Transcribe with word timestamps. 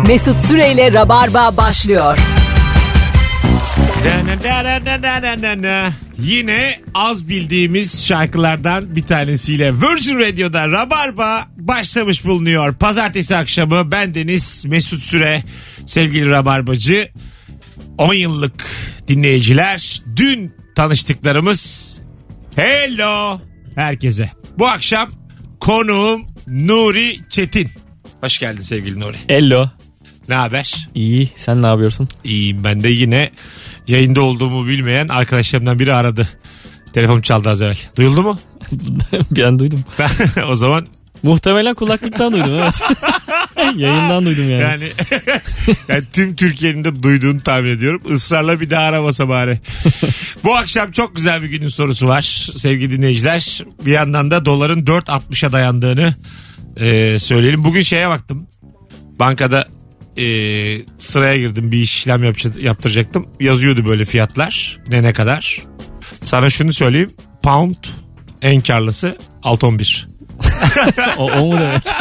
Mesut 0.00 0.40
Süreyle 0.40 0.92
Rabarba 0.92 1.56
başlıyor. 1.56 2.18
Yine 6.18 6.80
az 6.94 7.28
bildiğimiz 7.28 8.06
şarkılardan 8.06 8.96
bir 8.96 9.02
tanesiyle 9.02 9.72
Virgin 9.74 10.18
Radio'da 10.18 10.68
Rabarba 10.68 11.40
başlamış 11.56 12.24
bulunuyor. 12.24 12.74
Pazartesi 12.74 13.36
akşamı 13.36 13.90
ben 13.90 14.14
Deniz 14.14 14.64
Mesut 14.64 15.02
Süre 15.02 15.42
sevgili 15.86 16.30
Rabarbacı 16.30 17.08
10 17.98 18.14
yıllık 18.14 18.64
dinleyiciler 19.08 20.02
dün 20.16 20.54
tanıştıklarımız 20.76 21.92
hello 22.56 23.40
herkese. 23.74 24.30
Bu 24.58 24.66
akşam 24.68 25.10
konuğum 25.60 26.26
Nuri 26.46 27.16
Çetin. 27.28 27.81
Hoş 28.22 28.38
geldin 28.38 28.62
sevgili 28.62 29.00
Nuri. 29.00 29.16
Hello. 29.28 29.68
Ne 30.28 30.34
haber? 30.34 30.88
İyi. 30.94 31.30
Sen 31.36 31.62
ne 31.62 31.66
yapıyorsun? 31.66 32.08
İyiyim 32.24 32.64
ben 32.64 32.82
de 32.82 32.88
yine 32.88 33.30
yayında 33.88 34.22
olduğumu 34.22 34.66
bilmeyen 34.66 35.08
arkadaşlarımdan 35.08 35.78
biri 35.78 35.94
aradı. 35.94 36.28
Telefon 36.92 37.20
çaldı 37.20 37.48
az 37.48 37.62
evvel. 37.62 37.78
Duyuldu 37.96 38.22
mu? 38.22 38.38
bir 39.30 39.42
an 39.42 39.58
duydum. 39.58 39.84
o 40.48 40.56
zaman 40.56 40.86
Muhtemelen 41.22 41.74
kulaklıktan 41.74 42.32
duydum 42.32 42.58
evet. 42.58 42.80
Yayından 43.76 44.24
duydum 44.24 44.50
yani. 44.50 44.62
yani, 44.62 44.88
yani 45.88 46.02
tüm 46.12 46.36
Türkiye'nin 46.36 46.84
de 46.84 47.02
duyduğunu 47.02 47.40
tahmin 47.40 47.70
ediyorum. 47.70 48.02
Israrla 48.14 48.60
bir 48.60 48.70
daha 48.70 48.82
aramasa 48.82 49.28
bari. 49.28 49.60
Bu 50.44 50.56
akşam 50.56 50.92
çok 50.92 51.16
güzel 51.16 51.42
bir 51.42 51.48
günün 51.48 51.68
sorusu 51.68 52.06
var 52.06 52.48
sevgili 52.56 52.90
dinleyiciler. 52.96 53.64
Bir 53.86 53.92
yandan 53.92 54.30
da 54.30 54.44
doların 54.44 54.84
4.60'a 54.84 55.52
dayandığını 55.52 56.14
e, 56.76 57.18
söyleyelim. 57.18 57.64
Bugün 57.64 57.82
şeye 57.82 58.08
baktım. 58.08 58.46
Bankada 59.20 59.68
e, 60.16 60.24
sıraya 60.98 61.38
girdim 61.38 61.72
bir 61.72 61.78
işlem 61.78 62.24
yapacak- 62.24 62.62
yaptıracaktım. 62.62 63.26
Yazıyordu 63.40 63.86
böyle 63.86 64.04
fiyatlar. 64.04 64.78
Ne 64.88 65.02
ne 65.02 65.12
kadar. 65.12 65.62
Sana 66.24 66.50
şunu 66.50 66.72
söyleyeyim. 66.72 67.10
Pound 67.42 67.76
en 68.42 68.60
karlısı 68.60 69.16
6.11. 69.42 70.12
O, 71.18 71.30
o 71.32 71.46
mu 71.46 71.60
demek? 71.60 71.82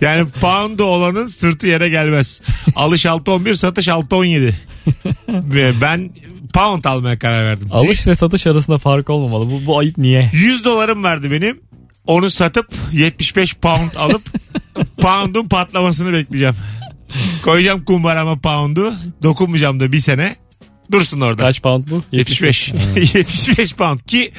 Yani 0.00 0.28
pound 0.40 0.78
olanın 0.78 1.26
sırtı 1.26 1.66
yere 1.66 1.88
gelmez. 1.88 2.42
Alış 2.76 3.04
6.11 3.06 3.54
satış 3.54 3.88
6.17. 3.88 4.52
Ve 5.28 5.72
ben 5.80 6.10
pound 6.54 6.84
almaya 6.84 7.18
karar 7.18 7.46
verdim. 7.46 7.68
Alış 7.70 8.06
ve 8.06 8.14
satış 8.14 8.46
arasında 8.46 8.78
fark 8.78 9.10
olmamalı. 9.10 9.50
Bu, 9.50 9.66
bu 9.66 9.78
ayıp 9.78 9.98
niye? 9.98 10.30
100 10.32 10.64
dolarım 10.64 11.04
vardı 11.04 11.30
benim. 11.30 11.60
Onu 12.06 12.30
satıp 12.30 12.66
75 12.92 13.54
pound 13.54 13.94
alıp 13.96 14.22
pound'un 15.00 15.48
patlamasını 15.48 16.12
bekleyeceğim. 16.12 16.54
Koyacağım 17.44 17.84
kumbarama 17.84 18.38
pound'u. 18.38 18.94
Dokunmayacağım 19.22 19.80
da 19.80 19.92
bir 19.92 19.98
sene. 19.98 20.36
Dursun 20.92 21.20
orada. 21.20 21.42
Kaç 21.42 21.62
pound 21.62 21.84
bu? 21.90 22.04
75. 22.12 22.72
75 22.96 23.74
pound 23.76 24.00
ki 24.00 24.32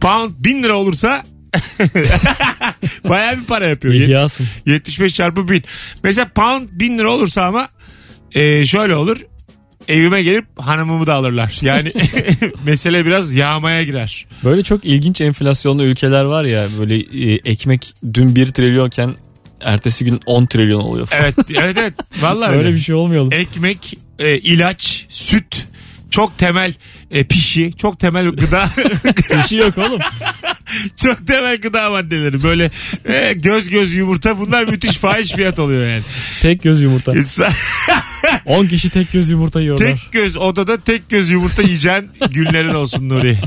pound 0.00 0.32
1000 0.38 0.62
lira 0.62 0.76
olursa 0.76 1.24
bayağı 3.08 3.36
bir 3.40 3.44
para 3.44 3.68
yapıyor. 3.68 3.94
İhyasın. 3.94 4.46
75 4.66 5.14
çarpı 5.14 5.48
1000. 5.48 5.64
Mesela 6.02 6.28
pound 6.34 6.68
1000 6.72 6.98
lira 6.98 7.12
olursa 7.12 7.44
ama 7.44 7.68
e, 8.34 8.66
şöyle 8.66 8.94
olur. 8.96 9.18
Evime 9.88 10.22
gelip 10.22 10.44
hanımımı 10.60 11.06
da 11.06 11.14
alırlar. 11.14 11.58
Yani 11.62 11.92
mesele 12.64 13.04
biraz 13.06 13.34
yağmaya 13.36 13.82
girer. 13.82 14.26
Böyle 14.44 14.62
çok 14.62 14.84
ilginç 14.84 15.20
enflasyonlu 15.20 15.84
ülkeler 15.84 16.22
var 16.24 16.44
ya 16.44 16.66
böyle 16.78 16.96
e, 16.96 17.40
ekmek 17.44 17.94
dün 18.14 18.34
1 18.36 18.48
trilyonken 18.48 19.14
ertesi 19.60 20.04
gün 20.04 20.20
10 20.26 20.46
trilyon 20.46 20.80
oluyor 20.80 21.06
falan. 21.06 21.22
Evet 21.22 21.34
evet 21.50 21.76
evet. 21.78 21.94
Vallahi 22.22 22.50
Öyle 22.50 22.58
öyle. 22.66 22.72
bir 22.74 22.78
şey 22.80 22.94
olmayalım. 22.94 23.32
Ekmek, 23.32 23.98
e, 24.18 24.38
ilaç, 24.38 25.06
süt, 25.08 25.66
çok 26.10 26.38
temel 26.38 26.74
e, 27.10 27.24
pişi, 27.24 27.72
çok 27.78 28.00
temel 28.00 28.30
gıda, 28.30 28.70
şey 29.48 29.58
yok 29.58 29.78
oğlum. 29.78 30.00
çok 30.96 31.26
temel 31.26 31.56
gıda 31.56 31.90
maddeleri. 31.90 32.42
Böyle 32.42 32.70
e, 33.04 33.32
göz 33.32 33.68
göz 33.70 33.94
yumurta 33.94 34.38
bunlar 34.38 34.64
müthiş 34.64 34.96
fahiş 34.96 35.32
fiyat 35.32 35.58
oluyor 35.58 35.86
yani. 35.90 36.02
Tek 36.42 36.62
göz 36.62 36.80
yumurta. 36.82 37.12
İnsan- 37.12 37.52
10 38.46 38.66
kişi 38.66 38.90
tek 38.90 39.12
göz 39.12 39.30
yumurta 39.30 39.60
yiyorlar. 39.60 39.86
tek 39.86 40.12
göz 40.12 40.36
odada 40.36 40.80
tek 40.80 41.10
göz 41.10 41.30
yumurta 41.30 41.62
yiyeceğin 41.62 42.10
günlerin 42.30 42.74
olsun 42.74 43.08
Nuri. 43.08 43.38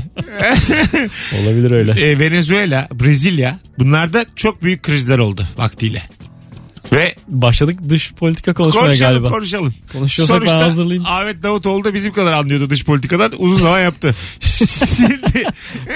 Olabilir 1.42 1.70
öyle. 1.70 1.92
e, 1.92 2.18
Venezuela, 2.18 2.88
Brezilya 2.92 3.58
bunlarda 3.78 4.24
çok 4.36 4.62
büyük 4.62 4.82
krizler 4.82 5.18
oldu 5.18 5.46
vaktiyle. 5.56 6.02
Ve 6.92 7.14
Başladık 7.28 7.78
dış 7.88 8.12
politika 8.12 8.54
konuşmaya 8.54 8.80
konuşalım 8.86 9.12
galiba. 9.12 9.28
konuşalım. 9.28 9.74
Konuşuyorsak 9.92 10.40
ben 10.40 10.46
Sonuçta 10.46 10.66
hazırlayayım. 10.66 11.04
Ahmet 11.06 11.42
Davutoğlu 11.42 11.84
da 11.84 11.94
bizim 11.94 12.12
kadar 12.12 12.32
anlıyordu 12.32 12.70
dış 12.70 12.84
politikadan. 12.84 13.32
Uzun 13.38 13.56
zaman 13.58 13.80
yaptı. 13.80 14.14
Şimdi 14.96 15.44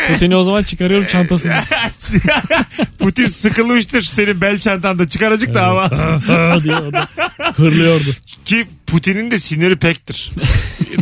Putin'i 0.09 0.37
o 0.37 0.43
zaman 0.43 0.62
çıkarıyorum 0.62 1.07
çantasını. 1.07 1.55
Putin 2.99 3.27
sıkılmıştır 3.27 4.03
senin 4.03 4.41
bel 4.41 4.59
çantanda 4.59 5.09
çıkaracık 5.09 5.55
da 5.55 5.91
diye 6.65 6.77
o 6.77 6.93
da 6.93 7.09
hırlıyordu. 7.57 8.09
Ki 8.45 8.67
Putin'in 8.87 9.31
de 9.31 9.39
siniri 9.39 9.77
pektir. 9.77 10.31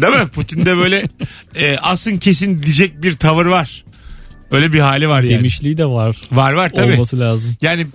Değil 0.03 0.15
mi? 0.15 0.29
Putin'de 0.29 0.77
böyle 0.77 1.09
e, 1.55 1.77
asın 1.79 2.19
kesin 2.19 2.63
diyecek 2.63 3.03
bir 3.03 3.17
tavır 3.17 3.47
var. 3.47 3.85
Öyle 4.51 4.73
bir 4.73 4.81
hali 4.81 5.09
var 5.09 5.23
yani. 5.23 5.39
Demişliği 5.39 5.77
de 5.77 5.87
var. 5.87 6.17
Var 6.33 6.53
var 6.53 6.71
tabii. 6.71 6.93
Olması 6.93 7.21
lazım. 7.21 7.57
Yani 7.63 7.87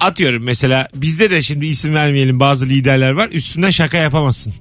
atıyorum 0.00 0.44
mesela 0.44 0.88
bizde 0.94 1.30
de 1.30 1.42
şimdi 1.42 1.66
isim 1.66 1.94
vermeyelim 1.94 2.40
bazı 2.40 2.66
liderler 2.66 3.10
var. 3.10 3.28
Üstünden 3.32 3.70
şaka 3.70 3.96
yapamazsın. 3.96 4.54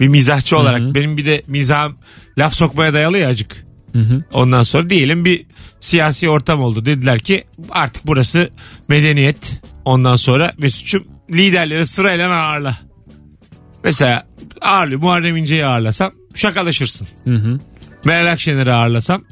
Bir 0.00 0.08
mizahçı 0.08 0.56
olarak. 0.58 0.80
Hı 0.80 0.84
hı. 0.84 0.94
Benim 0.94 1.16
bir 1.16 1.26
de 1.26 1.42
mizahım 1.46 1.96
laf 2.38 2.54
sokmaya 2.54 2.94
dayalı 2.94 3.18
ya 3.18 3.28
acık. 3.28 3.66
Hı 3.92 3.98
hı. 3.98 4.24
Ondan 4.32 4.62
sonra 4.62 4.90
diyelim 4.90 5.24
bir 5.24 5.46
siyasi 5.80 6.28
ortam 6.28 6.62
oldu. 6.62 6.86
Dediler 6.86 7.18
ki 7.18 7.44
artık 7.70 8.06
burası 8.06 8.50
medeniyet. 8.88 9.60
Ondan 9.84 10.16
sonra 10.16 10.52
Mesut'cum 10.58 11.04
liderleri 11.32 11.86
sırayla 11.86 12.34
ağırla. 12.34 12.78
Mesela 13.84 14.26
ağırlıyor. 14.60 15.00
Muharrem 15.00 15.36
İnce'yi 15.36 15.66
ağırlasam 15.66 16.12
şakalaşırsın. 16.34 17.08
Hı 17.24 17.34
hı. 17.34 17.60
Meral 18.04 18.32
Akşener'i 18.32 18.72
ağırlasam 18.72 19.24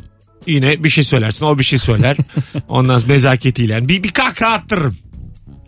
yine 0.46 0.84
bir 0.84 0.88
şey 0.88 1.04
söylersin. 1.04 1.44
O 1.44 1.58
bir 1.58 1.64
şey 1.64 1.78
söyler. 1.78 2.16
Ondan 2.68 2.98
sonra 2.98 3.12
nezaketiyle. 3.12 3.88
Bir, 3.88 4.02
bir 4.02 4.10
kahkaha 4.10 4.52
attırırım. 4.52 4.96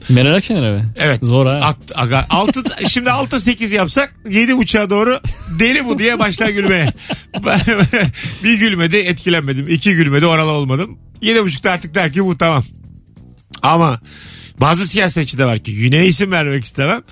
Meral 0.09 0.35
Akşener'e 0.35 0.73
mi? 0.73 0.85
Evet. 0.97 1.19
Zor 1.23 1.47
ha. 1.47 1.53
At, 1.53 1.77
aga, 1.95 2.27
altı, 2.31 2.63
şimdi 2.89 3.09
6-8 3.09 3.75
yapsak 3.75 4.15
7 4.31 4.55
uçağa 4.55 4.91
doğru 4.91 5.21
deli 5.59 5.85
bu 5.85 5.99
diye 5.99 6.19
başlar 6.19 6.49
gülmeye. 6.49 6.93
bir 8.45 8.55
gülmedi 8.59 8.97
etkilenmedim. 8.97 9.69
iki 9.69 9.95
gülmedi 9.95 10.27
oralı 10.27 10.51
olmadım. 10.51 10.99
7.30'da 11.23 11.71
artık 11.71 11.95
der 11.95 12.13
ki 12.13 12.25
bu 12.25 12.39
tamam. 12.39 12.65
Ama 13.63 14.01
bazı 14.61 14.87
siyasetçi 14.89 15.39
de 15.39 15.45
var 15.45 15.59
ki 15.59 15.71
yine 15.71 16.07
isim 16.07 16.33
vermek 16.33 16.65
istemem. 16.65 17.03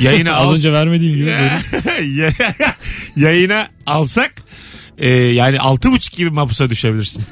Yayına 0.00 0.34
Az 0.36 0.48
al, 0.48 0.54
önce 0.54 0.72
vermediğin 0.72 1.16
gibi. 1.16 1.34
yayına 3.16 3.68
alsak 3.86 4.32
e, 5.00 5.08
yani 5.10 5.60
altı 5.60 5.90
buçuk 5.90 6.14
gibi 6.14 6.30
mapusa 6.30 6.70
düşebilirsin. 6.70 7.24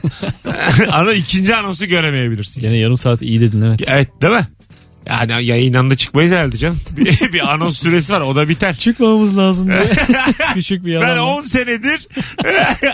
Ana 0.91 1.13
ikinci 1.13 1.55
anonsu 1.55 1.87
göremeyebilirsin. 1.87 2.61
Gene 2.61 2.77
yarım 2.77 2.99
saat 2.99 3.23
iyi 3.23 3.41
dedin 3.41 3.61
evet. 3.61 3.81
Evet 3.87 4.23
değil 4.23 4.33
mi? 4.33 4.49
Yani 5.07 5.45
yayından 5.45 5.91
da 5.91 5.97
çıkmayız 5.97 6.33
herhalde 6.33 6.57
canım. 6.57 6.81
Bir, 6.97 7.33
bir 7.33 7.53
anons 7.53 7.79
süresi 7.79 8.13
var 8.13 8.21
o 8.21 8.37
da 8.37 8.49
biter. 8.49 8.77
Çıkmamamız 8.77 9.39
lazım 9.39 9.69
diye. 9.69 9.93
Küçük 10.55 10.85
bir 10.85 10.95
Ben 10.95 11.09
yalan. 11.09 11.19
10 11.19 11.43
senedir 11.43 12.09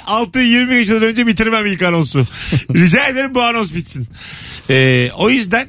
6-20 0.06 0.74
yaşından 0.74 1.02
önce 1.02 1.26
bitirmem 1.26 1.66
ilk 1.66 1.82
anonsu. 1.82 2.26
Rica 2.74 3.06
ederim 3.06 3.34
bu 3.34 3.42
anons 3.42 3.74
bitsin. 3.74 4.08
Ee, 4.70 5.10
o 5.10 5.30
yüzden 5.30 5.68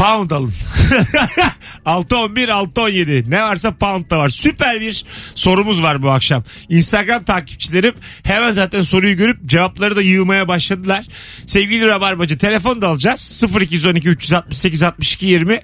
pound 0.00 0.30
alın. 0.30 0.52
6-11 1.86 2.46
6-17 2.46 3.30
ne 3.30 3.42
varsa 3.42 3.74
pound 3.74 4.10
da 4.10 4.18
var. 4.18 4.28
Süper 4.28 4.80
bir 4.80 5.04
sorumuz 5.34 5.82
var 5.82 6.02
bu 6.02 6.10
akşam. 6.10 6.44
Instagram 6.68 7.24
takipçilerim 7.24 7.94
hemen 8.22 8.52
zaten 8.52 8.82
soruyu 8.82 9.16
görüp 9.16 9.46
cevapları 9.46 9.96
da 9.96 10.02
yığmaya 10.02 10.48
başladılar. 10.48 11.06
Sevgili 11.46 11.86
Rabarbacı 11.86 12.38
telefon 12.38 12.82
da 12.82 12.88
alacağız. 12.88 13.44
0212 13.60 14.08
368 14.08 14.82
62 14.82 15.26
20 15.26 15.60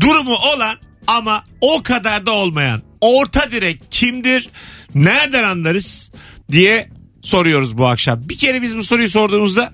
durumu 0.00 0.34
olan 0.34 0.76
ama 1.06 1.44
o 1.60 1.82
kadar 1.82 2.26
da 2.26 2.32
olmayan 2.32 2.82
orta 3.00 3.50
direk 3.50 3.82
kimdir? 3.90 4.48
Nereden 4.94 5.44
anlarız 5.44 6.12
diye 6.52 6.90
soruyoruz 7.22 7.78
bu 7.78 7.86
akşam. 7.86 8.28
Bir 8.28 8.38
kere 8.38 8.62
biz 8.62 8.76
bu 8.76 8.84
soruyu 8.84 9.10
sorduğumuzda 9.10 9.72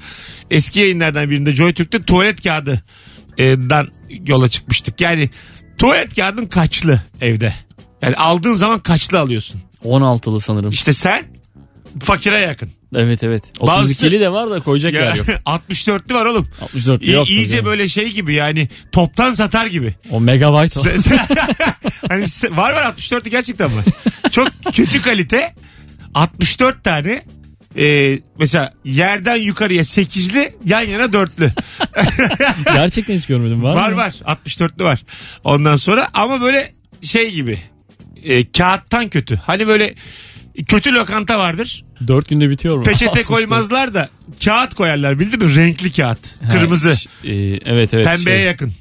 eski 0.50 0.80
yayınlardan 0.80 1.30
birinde 1.30 1.54
Joy 1.54 1.72
Türk'te 1.72 2.02
tuvalet 2.02 2.42
kağıdı 2.42 2.82
dan 3.38 3.88
yola 4.26 4.48
çıkmıştık. 4.48 5.00
Yani 5.00 5.30
tuvalet 5.78 6.16
kağıdın 6.16 6.46
kaçlı 6.46 7.02
evde? 7.20 7.54
Yani 8.02 8.16
aldığın 8.16 8.54
zaman 8.54 8.80
kaçlı 8.80 9.18
alıyorsun? 9.20 9.60
16'lı 9.84 10.40
sanırım. 10.40 10.70
İşte 10.70 10.92
sen 10.92 11.24
fakire 12.00 12.38
yakın. 12.38 12.70
Evet 12.94 13.22
evet. 13.22 13.42
Bazısı- 13.60 14.06
32'li 14.06 14.20
de 14.20 14.32
var 14.32 14.50
da 14.50 14.60
koyacak 14.60 14.92
yer 14.92 15.14
yok. 15.14 15.26
64'lü 15.46 16.14
var 16.14 16.24
oğlum. 16.26 16.48
64 16.60 17.02
İ- 17.02 17.10
yok. 17.10 17.30
iyice 17.30 17.56
tabii. 17.56 17.66
böyle 17.66 17.88
şey 17.88 18.08
gibi 18.10 18.34
yani 18.34 18.68
toptan 18.92 19.34
satar 19.34 19.66
gibi. 19.66 19.94
O 20.10 20.20
megabyte 20.20 20.80
o. 20.80 20.82
Se- 20.82 20.94
se- 20.98 21.46
hani 22.08 22.22
se- 22.22 22.56
var 22.56 22.72
var 22.72 22.82
64'lü 22.92 23.28
gerçekten 23.28 23.66
var. 23.76 23.84
Çok 24.30 24.48
kötü 24.72 25.02
kalite 25.02 25.54
64 26.14 26.84
tane 26.84 27.24
e, 27.78 28.18
mesela 28.38 28.72
yerden 28.84 29.36
yukarıya 29.36 29.82
8'li 29.82 30.54
yan 30.64 30.80
yana 30.80 31.12
dörtlü. 31.12 31.52
Gerçekten 32.74 33.16
hiç 33.16 33.26
görmedim. 33.26 33.62
Var, 33.62 33.74
var 33.76 33.90
mı? 33.90 33.96
var 33.96 34.14
64'lü 34.26 34.84
var. 34.84 35.04
Ondan 35.44 35.76
sonra 35.76 36.08
ama 36.14 36.40
böyle 36.40 36.72
şey 37.02 37.30
gibi 37.34 37.58
e, 38.24 38.52
kağıttan 38.52 39.08
kötü. 39.08 39.36
Hani 39.36 39.66
böyle 39.66 39.94
kötü 40.68 40.94
lokanta 40.94 41.38
vardır. 41.38 41.84
4 42.08 42.28
günde 42.28 42.50
bitiyor 42.50 42.76
mu? 42.76 42.82
Peçete 42.82 43.06
64. 43.10 43.26
koymazlar 43.26 43.94
da 43.94 44.08
kağıt 44.44 44.74
koyarlar 44.74 45.20
bildin 45.20 45.44
mi? 45.44 45.56
Renkli 45.56 45.92
kağıt. 45.92 46.18
Ha, 46.46 46.52
Kırmızı. 46.52 46.96
ş- 46.96 47.08
e, 47.24 47.34
evet 47.66 47.94
evet. 47.94 48.06
Pembeye 48.06 48.38
şey. 48.38 48.46
yakın. 48.46 48.72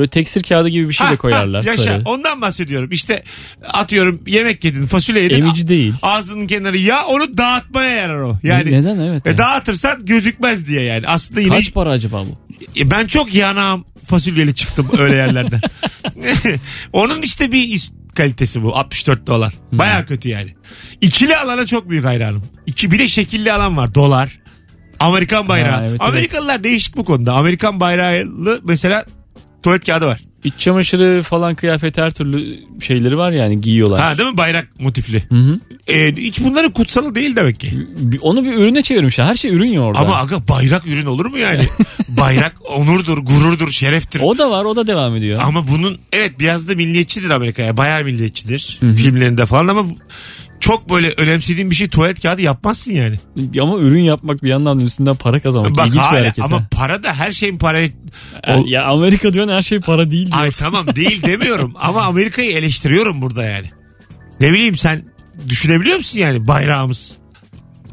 Böyle 0.00 0.10
teksir 0.10 0.42
kağıdı 0.42 0.68
gibi 0.68 0.88
bir 0.88 0.94
şey 0.94 1.06
de 1.10 1.16
koyarlar. 1.16 1.64
yaşa. 1.64 1.82
sarı. 1.82 2.02
Ondan 2.04 2.40
bahsediyorum. 2.40 2.88
İşte 2.92 3.22
atıyorum 3.64 4.20
yemek 4.26 4.64
yedin, 4.64 4.86
fasulye 4.86 5.22
yedin. 5.22 5.40
Emici 5.40 5.68
değil. 5.68 5.94
Ağzının 6.02 6.46
kenarı 6.46 6.78
ya 6.78 7.04
onu 7.06 7.38
dağıtmaya 7.38 7.90
yarar 7.90 8.20
o. 8.20 8.38
Yani 8.42 8.72
Ne- 8.72 8.82
neden 8.82 8.98
evet. 8.98 9.26
E, 9.26 9.38
dağıtırsan 9.38 10.06
gözükmez 10.06 10.66
diye 10.66 10.82
yani. 10.82 11.06
Aslında 11.06 11.40
yine 11.40 11.56
Kaç 11.56 11.74
para 11.74 11.90
acaba 11.90 12.24
bu? 12.26 12.54
E, 12.80 12.90
ben 12.90 13.06
çok 13.06 13.34
yanağım 13.34 13.84
fasulyeli 14.06 14.54
çıktım 14.54 14.90
öyle 14.98 15.16
yerlerden. 15.16 15.60
Onun 16.92 17.22
işte 17.22 17.52
bir 17.52 17.90
kalitesi 18.14 18.62
bu 18.62 18.68
64'te 18.68 19.32
olan. 19.32 19.52
Baya 19.72 20.06
kötü 20.06 20.28
yani. 20.28 20.54
İkili 21.00 21.36
alana 21.36 21.66
çok 21.66 21.90
büyük 21.90 22.04
hayranım. 22.04 22.42
İki, 22.66 22.90
bir 22.90 22.98
de 22.98 23.08
şekilli 23.08 23.52
alan 23.52 23.76
var. 23.76 23.94
Dolar. 23.94 24.38
Amerikan 25.00 25.48
bayrağı. 25.48 25.70
Ha, 25.70 25.80
evet, 25.80 25.90
evet. 25.90 26.00
Amerikalılar 26.00 26.64
değişik 26.64 26.96
bu 26.96 27.04
konuda. 27.04 27.32
Amerikan 27.32 27.80
bayrağlı 27.80 28.60
mesela 28.64 29.04
tuvalet 29.62 29.86
kağıdı 29.86 30.06
var. 30.06 30.20
İç 30.44 30.54
çamaşırı 30.58 31.22
falan 31.22 31.54
kıyafet 31.54 31.98
her 31.98 32.10
türlü 32.10 32.58
şeyleri 32.80 33.18
var 33.18 33.32
yani 33.32 33.60
giyiyorlar. 33.60 34.00
Ha 34.00 34.18
değil 34.18 34.30
mi? 34.30 34.36
Bayrak 34.36 34.80
motifli. 34.80 35.24
Hı 35.28 35.34
hı. 35.34 35.60
E, 35.86 36.12
hiç 36.12 36.40
bunların 36.40 36.70
kutsalı 36.70 37.14
değil 37.14 37.36
demek 37.36 37.60
ki. 37.60 37.72
Onu 38.20 38.44
bir 38.44 38.52
ürüne 38.52 38.82
çevirmişler. 38.82 39.24
Her 39.24 39.34
şey 39.34 39.50
ürün 39.50 39.68
ya 39.68 39.80
orada. 39.80 39.98
Ama 39.98 40.16
aga 40.16 40.48
bayrak 40.48 40.86
ürün 40.86 41.06
olur 41.06 41.26
mu 41.26 41.38
yani? 41.38 41.64
bayrak 42.08 42.54
onurdur, 42.70 43.18
gururdur, 43.18 43.70
şereftir. 43.70 44.20
O 44.24 44.38
da 44.38 44.50
var 44.50 44.64
o 44.64 44.76
da 44.76 44.86
devam 44.86 45.16
ediyor. 45.16 45.40
Ama 45.42 45.68
bunun 45.68 45.98
evet 46.12 46.40
biraz 46.40 46.68
da 46.68 46.74
milliyetçidir 46.74 47.30
Amerika'ya. 47.30 47.76
Bayağı 47.76 48.04
milliyetçidir 48.04 48.78
filmlerinde 48.80 49.46
falan 49.46 49.68
ama 49.68 49.86
çok 50.60 50.90
böyle 50.90 51.08
önemsediğin 51.16 51.70
bir 51.70 51.74
şey 51.74 51.88
tuvalet 51.88 52.22
kağıdı 52.22 52.42
yapmazsın 52.42 52.92
yani. 52.92 53.16
Ama 53.60 53.78
ürün 53.78 54.00
yapmak 54.00 54.42
bir 54.42 54.48
yandan 54.48 54.78
üstünden 54.78 55.16
para 55.16 55.40
kazanmak. 55.40 55.76
Bak 55.76 55.86
İlginç 55.86 55.94
bir 56.02 56.06
hala 56.06 56.20
hareket. 56.20 56.44
ama 56.44 56.60
ha. 56.60 56.68
para 56.70 57.02
da 57.02 57.14
her 57.14 57.30
şeyin 57.32 57.58
paraya... 57.58 57.86
Ya- 57.86 58.56
O- 58.58 58.64
Ya 58.66 58.84
Amerika 58.84 59.32
diyorsun 59.32 59.54
her 59.54 59.62
şey 59.62 59.80
para 59.80 60.10
değil 60.10 60.26
diyor. 60.26 60.38
Ay 60.38 60.50
tamam 60.50 60.86
değil 60.96 61.22
demiyorum 61.26 61.74
ama 61.78 62.02
Amerika'yı 62.02 62.50
eleştiriyorum 62.52 63.22
burada 63.22 63.44
yani. 63.44 63.70
Ne 64.40 64.52
bileyim 64.52 64.76
sen 64.76 65.02
düşünebiliyor 65.48 65.96
musun 65.96 66.18
yani 66.18 66.48
bayrağımız? 66.48 67.12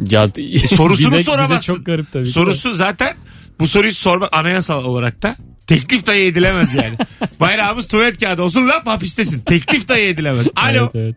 Ya, 0.09 0.27
E, 0.37 0.59
sorusunu 0.59 1.11
bize, 1.13 1.23
soramazsın. 1.23 1.55
Bize 1.57 1.65
çok 1.65 1.85
garip 1.85 2.11
tabii. 2.13 2.27
Sorusu 2.29 2.73
zaten 2.75 3.15
bu 3.59 3.67
soruyu 3.67 3.93
sormak 3.93 4.33
anayasal 4.35 4.85
olarak 4.85 5.23
da 5.23 5.35
teklif 5.67 6.07
dahi 6.07 6.17
edilemez 6.19 6.73
yani. 6.73 6.97
Bayrağımız 7.39 7.87
tuvalet 7.87 8.19
kağıdı 8.19 8.41
olsun 8.41 8.67
lan 8.67 8.81
hapistesin. 8.85 9.39
Teklif 9.39 9.87
dahi 9.87 9.99
edilemez. 10.01 10.47
Alo. 10.55 10.89
Evet, 10.95 10.95
evet. 10.95 11.15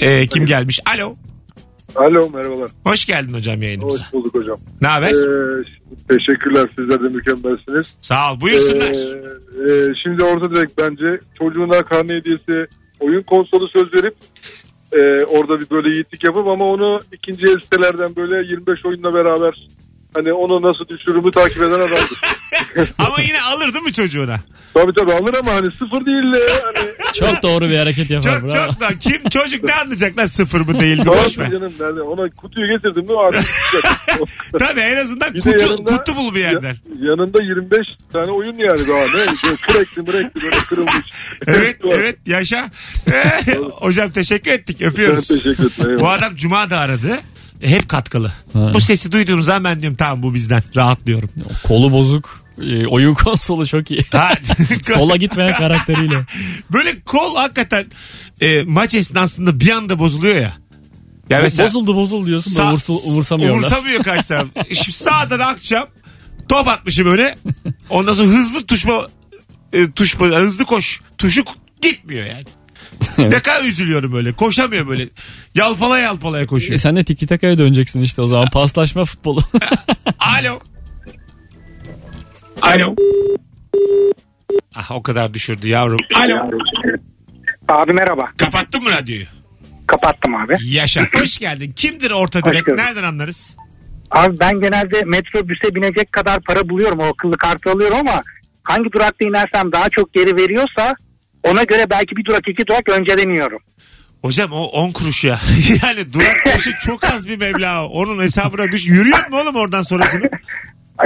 Ee, 0.00 0.26
kim 0.26 0.46
gelmiş? 0.46 0.80
Alo. 0.94 1.14
Alo 1.96 2.30
merhabalar. 2.30 2.70
Hoş 2.84 3.04
geldin 3.04 3.34
hocam 3.34 3.62
yayınımıza. 3.62 4.02
Hoş 4.02 4.12
bulduk 4.12 4.34
hocam. 4.34 4.56
Ne 4.80 4.88
haber? 4.88 5.10
Ee, 5.10 5.64
teşekkürler 6.08 6.66
sizler 6.78 7.02
de 7.02 7.08
mükemmelsiniz. 7.08 7.96
Sağ 8.00 8.32
ol. 8.32 8.40
Buyursunlar. 8.40 8.90
Ee, 8.90 9.90
e, 9.90 9.94
şimdi 10.02 10.24
orta 10.24 10.54
direkt 10.54 10.78
bence 10.78 11.20
çocuğuna 11.38 11.82
karne 11.82 12.14
hediyesi 12.14 12.66
oyun 13.00 13.22
konsolu 13.22 13.68
söz 13.68 13.94
verip 13.94 14.14
e, 14.92 15.24
orada 15.24 15.60
bir 15.60 15.70
böyle 15.70 15.94
yiğitlik 15.94 16.24
yapıp 16.24 16.46
ama 16.46 16.64
onu 16.64 16.98
ikinci 17.12 17.44
el 17.46 17.60
sitelerden 17.62 18.16
böyle 18.16 18.48
25 18.48 18.84
oyunla 18.86 19.14
beraber 19.14 19.68
hani 20.14 20.32
onu 20.32 20.62
nasıl 20.62 20.88
düşürümü 20.88 21.30
takip 21.30 21.58
eden 21.58 21.70
adamdır. 21.70 22.20
Ama 22.98 23.20
yine 23.20 23.40
alır 23.42 23.74
değil 23.74 23.84
mi 23.84 23.92
çocuğuna? 23.92 24.40
tabii 24.74 24.92
tabii 24.94 25.12
alır 25.12 25.34
ama 25.40 25.52
hani 25.52 25.66
sıfır 25.72 26.06
değil 26.06 26.32
de 26.34 26.52
hani 26.64 26.88
Çok 27.14 27.42
doğru 27.42 27.68
bir 27.68 27.76
hareket 27.78 28.10
yapar. 28.10 28.40
Çok 28.40 28.42
bravo. 28.54 28.66
çok 28.72 28.80
da 28.80 28.88
kim 29.00 29.28
çocuk 29.28 29.64
ne 29.64 29.74
anlayacak 29.74 30.18
lan 30.18 30.26
sıfır 30.26 30.60
mı 30.60 30.80
değil 30.80 30.98
mi 30.98 31.06
boş 31.06 31.38
ver. 31.38 31.50
canım 31.50 31.72
yani 31.80 32.00
ona 32.00 32.30
kutuyu 32.30 32.66
getirdim 32.68 33.04
mi 33.04 33.18
artık 33.20 33.44
Tabii 34.58 34.80
en 34.80 34.96
azından 34.96 35.34
Bir 35.34 35.42
de 35.44 35.50
kutu, 35.52 35.62
yanında- 35.64 35.96
kutu 35.96 36.16
bul 36.16 36.34
bir 36.34 36.40
yerden. 36.40 36.76
yanında 37.00 37.42
25 37.42 37.86
tane 38.12 38.30
oyun 38.32 38.54
yani 38.54 38.88
daha 38.88 39.00
ne? 39.06 39.12
Böyle 39.14 39.56
Krekli 39.56 40.02
mrekli 40.02 40.42
böyle 40.42 40.56
kırılmış. 40.68 41.06
Evet 41.46 41.84
Var. 41.84 41.94
evet 41.98 42.18
yaşa. 42.26 42.70
Hocam 43.72 44.10
teşekkür 44.10 44.50
ettik 44.50 44.76
Ben 44.80 44.86
öpüyoruz. 44.88 45.28
teşekkür 45.28 45.52
ederim. 45.52 45.70
Bu 45.84 45.88
eyvallah. 45.90 46.12
adam 46.12 46.34
Cuma 46.36 46.70
da 46.70 46.78
aradı. 46.78 47.18
Hep 47.62 47.88
katkılı. 47.88 48.32
Ha. 48.52 48.70
Bu 48.74 48.80
sesi 48.80 49.12
duyduğum 49.12 49.42
zaman 49.42 49.64
ben 49.64 49.80
diyorum 49.80 49.96
tamam 49.96 50.22
bu 50.22 50.34
bizden 50.34 50.62
rahatlıyorum. 50.76 51.30
Kolu 51.64 51.92
bozuk. 51.92 52.44
e, 52.62 52.86
oyun 52.86 53.14
konsolu 53.24 53.66
çok 53.66 53.90
iyi. 53.90 54.04
Sola 54.82 55.16
gitmeyen 55.16 55.58
karakteriyle. 55.58 56.26
Böyle 56.72 57.00
kol 57.00 57.36
hakikaten 57.36 57.86
e, 58.40 58.62
maç 58.62 58.94
esnasında 58.94 59.60
bir 59.60 59.70
anda 59.70 59.98
bozuluyor 59.98 60.36
ya. 60.36 60.52
Ya 61.30 61.44
bozuldu 61.44 61.96
bozuldu 61.96 62.26
diyorsun 62.26 62.54
da 62.54 62.56
Sağ- 62.56 62.68
umursa, 62.68 62.92
umursamıyorlar. 62.92 63.58
Umursamıyor 63.58 64.02
karşı 64.02 64.28
taraf. 64.28 64.46
Şimdi 64.68 64.92
sağdan 64.92 65.38
akşam 65.38 65.86
top 66.48 66.68
atmışım 66.68 67.08
öne. 67.08 67.34
Ondan 67.90 68.12
sonra 68.12 68.28
hızlı 68.28 68.66
tuşma 68.66 69.06
e, 69.72 69.90
tuş 69.90 70.16
hızlı 70.16 70.64
koş. 70.64 71.00
Tuşu 71.18 71.44
gitmiyor 71.82 72.26
yani. 72.26 72.44
Ne 73.18 73.42
kadar 73.42 73.64
üzülüyorum 73.64 74.12
böyle. 74.12 74.32
Koşamıyor 74.32 74.88
böyle. 74.88 75.08
Yalpala 75.54 75.98
yalpalaya 75.98 76.42
E 76.44 76.46
koşuyor. 76.46 76.78
sen 76.80 76.96
de 76.96 77.04
tiki 77.04 77.26
takaya 77.26 77.58
döneceksin 77.58 78.02
işte 78.02 78.22
o 78.22 78.26
zaman. 78.26 78.46
Paslaşma 78.52 79.04
futbolu. 79.04 79.40
Alo. 80.18 80.60
Alo. 82.62 82.94
Ah 84.74 84.90
o 84.90 85.02
kadar 85.02 85.34
düşürdü 85.34 85.68
yavrum. 85.68 85.98
Alo. 86.14 86.50
Abi 87.68 87.92
merhaba. 87.92 88.26
Kapattın 88.38 88.82
mı 88.82 88.90
radyoyu? 88.90 89.24
Kapattım 89.86 90.34
abi. 90.34 90.56
Yaşa. 90.64 91.00
Hoş 91.20 91.38
geldin. 91.38 91.72
Kimdir 91.76 92.10
orta 92.10 92.40
Hoş 92.40 92.52
bulduk. 92.52 92.68
Nereden 92.76 93.02
anlarız? 93.02 93.56
Abi 94.10 94.40
ben 94.40 94.60
genelde 94.60 95.02
metrobüse 95.04 95.74
binecek 95.74 96.12
kadar 96.12 96.40
para 96.40 96.68
buluyorum. 96.68 96.98
O 96.98 97.04
akıllı 97.04 97.36
kartı 97.36 97.70
alıyorum 97.70 97.96
ama 97.98 98.22
hangi 98.62 98.92
durakta 98.92 99.24
inersem 99.24 99.72
daha 99.72 99.88
çok 99.90 100.14
geri 100.14 100.36
veriyorsa 100.36 100.94
ona 101.44 101.62
göre 101.62 101.86
belki 101.90 102.16
bir 102.16 102.24
durak 102.24 102.48
iki 102.48 102.66
durak 102.66 102.88
önceden 102.88 103.28
iniyorum. 103.28 103.58
Hocam 104.22 104.52
o 104.52 104.64
10 104.64 104.90
kuruş 104.90 105.24
ya. 105.24 105.38
yani 105.82 106.12
durak 106.12 106.36
başı 106.46 106.70
çok 106.86 107.04
az 107.04 107.28
bir 107.28 107.36
meblağ. 107.36 107.86
Onun 107.86 108.22
hesabına 108.22 108.72
düş. 108.72 108.86
Yürüyor 108.86 109.28
mu 109.30 109.36
oğlum 109.40 109.56
oradan 109.56 109.82
sonrasını? 109.82 110.30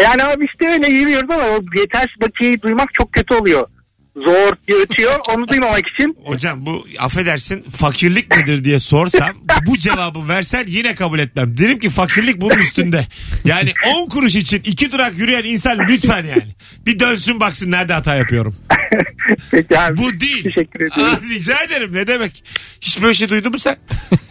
Yani 0.03 0.25
abi 0.25 0.45
işte 0.45 0.69
öyle 0.69 0.89
yürüyoruz 0.89 1.31
ama 1.31 1.43
o 1.43 1.61
yetersiz 1.79 2.21
bakiyeyi 2.21 2.63
duymak 2.63 2.95
çok 2.95 3.13
kötü 3.13 3.35
oluyor. 3.35 3.69
Zor 4.17 4.53
diye 4.69 4.79
ötüyor. 4.79 5.13
Onu 5.37 5.49
duymamak 5.49 5.89
için 5.89 6.17
Hocam 6.25 6.67
bu 6.67 6.87
affedersin 6.99 7.63
fakirlik 7.63 8.37
nedir 8.37 8.65
diye 8.65 8.79
sorsam 8.79 9.31
bu 9.67 9.79
cevabı 9.79 10.29
versen 10.29 10.65
yine 10.69 10.95
kabul 10.95 11.19
etmem. 11.19 11.59
Derim 11.59 11.79
ki 11.79 11.91
fakirlik 11.91 12.41
bunun 12.41 12.59
üstünde. 12.59 13.07
Yani 13.45 13.73
10 13.97 14.09
kuruş 14.09 14.35
için 14.35 14.63
iki 14.65 14.93
durak 14.93 15.19
yürüyen 15.19 15.45
insan 15.45 15.79
lütfen 15.89 16.25
yani. 16.27 16.55
Bir 16.87 17.01
dönsün 17.01 17.41
baksın 17.41 17.71
nerede 17.71 17.93
hata 17.93 18.15
yapıyorum. 18.17 18.55
peki 19.51 19.79
abi. 19.79 19.97
Bu 19.97 20.21
değil. 20.21 20.43
Teşekkür 20.43 20.81
ediyorum. 20.81 21.15
Aa, 21.15 21.29
rica 21.35 21.63
ederim 21.63 21.93
ne 21.93 22.07
demek. 22.07 22.45
Hiç 22.81 23.03
böyle 23.03 23.15
şey 23.15 23.29
duydun 23.29 23.53
mu 23.53 23.59
sen? 23.59 23.77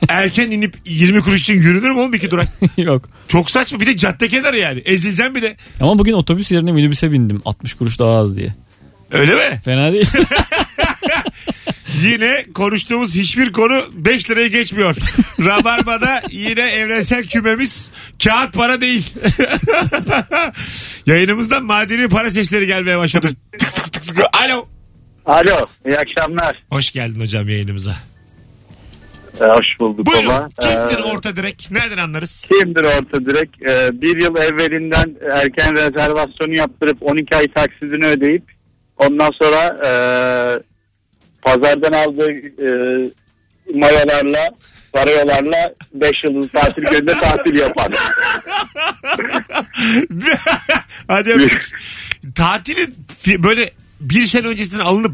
Erken 0.09 0.51
inip 0.51 0.75
20 0.85 1.21
kuruş 1.21 1.41
için 1.41 1.53
yürünür 1.53 1.89
mü 1.91 1.99
oğlum 1.99 2.13
iki 2.13 2.31
durak? 2.31 2.47
Yok. 2.77 3.09
Çok 3.27 3.51
saçma 3.51 3.79
bir 3.79 3.87
de 3.87 3.97
cadde 3.97 4.27
kenarı 4.27 4.59
yani. 4.59 4.79
Ezileceğim 4.79 5.35
bir 5.35 5.41
de. 5.41 5.55
Ama 5.79 5.99
bugün 5.99 6.13
otobüs 6.13 6.51
yerine 6.51 6.71
minibüse 6.71 7.11
bindim. 7.11 7.41
60 7.45 7.73
kuruş 7.73 7.99
daha 7.99 8.11
az 8.11 8.37
diye. 8.37 8.53
Öyle 9.11 9.33
mi? 9.35 9.61
Fena 9.65 9.91
değil. 9.91 10.09
Yine 12.01 12.45
konuştuğumuz 12.53 13.15
hiçbir 13.15 13.51
konu 13.53 13.81
5 13.93 14.29
liraya 14.29 14.47
geçmiyor. 14.47 14.95
Rabarba'da 15.39 16.21
yine 16.31 16.61
evrensel 16.61 17.23
kümemiz 17.27 17.91
kağıt 18.23 18.53
para 18.53 18.81
değil. 18.81 19.13
Yayınımızdan 21.05 21.63
madeni 21.65 22.09
para 22.09 22.31
sesleri 22.31 22.67
gelmeye 22.67 22.97
başladı. 22.97 23.27
Tık 23.59 23.75
tık 23.75 23.93
tık 23.93 24.03
tık. 24.03 24.17
Alo. 24.33 24.67
Alo, 25.25 25.65
iyi 25.87 25.97
akşamlar. 25.97 26.63
Hoş 26.69 26.91
geldin 26.91 27.21
hocam 27.21 27.49
yayınımıza. 27.49 27.95
Ee, 29.41 29.45
hoş 29.45 29.79
bulduk 29.79 30.05
Buyurun. 30.05 30.27
baba. 30.29 30.49
Kimdir 30.61 30.97
Ee, 30.99 31.03
orta 31.03 31.35
direk? 31.35 31.67
Nereden 31.71 31.97
anlarız? 31.97 32.45
Kimdir 32.51 32.83
orta 32.83 33.25
direkt? 33.25 33.69
Ee, 33.69 34.01
bir 34.01 34.21
yıl 34.21 34.35
evvelinden 34.35 35.15
erken 35.31 35.71
rezervasyonu 35.73 36.57
yaptırıp 36.57 36.97
12 37.01 37.35
ay 37.35 37.47
taksidini 37.55 38.05
ödeyip 38.05 38.43
ondan 39.05 39.29
sonra 39.41 39.79
e, 39.85 39.91
pazardan 41.41 41.93
aldığı 41.93 42.31
e, 42.31 42.69
mayolarla 43.73 44.49
varolarla 44.95 45.73
5 45.93 46.23
yıldız 46.23 46.51
tatil 46.51 46.83
köyünde 46.83 47.19
tatil 47.19 47.55
yapan. 47.55 47.93
Hadi 51.07 51.31
öptük. 51.33 51.69
Tatilin 52.35 52.95
fi- 53.23 53.43
böyle 53.43 53.71
bir 54.01 54.25
sene 54.25 54.47
öncesinden 54.47 54.83
alınıp 54.85 55.11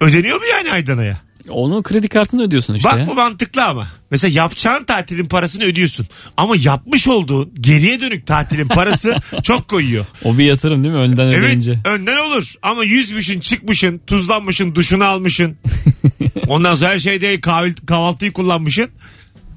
ödeniyor 0.00 0.36
mu 0.38 0.46
yani 0.46 0.72
Aydana'ya? 0.72 1.16
Onun 1.50 1.82
kredi 1.82 2.08
kartını 2.08 2.42
ödüyorsun 2.42 2.74
işte. 2.74 2.88
Bak 2.88 3.06
bu 3.06 3.14
mantıklı 3.14 3.64
ama. 3.64 3.86
Mesela 4.10 4.42
yapacağın 4.42 4.84
tatilin 4.84 5.26
parasını 5.26 5.64
ödüyorsun. 5.64 6.06
Ama 6.36 6.54
yapmış 6.64 7.08
olduğun 7.08 7.52
geriye 7.60 8.00
dönük 8.00 8.26
tatilin 8.26 8.68
parası 8.68 9.16
çok 9.42 9.68
koyuyor. 9.68 10.04
O 10.24 10.38
bir 10.38 10.44
yatırım 10.44 10.84
değil 10.84 10.94
mi? 10.94 11.00
Önden 11.00 11.26
Evet 11.26 11.38
ödeyince. 11.38 11.78
önden 11.84 12.16
olur 12.16 12.54
ama 12.62 12.84
yüzmüşün 12.84 13.40
çıkmışın 13.40 14.00
tuzlanmışın 14.06 14.74
duşunu 14.74 15.04
almışın. 15.04 15.56
Ondan 16.48 16.74
sonra 16.74 16.90
her 16.90 16.98
şeyde 16.98 17.40
kahvaltı, 17.40 17.86
kahvaltıyı 17.86 18.32
kullanmışın. 18.32 18.88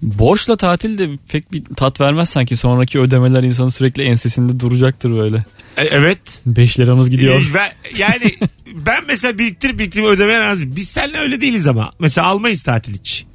Borçla 0.01 0.57
tatil 0.57 0.97
de 0.97 1.09
pek 1.29 1.51
bir 1.51 1.63
tat 1.75 2.01
vermez 2.01 2.29
sanki. 2.29 2.55
Sonraki 2.55 2.99
ödemeler 2.99 3.43
insanın 3.43 3.69
sürekli 3.69 4.03
ensesinde 4.03 4.59
duracaktır 4.59 5.17
böyle. 5.17 5.37
E, 5.77 5.83
evet. 5.83 6.19
5 6.45 6.79
liramız 6.79 7.09
gidiyor. 7.09 7.35
E, 7.35 7.97
yani 7.97 8.31
ben 8.75 9.03
mesela 9.07 9.37
biriktirip 9.37 9.79
biriktirip 9.79 10.05
ödemeye 10.05 10.39
razıyım. 10.39 10.75
Biz 10.75 10.89
seninle 10.89 11.17
öyle 11.17 11.41
değiliz 11.41 11.67
ama. 11.67 11.91
Mesela 11.99 12.27
almayız 12.27 12.63
tatil 12.63 12.93
hiç. 12.93 13.25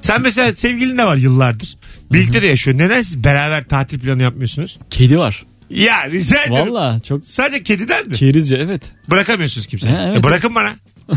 Sen 0.00 0.22
mesela 0.22 0.52
sevgilin 0.52 0.98
de 0.98 1.04
var 1.04 1.16
yıllardır. 1.16 1.76
Birlikte 2.12 2.42
de 2.42 2.46
yaşıyor. 2.46 2.78
Neden 2.78 3.02
siz 3.02 3.24
beraber 3.24 3.64
tatil 3.64 4.00
planı 4.00 4.22
yapmıyorsunuz? 4.22 4.78
Kedi 4.90 5.18
var. 5.18 5.46
Ya 5.70 6.10
rica 6.10 6.42
ederim. 6.42 6.72
Valla 6.74 6.98
çok 7.00 7.24
Sadece 7.24 7.62
kediden 7.62 8.08
mi? 8.08 8.14
kerizce 8.14 8.56
evet. 8.56 8.82
Bırakamıyorsunuz 9.10 9.66
kimse. 9.66 9.88
Ha, 9.88 10.04
evet. 10.06 10.18
E, 10.18 10.22
bırakın 10.22 10.54
bana. 10.54 10.72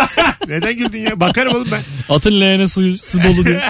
Neden 0.48 0.76
güldün 0.76 0.98
ya? 0.98 1.20
Bakarım 1.20 1.54
oğlum 1.54 1.68
ben. 1.72 1.82
Atın 2.14 2.40
leğene 2.40 2.68
suyu, 2.68 2.98
su 2.98 3.22
dolu 3.22 3.46
diye. 3.46 3.62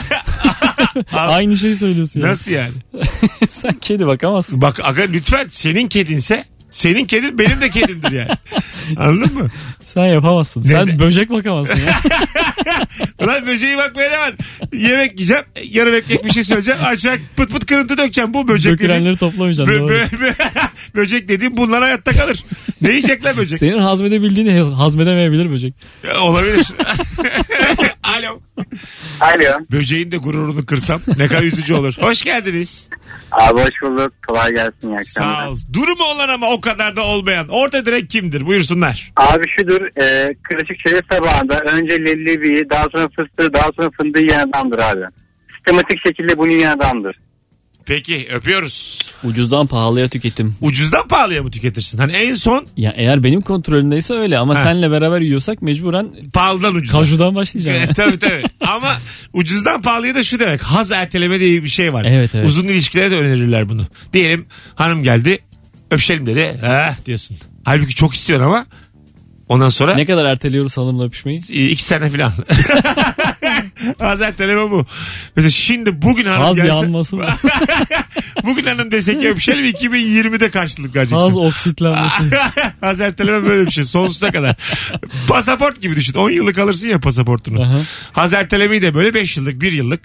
Aynı 1.13 1.57
şeyi 1.57 1.77
söylüyorsun. 1.77 2.21
yani. 2.21 2.31
Nasıl 2.31 2.51
yani? 2.51 2.73
Sen 3.51 3.73
kedi 3.73 4.07
bakamazsın. 4.07 4.61
Bak 4.63 4.81
aga 4.83 5.03
lütfen 5.03 5.47
senin 5.51 5.89
kedinse 5.89 6.45
senin 6.71 7.05
kedin 7.07 7.39
benim 7.39 7.61
de 7.61 7.71
kedimdir 7.71 8.13
yani. 8.13 8.31
Anladın 8.97 9.35
mı? 9.39 9.49
Sen 9.85 10.05
yapamazsın. 10.07 10.63
Neden? 10.65 10.87
Sen 10.87 10.99
böcek 10.99 11.31
bakamazsın 11.31 11.81
ya. 11.81 12.01
Ulan 13.25 13.47
böceği 13.47 13.77
bakmaya 13.77 14.11
ne 14.11 14.19
var? 14.19 14.35
Yemek 14.73 15.13
yiyeceğim. 15.21 15.43
Yarım 15.65 15.95
ekmek 15.95 16.25
bir 16.25 16.31
şey 16.31 16.45
söyleyeceğim. 16.45 16.81
Aşağı 16.85 17.19
pıt 17.37 17.51
pıt 17.51 17.67
kırıntı 17.67 17.99
dökeceğim. 17.99 18.35
Bu 18.35 18.49
böcek. 18.49 18.73
Dökülenleri 18.73 19.17
toplamayacaksın. 19.17 19.75
Bö- 19.75 19.79
doğru. 19.81 19.93
bö- 19.93 20.09
bö- 20.11 20.35
böcek 20.97 21.29
dediğim 21.29 21.57
bunlar 21.57 21.83
hayatta 21.83 22.13
kalır. 22.13 22.45
Ne 22.83 22.89
yiyecek 22.89 23.25
lan 23.25 23.37
böcek? 23.37 23.59
Senin 23.59 23.79
hazmedebildiğini 23.79 24.61
hazmedemeyebilir 24.61 25.51
böcek. 25.51 25.75
Ya, 26.07 26.21
Olabilir. 26.21 26.67
Alo. 28.19 28.41
Alo. 29.21 29.65
Böceğin 29.73 30.13
de 30.13 30.17
gururunu 30.17 30.67
kırsam 30.67 31.01
ne 31.17 31.29
kadar 31.29 31.43
üzücü 31.43 31.75
olur. 31.75 31.95
Hoş 32.01 32.23
geldiniz. 32.23 32.89
Abi 33.33 33.61
hoş 33.61 33.83
bulduk. 33.83 34.13
Kolay 34.29 34.51
gelsin. 34.51 34.73
iyi 34.89 34.95
akşamlar. 34.97 35.45
Sağ 35.45 35.51
ol. 35.51 35.57
Durumu 35.73 36.05
olan 36.05 36.29
ama 36.29 36.51
o 36.51 36.61
kadar 36.61 36.97
da 36.97 37.03
olmayan. 37.03 37.49
Orta 37.49 37.87
direkt 37.87 38.13
kimdir? 38.13 38.47
Buyursunlar. 38.47 39.13
Abi 39.17 39.45
şudur. 39.59 39.81
E, 40.03 40.35
karışık 40.43 40.79
çerez 40.87 41.03
tabağında 41.11 41.59
önce 41.59 41.99
lellebiyi 41.99 42.71
daha 42.71 42.85
sonra 42.95 43.09
fıstığı 43.17 43.55
daha 43.55 43.69
sonra 43.77 43.91
fındığı 44.01 44.21
yiyen 44.21 44.49
adamdır 44.49 44.79
abi. 44.79 45.05
Sistematik 45.57 46.07
şekilde 46.07 46.39
bunu 46.39 46.51
yiyen 46.53 46.77
adamdır. 46.77 47.17
Peki 47.87 48.29
öpüyoruz. 48.33 48.99
Ucuzdan 49.25 49.67
pahalıya 49.67 50.09
tüketim. 50.09 50.55
Ucuzdan 50.61 51.09
pahalıya 51.09 51.43
mı 51.43 51.51
tüketirsin? 51.51 51.99
Hani 51.99 52.13
en 52.13 52.35
son 52.35 52.67
Ya 52.77 52.93
eğer 52.97 53.25
benim 53.25 53.41
kontrolümdeyse 53.41 54.15
öyle 54.15 54.39
ama 54.39 54.55
Ha. 54.59 54.63
senle 54.63 54.91
beraber 54.91 55.21
yiyorsak 55.21 55.63
mecburen 55.63 56.09
pahalıdan 56.33 56.75
ucuza. 56.75 56.99
kajudan 56.99 57.35
başlayacağım. 57.35 57.77
Evet, 57.85 57.97
tabii 57.97 58.19
tabii. 58.19 58.43
Ama 58.61 58.93
ucuzdan 59.33 59.83
pahalıya 59.83 60.15
da 60.15 60.25
şu 60.25 60.39
demek. 60.39 60.63
Haz 60.63 60.91
erteleme 60.93 61.41
diye 61.41 61.65
bir 61.65 61.69
şey 61.69 61.93
var. 61.93 62.05
Evet, 62.09 62.31
evet. 62.35 62.45
Uzun 62.47 62.65
ilişkilere 62.69 63.11
de 63.11 63.17
önerirler 63.17 63.69
bunu. 63.69 63.87
Diyelim 64.13 64.47
hanım 64.75 65.03
geldi 65.03 65.39
öpüşelim 65.91 66.27
dedi. 66.27 66.57
Ha 66.61 66.97
diyorsun. 67.07 67.37
Halbuki 67.65 67.95
çok 67.95 68.15
istiyorsun 68.15 68.47
ama 68.47 68.67
ondan 69.49 69.69
sonra 69.69 69.95
ne 69.95 70.05
kadar 70.05 70.25
erteliyoruz 70.25 70.77
hanımla 70.77 71.05
öpüşmeyi? 71.05 71.41
e, 71.53 71.65
iki 71.67 71.83
sene 71.83 72.09
falan. 72.09 72.33
Haz 73.99 74.21
erteleme 74.21 74.71
bu. 74.71 74.87
Mesela 75.37 75.51
şimdi 75.51 76.03
bugün 76.03 76.25
hanım 76.25 76.43
Haz 76.43 76.57
gelse. 76.57 76.69
yanması 76.69 77.17
mı? 77.17 77.27
bugün 78.45 78.65
hanım 78.65 78.91
desek 78.91 79.25
öpüşelim 79.25 79.65
2020'de 79.65 80.51
karşılık 80.51 80.97
vereceksin. 80.97 81.25
Haz 81.25 81.37
oksitlenmesi. 81.37 82.23
Haz 82.81 83.01
erteleme 83.01 83.49
böyle 83.49 83.67
bir 83.67 83.71
şey. 83.71 83.85
Sonsuza 83.85 84.31
kadar. 84.31 84.57
Pasaport 85.29 85.81
gibi 85.83 85.97
düşün. 85.97 86.15
10 86.15 86.31
yıllık 86.31 86.59
alırsın 86.59 86.89
ya 86.89 87.01
pasaportunu. 87.01 87.63
Aha. 87.63 87.81
Haz 88.13 88.33
ertelemeyi 88.33 88.83
de 88.83 88.95
böyle 88.95 89.15
5 89.15 89.37
yıllık, 89.37 89.61
1 89.61 89.73
yıllık, 89.73 90.01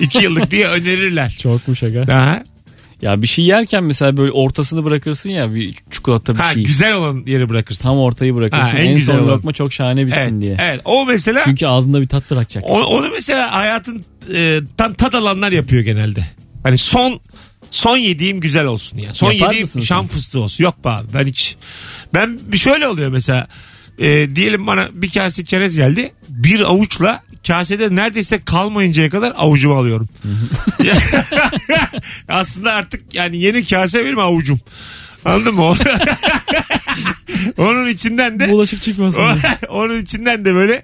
2 0.00 0.24
yıllık 0.24 0.50
diye 0.50 0.66
önerirler. 0.66 1.36
Çokmuş 1.42 1.82
aga. 1.82 2.12
Aha. 2.12 2.42
Ya 3.02 3.22
bir 3.22 3.26
şey 3.26 3.44
yerken 3.44 3.84
mesela 3.84 4.16
böyle 4.16 4.32
ortasını 4.32 4.84
bırakırsın 4.84 5.30
ya 5.30 5.54
bir 5.54 5.74
çikolata 5.90 6.34
bir 6.34 6.38
Ha, 6.38 6.52
şey. 6.54 6.62
güzel 6.64 6.94
olan 6.94 7.22
yeri 7.26 7.48
bırakırsın. 7.48 7.82
Tam 7.84 7.98
ortayı 7.98 8.34
bırakırsın. 8.34 8.64
Ha, 8.76 8.78
en 8.78 8.92
en 8.92 8.98
son 8.98 9.14
olan. 9.18 9.28
lokma 9.28 9.52
çok 9.52 9.72
şahane 9.72 10.06
bitsin 10.06 10.20
evet, 10.20 10.40
diye. 10.40 10.56
evet. 10.60 10.80
O 10.84 11.06
mesela 11.06 11.40
Çünkü 11.44 11.66
ağzında 11.66 12.00
bir 12.00 12.08
tat 12.08 12.30
bırakacak. 12.30 12.64
o- 12.66 12.82
onu 12.84 13.08
mesela 13.12 13.52
hayatın 13.52 14.04
e, 14.34 14.60
tan, 14.76 14.92
tat 14.94 15.14
alanlar 15.14 15.52
yapıyor 15.52 15.82
genelde. 15.82 16.26
Hani 16.62 16.78
son 16.78 17.20
son 17.70 17.96
yediğim 17.96 18.40
güzel 18.40 18.64
olsun 18.64 18.98
ya. 18.98 19.14
Son 19.14 19.32
Yapar 19.32 19.52
yediğim 19.54 19.66
şam 19.86 20.06
sen? 20.06 20.16
fıstığı 20.16 20.40
olsun. 20.40 20.64
Yok 20.64 20.84
be 20.84 20.88
abi 20.88 21.06
ben 21.14 21.26
hiç. 21.26 21.56
Ben 22.14 22.38
bir 22.52 22.58
şöyle 22.58 22.88
oluyor 22.88 23.08
mesela. 23.10 23.48
E, 24.00 24.36
diyelim 24.36 24.66
bana 24.66 24.88
bir 24.92 25.10
kase 25.10 25.44
çerez 25.44 25.76
geldi. 25.76 26.12
Bir 26.28 26.60
avuçla 26.60 27.22
kasede 27.46 27.96
neredeyse 27.96 28.44
kalmayıncaya 28.44 29.10
kadar 29.10 29.32
avucumu 29.36 29.74
alıyorum. 29.74 30.08
Aslında 32.28 32.72
artık 32.72 33.14
yani 33.14 33.38
yeni 33.38 33.66
kase 33.66 34.04
benim 34.04 34.18
avucum. 34.18 34.60
Anladın 35.24 35.54
mı? 35.54 35.62
Onun 37.58 37.88
içinden 37.88 38.40
de 38.40 38.50
Bulaşık 38.50 38.82
çıkmasın 38.82 39.22
diye. 39.22 39.34
onun 39.68 40.00
içinden 40.00 40.44
de 40.44 40.54
böyle 40.54 40.82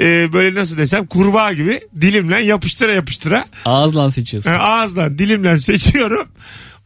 e, 0.00 0.32
böyle 0.32 0.60
nasıl 0.60 0.78
desem 0.78 1.06
kurbağa 1.06 1.52
gibi 1.52 1.80
dilimle 2.00 2.38
yapıştıra 2.40 2.92
yapıştıra 2.92 3.44
Ağızla 3.64 4.10
seçiyorsun. 4.10 4.50
e, 4.50 4.54
ağızdan 4.54 5.18
dilimle 5.18 5.58
seçiyorum. 5.58 6.28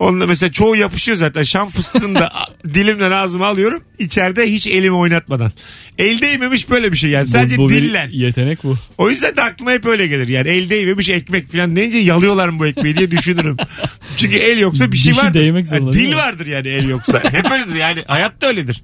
Onunla 0.03 0.27
mesela 0.27 0.53
çoğu 0.53 0.77
yapışıyor 0.77 1.17
zaten. 1.19 1.43
Şam 1.43 1.69
fıstığını 1.71 2.19
da 2.19 2.33
dilimle 2.75 3.15
ağzıma 3.15 3.47
alıyorum. 3.47 3.85
İçeride 3.99 4.53
hiç 4.53 4.67
elimi 4.67 4.97
oynatmadan. 4.97 5.53
El 5.99 6.21
değmemiş 6.21 6.71
böyle 6.71 6.93
bir 6.93 6.97
şey 6.97 7.11
yani. 7.11 7.29
Sadece 7.29 7.59
bu, 7.59 7.63
bu 7.65 7.69
bir 7.69 7.75
dille. 7.75 8.09
yetenek 8.11 8.65
bu. 8.65 8.77
O 8.99 9.11
yüzden 9.11 9.37
de 9.37 9.43
aklıma 9.43 9.71
hep 9.73 9.87
öyle 9.87 10.07
gelir. 10.07 10.29
Yani 10.29 10.49
el 10.49 10.71
değmemiş 10.71 11.09
ekmek 11.11 11.53
falan 11.53 11.77
deyince 11.77 11.99
yalıyorlar 11.99 12.49
mı 12.49 12.59
bu 12.59 12.67
ekmeği 12.67 12.97
diye 12.97 13.11
düşünürüm. 13.11 13.57
Çünkü 14.17 14.37
el 14.37 14.59
yoksa 14.59 14.93
bir 14.93 14.97
şey 14.97 15.13
Dişi 15.13 15.23
var. 15.25 15.35
değmek 15.35 15.67
zorunda 15.67 15.93
değil 15.93 16.05
Dil 16.05 16.11
mi? 16.11 16.17
vardır 16.17 16.47
yani 16.47 16.69
el 16.69 16.89
yoksa. 16.89 17.23
Hep 17.33 17.51
öyledir 17.51 17.75
yani. 17.75 18.03
Hayatta 18.07 18.47
öyledir. 18.47 18.83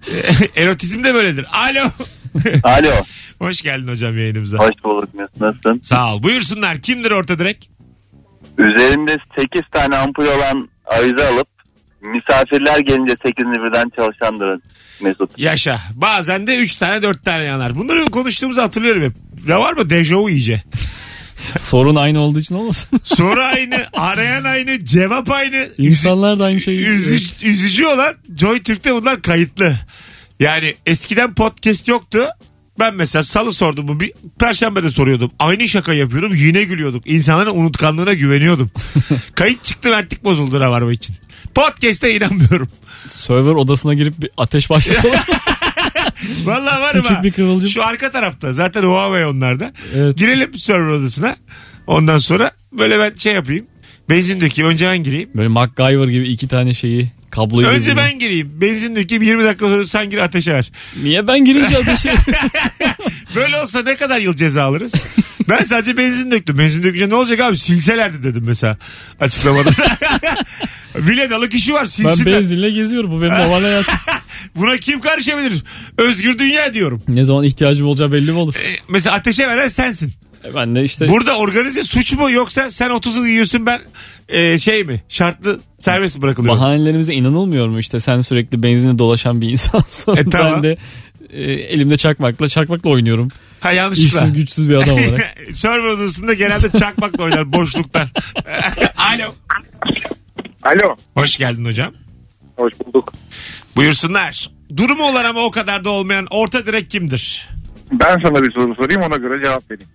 Erotizm 0.56 1.04
de 1.04 1.14
böyledir. 1.14 1.46
Alo. 1.52 1.90
Alo. 2.62 2.90
Hoş 3.38 3.62
geldin 3.62 3.88
hocam 3.88 4.18
yayınımıza. 4.18 4.58
Hoş 4.58 4.74
bulduk. 4.84 5.08
Nasılsın? 5.40 5.80
Sağ 5.82 6.14
ol. 6.14 6.22
Buyursunlar. 6.22 6.82
Kimdir 6.82 7.10
orta 7.10 7.38
direkt? 7.38 7.66
Üzerinde 8.60 9.16
8 9.38 9.62
tane 9.72 9.96
ampul 9.96 10.26
olan 10.26 10.68
avize 10.86 11.28
alıp 11.28 11.48
misafirler 12.00 12.78
gelince 12.78 13.12
8'ini 13.12 13.64
birden 13.64 13.90
çalışandır 13.98 14.60
Mesut. 15.00 15.38
Yaşa. 15.38 15.80
Bazen 15.94 16.46
de 16.46 16.56
3 16.56 16.76
tane 16.76 17.02
4 17.02 17.24
tane 17.24 17.44
yanar. 17.44 17.76
Bunları 17.76 18.04
konuştuğumuzu 18.04 18.62
hatırlıyorum 18.62 19.02
hep. 19.02 19.12
Ne 19.46 19.56
var 19.56 19.72
mı? 19.72 19.90
Dejavu 19.90 20.30
iyice. 20.30 20.62
Sorun 21.56 21.96
aynı 21.96 22.20
olduğu 22.20 22.40
için 22.40 22.54
olmasın. 22.54 23.00
Soru 23.04 23.40
aynı, 23.40 23.76
arayan 23.92 24.44
aynı, 24.44 24.84
cevap 24.84 25.30
aynı. 25.30 25.68
İnsanlar 25.78 26.38
da 26.38 26.44
aynı 26.44 26.60
şeyi. 26.60 26.86
Üzücü, 26.86 27.48
üzücü 27.48 27.86
olan 27.86 28.14
Joy 28.36 28.62
Türk'te 28.62 28.94
bunlar 28.94 29.22
kayıtlı. 29.22 29.74
Yani 30.40 30.74
eskiden 30.86 31.34
podcast 31.34 31.88
yoktu. 31.88 32.28
Ben 32.80 32.94
mesela 32.94 33.24
salı 33.24 33.52
sordum 33.52 33.88
bu 33.88 34.00
bir 34.00 34.12
perşembe 34.38 34.82
de 34.82 34.90
soruyordum. 34.90 35.30
Aynı 35.38 35.68
şaka 35.68 35.94
yapıyordum 35.94 36.32
yine 36.34 36.62
gülüyorduk. 36.64 37.06
İnsanların 37.06 37.56
unutkanlığına 37.56 38.14
güveniyordum. 38.14 38.70
Kayıt 39.34 39.64
çıktı 39.64 39.90
vertik 39.90 40.24
bozuldu 40.24 40.60
Rabarba 40.60 40.92
için. 40.92 41.16
Podcast'e 41.54 42.16
inanmıyorum. 42.16 42.68
Server 43.08 43.54
odasına 43.54 43.94
girip 43.94 44.22
bir 44.22 44.30
ateş 44.36 44.70
başlatalım. 44.70 45.20
Vallahi 46.44 46.80
varım 46.82 47.02
Küçük 47.02 47.16
ha. 47.18 47.22
bir 47.22 47.32
kıvılcım. 47.32 47.68
Şu 47.68 47.84
arka 47.84 48.10
tarafta 48.10 48.52
zaten 48.52 48.82
Huawei 48.82 49.26
onlarda. 49.26 49.72
Evet. 49.94 50.18
Girelim 50.18 50.54
server 50.58 50.88
odasına. 50.90 51.36
Ondan 51.86 52.18
sonra 52.18 52.50
böyle 52.72 52.98
ben 52.98 53.14
şey 53.14 53.32
yapayım. 53.32 53.66
Benzin 54.10 54.40
dökeyim. 54.40 54.70
Önce 54.70 54.86
ben 54.86 55.02
gireyim. 55.04 55.30
Böyle 55.34 55.48
MacGyver 55.48 56.08
gibi 56.08 56.26
iki 56.26 56.48
tane 56.48 56.74
şeyi 56.74 57.08
kabloyu 57.30 57.66
Önce 57.66 57.90
birbirine- 57.90 57.96
ben 57.96 58.18
gireyim. 58.18 58.50
Benzin 58.60 58.96
dökeyim 58.96 59.22
20 59.22 59.44
dakika 59.44 59.66
sonra 59.66 59.86
sen 59.86 60.10
gir 60.10 60.18
ateşe 60.18 60.54
ver. 60.54 60.72
Niye 61.02 61.26
ben 61.28 61.44
girince 61.44 61.78
ateşe? 61.82 62.14
Böyle 63.34 63.56
olsa 63.60 63.82
ne 63.82 63.96
kadar 63.96 64.20
yıl 64.20 64.36
ceza 64.36 64.64
alırız? 64.64 64.92
ben 65.48 65.64
sadece 65.64 65.96
benzin 65.96 66.30
döktüm. 66.30 66.58
Benzin 66.58 66.82
dökünce 66.82 67.08
ne 67.08 67.14
olacak 67.14 67.40
abi? 67.40 67.56
Silselerdi 67.56 68.22
dedim 68.24 68.44
mesela 68.46 68.78
açıklamada. 69.20 69.70
Viledalı 70.96 71.48
kişi 71.48 71.72
var 71.72 71.82
ben 71.82 71.86
silsinler. 71.88 72.26
benzinle 72.38 72.70
geziyorum. 72.70 73.10
Bu 73.10 73.20
benim 73.22 73.32
normal 73.38 73.62
hayatım. 73.62 73.94
Buna 74.56 74.76
kim 74.76 75.00
karışabilir? 75.00 75.64
Özgür 75.98 76.38
dünya 76.38 76.74
diyorum. 76.74 77.02
Ne 77.08 77.24
zaman 77.24 77.44
ihtiyacım 77.44 77.86
olacağı 77.86 78.12
belli 78.12 78.30
mi 78.32 78.38
olur? 78.38 78.54
E, 78.54 78.76
mesela 78.88 79.16
ateşe 79.16 79.48
veren 79.48 79.68
sensin. 79.68 80.12
Ben 80.54 80.74
de 80.74 80.84
işte 80.84 81.08
Burada 81.08 81.38
organize 81.38 81.82
suç 81.82 82.12
mu 82.12 82.30
yoksa 82.30 82.70
sen 82.70 82.90
30'unu 82.90 83.28
yiyorsun 83.28 83.66
ben 83.66 83.80
e, 84.28 84.58
şey 84.58 84.84
mi 84.84 85.02
şartlı 85.08 85.60
serbest 85.80 86.16
mi 86.16 86.22
bırakılıyorum? 86.22 86.60
bahanelerimize 86.60 87.14
inanılmıyor 87.14 87.68
mu 87.68 87.78
işte 87.78 88.00
sen 88.00 88.16
sürekli 88.16 88.62
benzinle 88.62 88.98
dolaşan 88.98 89.40
bir 89.40 89.48
insansın. 89.48 90.16
E, 90.16 90.24
tamam. 90.24 90.54
Ben 90.54 90.62
de 90.62 90.76
e, 91.30 91.42
elimde 91.52 91.96
çakmakla 91.96 92.48
çakmakla 92.48 92.90
oynuyorum. 92.90 93.28
Ha 93.60 93.72
yanlışlıkla. 93.72 94.18
İşsiz 94.18 94.32
güçsüz 94.32 94.68
bir 94.68 94.74
adam 94.74 94.94
olarak. 94.94 95.34
Server 95.54 95.88
odasında 95.88 96.34
genelde 96.34 96.78
çakmakla 96.78 97.24
oynar 97.24 97.52
boşluktan. 97.52 98.08
Alo. 98.96 99.34
Alo. 100.62 100.96
Hoş 101.14 101.36
geldin 101.36 101.64
hocam. 101.64 101.92
Hoş 102.56 102.72
bulduk. 102.86 103.12
Buyursunlar. 103.76 104.50
Durumu 104.76 105.02
olan 105.10 105.24
ama 105.24 105.40
o 105.40 105.50
kadar 105.50 105.84
da 105.84 105.90
olmayan 105.90 106.26
orta 106.30 106.66
direk 106.66 106.90
kimdir? 106.90 107.48
Ben 107.92 108.18
sana 108.22 108.42
bir 108.42 108.52
soru 108.52 108.74
sorayım 108.74 109.02
ona 109.02 109.16
göre 109.16 109.44
cevap 109.44 109.70
vereyim. 109.70 109.90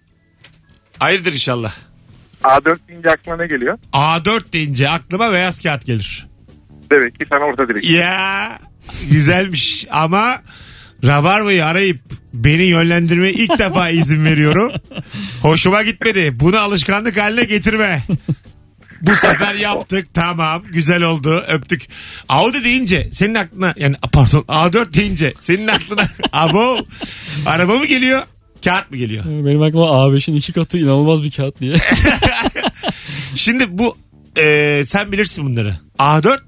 Hayırdır 1.00 1.34
inşallah. 1.34 1.74
A4 2.44 2.78
deyince 2.88 3.10
aklına 3.12 3.38
ne 3.38 3.48
geliyor? 3.48 3.78
A4 3.94 4.54
deyince 4.54 4.90
aklıma 4.90 5.32
beyaz 5.32 5.62
kağıt 5.62 5.86
gelir. 5.86 6.28
Demek 6.92 7.20
ki 7.20 7.26
sen 7.32 7.38
orta 7.38 7.68
direkt. 7.70 7.90
Ya 7.90 8.60
güzelmiş 9.10 9.88
ama 9.92 10.42
Rabarba'yı 11.06 11.66
arayıp 11.66 12.00
beni 12.34 12.64
yönlendirmeye 12.64 13.34
ilk 13.34 13.60
defa 13.60 13.90
izin 13.90 14.26
veriyorum. 14.26 14.72
Hoşuma 15.42 15.84
gitmedi. 15.84 16.40
Bunu 16.40 16.58
alışkanlık 16.60 17.18
haline 17.18 17.44
getirme. 17.44 18.04
Bu 19.02 19.16
sefer 19.16 19.54
yaptık 19.54 20.14
tamam 20.14 20.64
güzel 20.72 21.02
oldu 21.04 21.44
öptük. 21.48 21.88
Audi 22.30 22.64
deyince 22.64 23.10
senin 23.12 23.36
aklına 23.36 23.74
yani 23.78 23.96
pardon 24.14 24.42
A4 24.42 24.94
deyince 24.94 25.34
senin 25.42 25.68
aklına 25.68 26.10
abo 26.32 26.78
araba 27.46 27.78
mı 27.78 27.86
geliyor 27.86 28.22
kağıt 28.64 28.92
mı 28.92 28.98
geliyor? 28.98 29.24
Benim 29.26 29.62
aklıma 29.62 29.86
A5'in 29.86 30.36
iki 30.36 30.54
katı 30.54 30.78
inanılmaz 30.78 31.24
bir 31.24 31.32
kağıt 31.32 31.60
diye. 31.60 31.76
Şimdi 33.36 33.78
bu 33.78 33.98
e, 34.38 34.84
sen 34.88 35.12
bilirsin 35.12 35.46
bunları. 35.46 35.78
A4 36.00 36.40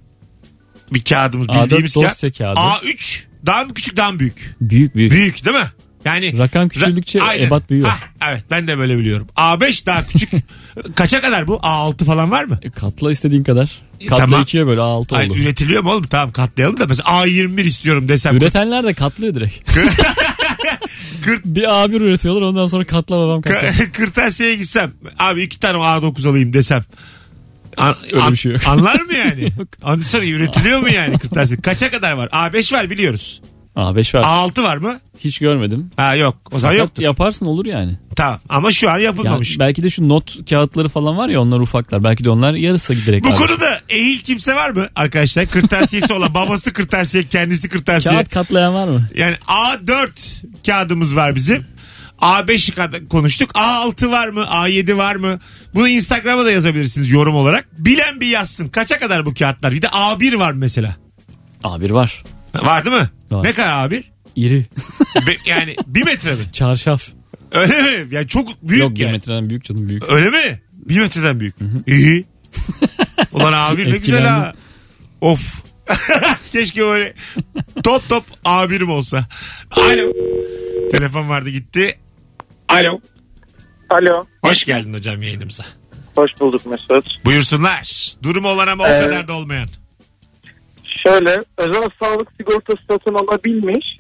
bir 0.94 1.02
kağıdımız 1.04 1.48
A4 1.48 1.64
bildiğimiz 1.64 1.94
kağıt. 1.94 2.06
dosya 2.10 2.32
kağıdı. 2.32 2.60
A3 2.60 3.20
daha 3.46 3.64
mı 3.64 3.74
küçük 3.74 3.98
daha 3.98 4.12
mı 4.12 4.20
büyük? 4.20 4.56
büyük 4.62 4.96
büyük. 4.96 5.12
Büyük 5.12 5.46
değil 5.46 5.58
mi? 5.58 5.68
Yani 6.06 6.38
Rakam 6.40 6.70
küçüldükçe 6.70 7.22
Aynen. 7.22 7.48
ebat 7.48 7.70
büyüyor. 7.70 7.88
Hah, 7.90 8.00
evet 8.30 8.44
ben 8.52 8.68
de 8.68 8.78
böyle 8.78 8.98
biliyorum. 8.98 9.28
A5 9.36 9.86
daha 9.86 10.08
küçük. 10.08 10.30
Kaça 10.96 11.22
kadar 11.22 11.48
bu? 11.48 11.54
A6 11.56 12.06
falan 12.06 12.32
var 12.32 12.44
mı? 12.44 12.60
E, 12.62 12.70
Katla 12.70 13.12
istediğin 13.12 13.44
kadar. 13.44 13.82
Katla 14.10 14.18
tamam. 14.26 14.42
ikiye 14.42 14.68
böyle 14.68 14.82
A6 14.82 15.16
Ay, 15.16 15.30
oldu. 15.30 15.38
üretiliyor 15.38 15.84
mu 15.84 15.92
oğlum? 15.92 16.04
Tamam 16.08 16.32
katlayalım 16.32 16.80
da 16.80 16.86
mesela 16.86 17.10
A21 17.10 17.62
istiyorum 17.62 18.10
desem. 18.10 18.38
Üretenler 18.38 18.84
de 18.84 18.94
katlıyor 18.94 19.34
direkt. 19.34 19.78
Kırt- 21.25 21.45
bir 21.45 21.63
A1 21.63 21.95
üretiyorlar 22.03 22.41
ondan 22.41 22.65
sonra 22.65 22.83
katla 22.83 23.17
babam 23.17 23.41
katla. 23.41 23.67
Ka- 23.67 23.91
Kırtasiye'ye 23.91 24.55
gitsem 24.55 24.91
abi 25.19 25.43
iki 25.43 25.59
tane 25.59 25.77
A9 25.77 26.29
alayım 26.29 26.53
desem. 26.53 26.83
An- 27.77 27.95
Öyle 28.12 28.21
an- 28.24 28.31
bir 28.31 28.38
şey 28.38 28.51
yok. 28.51 28.62
Anlar 28.67 29.00
mı 29.01 29.13
yani? 29.13 29.51
Sonra 30.03 30.25
üretiliyor 30.25 30.79
mu 30.79 30.89
yani 30.89 31.17
kırtasiye? 31.19 31.62
Kaça 31.62 31.91
kadar 31.91 32.12
var? 32.12 32.27
A5 32.27 32.74
var 32.74 32.89
biliyoruz. 32.89 33.41
A5 33.75 34.17
var. 34.17 34.24
A6 34.24 34.63
var 34.63 34.77
mı? 34.77 35.00
Hiç 35.19 35.39
görmedim. 35.39 35.91
Ha 35.97 36.15
yok. 36.15 36.38
O 36.51 36.59
zaman 36.59 36.74
Fakat 36.75 36.88
yoktur. 36.88 37.03
Yaparsın 37.03 37.45
olur 37.45 37.65
yani. 37.65 38.00
Tamam. 38.17 38.39
Ama 38.50 38.71
şu 38.71 38.89
an 38.89 38.97
Ya 38.97 39.03
yapılmamış. 39.03 39.59
belki 39.59 39.83
de 39.83 39.89
şu 39.89 40.09
not 40.09 40.50
kağıtları 40.50 40.89
falan 40.89 41.17
var 41.17 41.29
ya 41.29 41.41
onlar 41.41 41.59
ufaklar. 41.59 42.03
Belki 42.03 42.24
de 42.24 42.29
onlar 42.29 42.53
yarısı 42.53 42.93
direkt. 43.05 43.25
Bu 43.25 43.29
A5. 43.29 43.38
konuda 43.38 43.79
ehil 43.89 44.19
kimse 44.19 44.55
var 44.55 44.69
mı 44.69 44.88
arkadaşlar? 44.95 45.45
Kırtasiyesi 45.45 46.13
olan 46.13 46.33
babası 46.33 46.74
kırtasiye 46.74 47.24
kendisi 47.24 47.69
kırtasiye. 47.69 48.13
Kağıt 48.15 48.29
katlayan 48.29 48.74
var 48.74 48.88
mı? 48.88 49.09
Yani 49.15 49.36
A4 49.47 50.09
kağıdımız 50.65 51.15
var 51.15 51.36
bizim. 51.36 51.65
A5'i 52.21 52.74
kad- 52.75 53.07
konuştuk. 53.07 53.51
A6 53.55 54.12
var 54.12 54.27
mı? 54.27 54.41
A7 54.50 54.97
var 54.97 55.15
mı? 55.15 55.39
Bunu 55.75 55.88
Instagram'a 55.88 56.45
da 56.45 56.51
yazabilirsiniz 56.51 57.09
yorum 57.12 57.36
olarak. 57.36 57.67
Bilen 57.77 58.21
bir 58.21 58.27
yazsın. 58.27 58.69
Kaça 58.69 59.00
kadar 59.00 59.25
bu 59.25 59.33
kağıtlar? 59.33 59.71
Bir 59.71 59.81
de 59.81 59.88
A1 59.88 60.39
var 60.39 60.51
mesela. 60.51 60.95
A1 61.63 61.93
var. 61.93 62.24
Var 62.63 62.86
değil 62.86 62.95
mi? 62.95 63.09
Var. 63.31 63.43
Ne 63.43 63.53
kadar 63.53 63.89
A1? 63.89 64.03
İri. 64.36 64.65
Be- 65.27 65.38
yani 65.45 65.75
bir 65.88 66.03
metre 66.03 66.36
mi? 66.36 66.43
Çarşaf. 66.53 67.07
Öyle 67.51 67.82
mi? 67.82 68.16
Yani 68.16 68.27
çok 68.27 68.48
büyük 68.62 68.84
Yok 68.84 68.96
bir 68.96 69.00
yani. 69.00 69.12
metreden 69.12 69.50
büyük 69.50 69.63
canım 69.63 69.89
büyük. 69.89 70.12
Öyle 70.12 70.30
mi? 70.30 70.62
Bir 70.74 71.00
metreden 71.00 71.39
büyük. 71.39 71.56
İyi. 71.88 72.26
Ulan 73.32 73.54
A1 73.54 73.91
ne 73.91 73.98
güzel 73.98 74.24
ha. 74.26 74.54
Of. 75.21 75.63
Keşke 76.52 76.82
böyle 76.82 77.13
top 77.84 78.10
top 78.10 78.24
A1'im 78.45 78.89
olsa. 78.89 79.26
Alo. 79.71 80.12
Telefon 80.91 81.30
vardı 81.30 81.50
gitti. 81.50 82.00
Alo. 82.69 83.00
Alo. 83.89 84.26
Hoş 84.41 84.63
geldin 84.63 84.93
hocam 84.93 85.21
yayınımıza. 85.24 85.63
Hoş 86.15 86.32
bulduk 86.39 86.65
Mesut. 86.65 87.26
Buyursunlar. 87.26 88.13
Durumu 88.24 88.48
olan 88.48 88.67
ama 88.67 88.84
o 88.84 88.88
Ee, 88.88 89.02
kadar 89.02 89.28
da 89.28 89.34
olmayan. 89.34 89.67
Şöyle 91.08 91.36
özel 91.58 91.84
sağlık 92.04 92.28
sigortası 92.38 92.80
satın 92.89 93.13
alabilmiş 93.13 93.96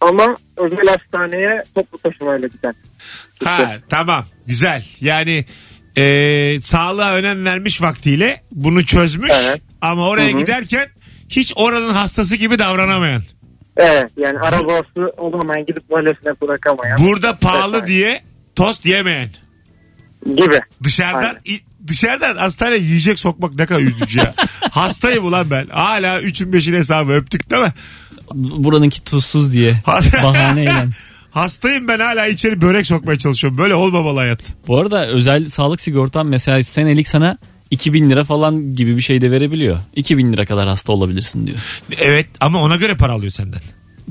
ama 0.00 0.36
özel 0.56 0.86
hastaneye 0.86 1.62
toplu 1.74 1.98
taşımayla 1.98 2.48
giden. 2.48 2.74
Ha 3.44 3.72
tamam 3.88 4.24
güzel. 4.46 4.84
Yani 5.00 5.44
e, 5.96 6.60
sağlığa 6.60 7.14
önem 7.14 7.44
vermiş 7.44 7.82
vaktiyle 7.82 8.42
bunu 8.52 8.86
çözmüş 8.86 9.32
Evet. 9.34 9.62
ama 9.80 10.08
oraya 10.08 10.30
Hı 10.32 10.34
hı. 10.34 10.38
giderken 10.40 10.88
hiç 11.28 11.52
oranın 11.56 11.94
hastası 11.94 12.36
gibi 12.36 12.58
davranamayan. 12.58 13.22
Evet 13.76 14.10
yani 14.16 14.38
arabası 14.38 15.12
olamayan 15.16 15.66
gidip 15.66 15.90
valesine 15.90 16.32
bırakamayan 16.42 16.98
Burada 16.98 17.36
pahalı 17.38 17.76
Evet. 17.78 17.88
diye 17.88 18.20
tost 18.56 18.86
yemeyen. 18.86 19.28
gibi. 20.26 20.58
Dışarıdan 20.84 21.22
Aynen. 21.22 21.60
dışarıdan 21.86 22.36
hastaneye 22.36 22.78
yiyecek 22.80 23.18
sokmak 23.18 23.54
ne 23.54 23.66
kadar 23.66 23.80
üzücü 23.80 24.18
ya. 24.18 24.34
Hastayım 24.70 25.24
ulan 25.24 25.50
ben. 25.50 25.66
Hala 25.66 26.20
üçün 26.20 26.52
beşin 26.52 26.74
hesabı 26.74 27.12
öptük 27.12 27.50
değil 27.50 27.62
mi? 27.62 27.72
Buranınki 28.34 29.04
tuzsuz 29.04 29.52
diye. 29.52 29.82
Bahaneyle. 30.22 30.88
Hastayım 31.30 31.88
ben 31.88 32.00
hala 32.00 32.26
içeri 32.26 32.60
börek 32.60 32.86
sokmaya 32.86 33.18
çalışıyorum. 33.18 33.58
Böyle 33.58 33.74
olmamalı 33.74 34.18
hayat. 34.18 34.40
Bu 34.66 34.78
arada 34.78 35.06
özel 35.06 35.48
sağlık 35.48 35.80
sigortan 35.80 36.26
mesela 36.26 36.64
senelik 36.64 37.08
sana 37.08 37.38
2000 37.70 38.10
lira 38.10 38.24
falan 38.24 38.74
gibi 38.74 38.96
bir 38.96 39.02
şey 39.02 39.20
de 39.20 39.30
verebiliyor. 39.30 39.78
2000 39.96 40.32
lira 40.32 40.46
kadar 40.46 40.68
hasta 40.68 40.92
olabilirsin 40.92 41.46
diyor. 41.46 41.58
Evet 41.98 42.26
ama 42.40 42.62
ona 42.62 42.76
göre 42.76 42.96
para 42.96 43.12
alıyor 43.12 43.32
senden. 43.32 43.60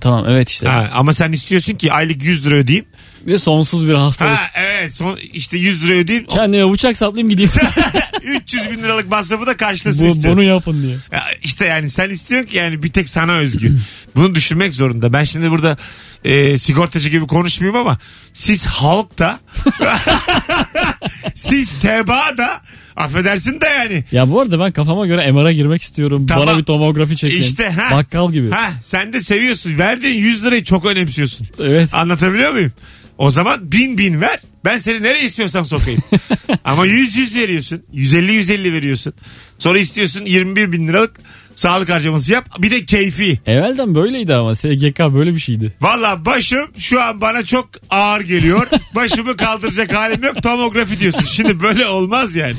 Tamam 0.02 0.26
evet 0.28 0.50
işte. 0.50 0.68
Ha, 0.68 0.90
ama 0.94 1.14
sen 1.14 1.32
istiyorsun 1.32 1.76
ki 1.76 1.94
aylık 1.94 2.24
100 2.24 2.46
lira 2.46 2.56
ödeyeyim. 2.56 2.86
Ve 3.28 3.38
sonsuz 3.38 3.88
bir 3.88 3.94
hastalık. 3.94 4.32
Ha 4.32 4.50
evet 4.56 4.94
son, 4.94 5.18
işte 5.34 5.58
100 5.58 5.88
lira 5.88 5.94
ödeyeyim. 5.94 6.28
Kendime 6.28 6.72
bıçak 6.72 6.98
saplayayım 6.98 7.30
gideyim. 7.30 7.52
300 8.28 8.72
bin 8.72 8.84
liralık 8.84 9.10
masrafı 9.10 9.46
da 9.46 9.58
karşılasın 9.58 10.08
Bu, 10.08 10.12
istiyorum. 10.12 10.38
bunu 10.40 10.48
yapın 10.48 10.84
diye. 10.84 10.98
Ya 11.12 11.24
işte 11.44 11.66
yani 11.66 11.90
sen 11.90 12.10
istiyorsun 12.10 12.50
ki 12.50 12.58
yani 12.58 12.84
bir 12.84 12.90
tek 12.90 13.10
sana 13.10 13.34
özgü. 13.34 13.78
Bunu 14.16 14.36
düşünmek 14.36 14.76
zorunda. 14.76 15.14
Ben 15.14 15.24
şimdi 15.24 15.52
burada 15.52 15.78
e, 16.24 16.58
sigortacı 16.58 17.10
gibi 17.10 17.28
konuşmayayım 17.28 17.76
ama 17.78 18.00
siz 18.34 18.66
halk 18.66 19.20
da 19.20 19.40
siz 21.36 21.70
teba 21.82 22.38
da 22.38 22.62
affedersin 22.96 23.62
de 23.62 23.66
yani. 23.66 24.06
Ya 24.12 24.30
bu 24.30 24.42
arada 24.42 24.60
ben 24.60 24.72
kafama 24.72 25.06
göre 25.08 25.32
MR'a 25.32 25.52
girmek 25.52 25.82
istiyorum. 25.82 26.26
Tamam. 26.28 26.48
Bana 26.48 26.58
bir 26.58 26.64
tomografi 26.64 27.18
çekin. 27.18 27.42
İşte, 27.42 27.70
ha. 27.70 27.96
Bakkal 27.98 28.32
gibi. 28.34 28.50
Ha 28.52 28.72
sen 28.84 29.14
de 29.14 29.20
seviyorsun. 29.20 29.78
Verdiğin 29.80 30.16
100 30.22 30.46
lirayı 30.46 30.64
çok 30.64 30.86
önemsiyorsun. 30.86 31.48
Evet. 31.60 31.94
Anlatabiliyor 31.94 32.52
muyum? 32.52 32.72
O 33.18 33.30
zaman 33.30 33.72
bin 33.72 33.98
bin 33.98 34.22
ver. 34.22 34.40
Ben 34.68 34.80
seni 34.80 35.04
nereye 35.04 35.26
istiyorsam 35.26 35.66
sokayım. 35.66 36.02
Ama 36.64 36.86
100 36.86 37.16
100 37.16 37.36
veriyorsun. 37.36 37.84
150 37.94 38.34
150 38.34 38.74
veriyorsun. 38.74 39.14
Sonra 39.60 39.80
istiyorsun 39.80 40.26
21 40.26 40.72
bin 40.72 40.88
liralık 40.88 41.20
sağlık 41.56 41.90
harcaması 41.90 42.34
yap. 42.34 42.50
Bir 42.60 42.72
de 42.72 42.86
keyfi. 42.86 43.40
Evvelden 43.46 43.96
böyleydi 43.96 44.36
ama 44.36 44.56
SGK 44.56 45.00
böyle 45.00 45.34
bir 45.36 45.40
şeydi. 45.40 45.74
Valla 45.82 46.26
başım 46.26 46.68
şu 46.78 47.02
an 47.02 47.22
bana 47.22 47.46
çok 47.46 47.70
ağır 47.90 48.22
geliyor. 48.22 48.68
Başımı 48.96 49.38
kaldıracak 49.38 49.94
halim 49.94 50.24
yok. 50.24 50.44
Tomografi 50.44 51.00
diyorsun. 51.00 51.22
Şimdi 51.22 51.62
böyle 51.62 51.88
olmaz 51.88 52.36
yani. 52.36 52.58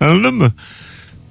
Anladın 0.00 0.34
mı? 0.34 0.52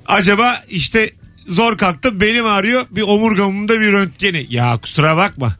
Acaba 0.06 0.62
işte 0.69 1.12
zor 1.47 1.78
kalktım 1.78 2.21
belim 2.21 2.45
ağrıyor. 2.45 2.86
Bir 2.91 3.02
omurgamımda 3.02 3.80
bir 3.80 3.91
röntgeni. 3.91 4.47
Ya 4.49 4.78
kusura 4.82 5.17
bakma. 5.17 5.56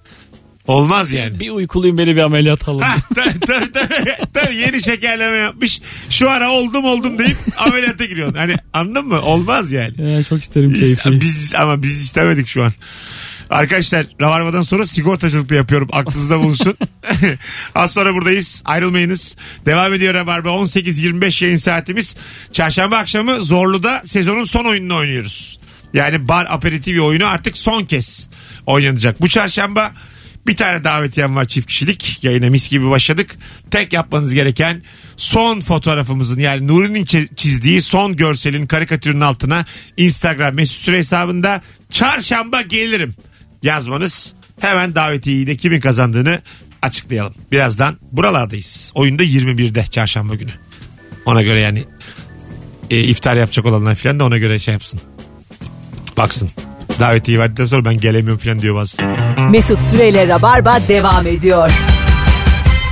Olmaz 0.67 1.12
yani. 1.12 1.39
Bir 1.39 1.49
uykuluyum 1.49 1.97
beni 1.97 2.15
bir 2.15 2.21
ameliyat 2.21 2.67
alın. 2.67 2.82
Ha, 2.82 2.95
tabii, 3.15 3.39
tabii, 3.39 3.71
tabii, 3.71 4.15
tabii 4.34 4.56
yeni 4.56 4.84
şekerleme 4.84 5.38
yapmış. 5.38 5.82
Şu 6.10 6.30
ara 6.30 6.52
oldum 6.52 6.86
oldum 6.86 7.19
deyip 7.19 7.38
ameliyata 7.58 8.06
giriyorsun. 8.06 8.38
Hani 8.38 8.56
anladın 8.73 9.08
mı? 9.08 9.21
Olmaz 9.21 9.71
yani. 9.71 10.12
Ya, 10.12 10.23
çok 10.23 10.41
isterim 10.43 10.71
Biz, 10.73 10.80
keyfi. 10.80 11.21
biz 11.21 11.56
ama 11.56 11.84
biz 11.84 11.97
istemedik 12.02 12.47
şu 12.47 12.63
an. 12.63 12.71
Arkadaşlar 13.49 14.06
Ravarva'dan 14.21 14.62
sonra 14.62 14.86
sigortacılık 14.86 15.49
da 15.49 15.56
yapıyorum. 15.56 15.89
Aklınızda 15.91 16.39
bulunsun. 16.39 16.78
Az 17.76 17.93
sonra 17.93 18.13
buradayız. 18.13 18.62
Ayrılmayınız. 18.65 19.36
Devam 19.65 19.93
ediyor 19.93 20.13
Ravarva. 20.13 20.49
18-25 20.49 21.43
yayın 21.45 21.58
saatimiz. 21.58 22.15
Çarşamba 22.54 22.97
akşamı 22.97 23.41
Zorlu'da 23.41 24.02
sezonun 24.06 24.43
son 24.43 24.65
oyununu 24.65 24.95
oynuyoruz. 24.97 25.60
Yani 25.93 26.28
bar 26.28 26.47
aperitivi 26.49 27.02
oyunu 27.02 27.28
artık 27.28 27.58
son 27.58 27.84
kez 27.84 28.30
oynanacak. 28.65 29.21
Bu 29.21 29.30
çarşamba 29.30 29.91
Bir 30.47 30.58
tane 30.58 30.84
davetiyem 30.84 31.36
var 31.36 31.45
çift 31.45 31.67
kişilik. 31.67 32.23
Yayına 32.23 32.49
mis 32.49 32.69
gibi 32.69 32.89
başladık. 32.89 33.36
Tek 33.71 33.93
yapmanız 33.93 34.34
gereken 34.34 34.84
son 35.17 35.60
fotoğrafımızın 35.60 36.39
yani 36.39 36.67
Nuri'nin 36.67 37.06
çi- 37.06 37.36
çizdiği 37.36 37.82
son 37.82 38.15
görselin 38.15 38.67
karikatürün 38.67 39.21
altına 39.21 39.65
Instagram 39.97 40.56
mesut 40.56 40.82
süre 40.82 40.97
hesabında 40.97 41.62
çarşamba 41.91 42.62
gelirim 42.62 43.15
yazmanız. 43.63 44.34
Hemen 44.60 44.95
davetiyeyi 44.95 45.47
de 45.47 45.58
kimin 45.58 45.79
kazandığını 45.79 46.41
açıklayalım. 46.82 47.34
Birazdan 47.51 47.97
buralardayız. 48.12 48.91
Oyunda 48.95 49.23
21'de 49.23 49.86
çarşamba 49.86 50.36
günü. 50.36 50.51
Ona 51.25 51.41
göre 51.43 51.60
yani 51.60 51.84
e, 52.91 52.99
iftar 52.99 53.36
yapacak 53.36 53.65
olanlar 53.65 53.95
falan 53.95 54.19
da 54.19 54.25
ona 54.25 54.38
göre 54.38 54.60
şey 54.60 54.71
yapsın. 54.73 55.01
Baksın. 56.17 56.49
Davetiyi 56.99 57.39
verdikten 57.39 57.65
sonra 57.65 57.86
ben 57.86 57.97
gelemiyorum 57.97 58.43
falan 58.43 58.60
diyor 58.62 58.75
bazı. 58.75 58.97
Mesut 59.51 59.84
Süreyle 59.84 60.27
Rabarba 60.27 60.79
devam 60.88 61.27
ediyor. 61.27 61.71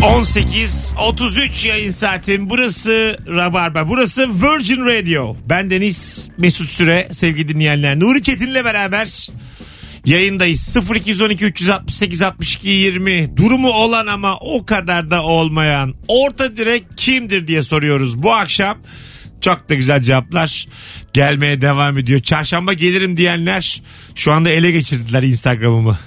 18.33 0.02 1.68
yayın 1.68 1.92
saatim. 1.92 2.50
Burası 2.50 3.18
Rabarba. 3.28 3.90
Burası 3.90 4.30
Virgin 4.30 4.86
Radio. 4.86 5.36
Ben 5.50 5.70
Deniz 5.70 6.30
Mesut 6.38 6.70
Süre 6.70 7.08
sevgili 7.12 7.48
dinleyenler. 7.48 8.00
Nuri 8.00 8.24
Çetin'le 8.24 8.66
beraber 8.66 9.28
yayındayız. 10.06 10.78
0212 10.96 11.46
368 11.46 12.22
62 12.22 12.70
20. 12.70 13.38
Durumu 13.38 13.70
olan 13.70 14.08
ama 14.08 14.36
o 14.38 14.66
kadar 14.66 15.10
da 15.10 15.24
olmayan 15.24 15.94
orta 16.08 16.58
direk 16.58 16.84
kimdir 16.98 17.48
diye 17.48 17.62
soruyoruz 17.64 18.24
bu 18.24 18.34
akşam. 18.34 18.78
Çok 19.42 19.70
da 19.70 19.76
güzel 19.76 20.02
cevaplar 20.02 20.68
gelmeye 21.14 21.62
devam 21.62 21.98
ediyor. 21.98 22.20
Çarşamba 22.22 22.74
gelirim 22.74 23.18
diyenler 23.18 23.82
şu 24.16 24.32
anda 24.32 24.50
ele 24.50 24.72
geçirdiler 24.72 25.24
Instagram'ımı. 25.24 25.98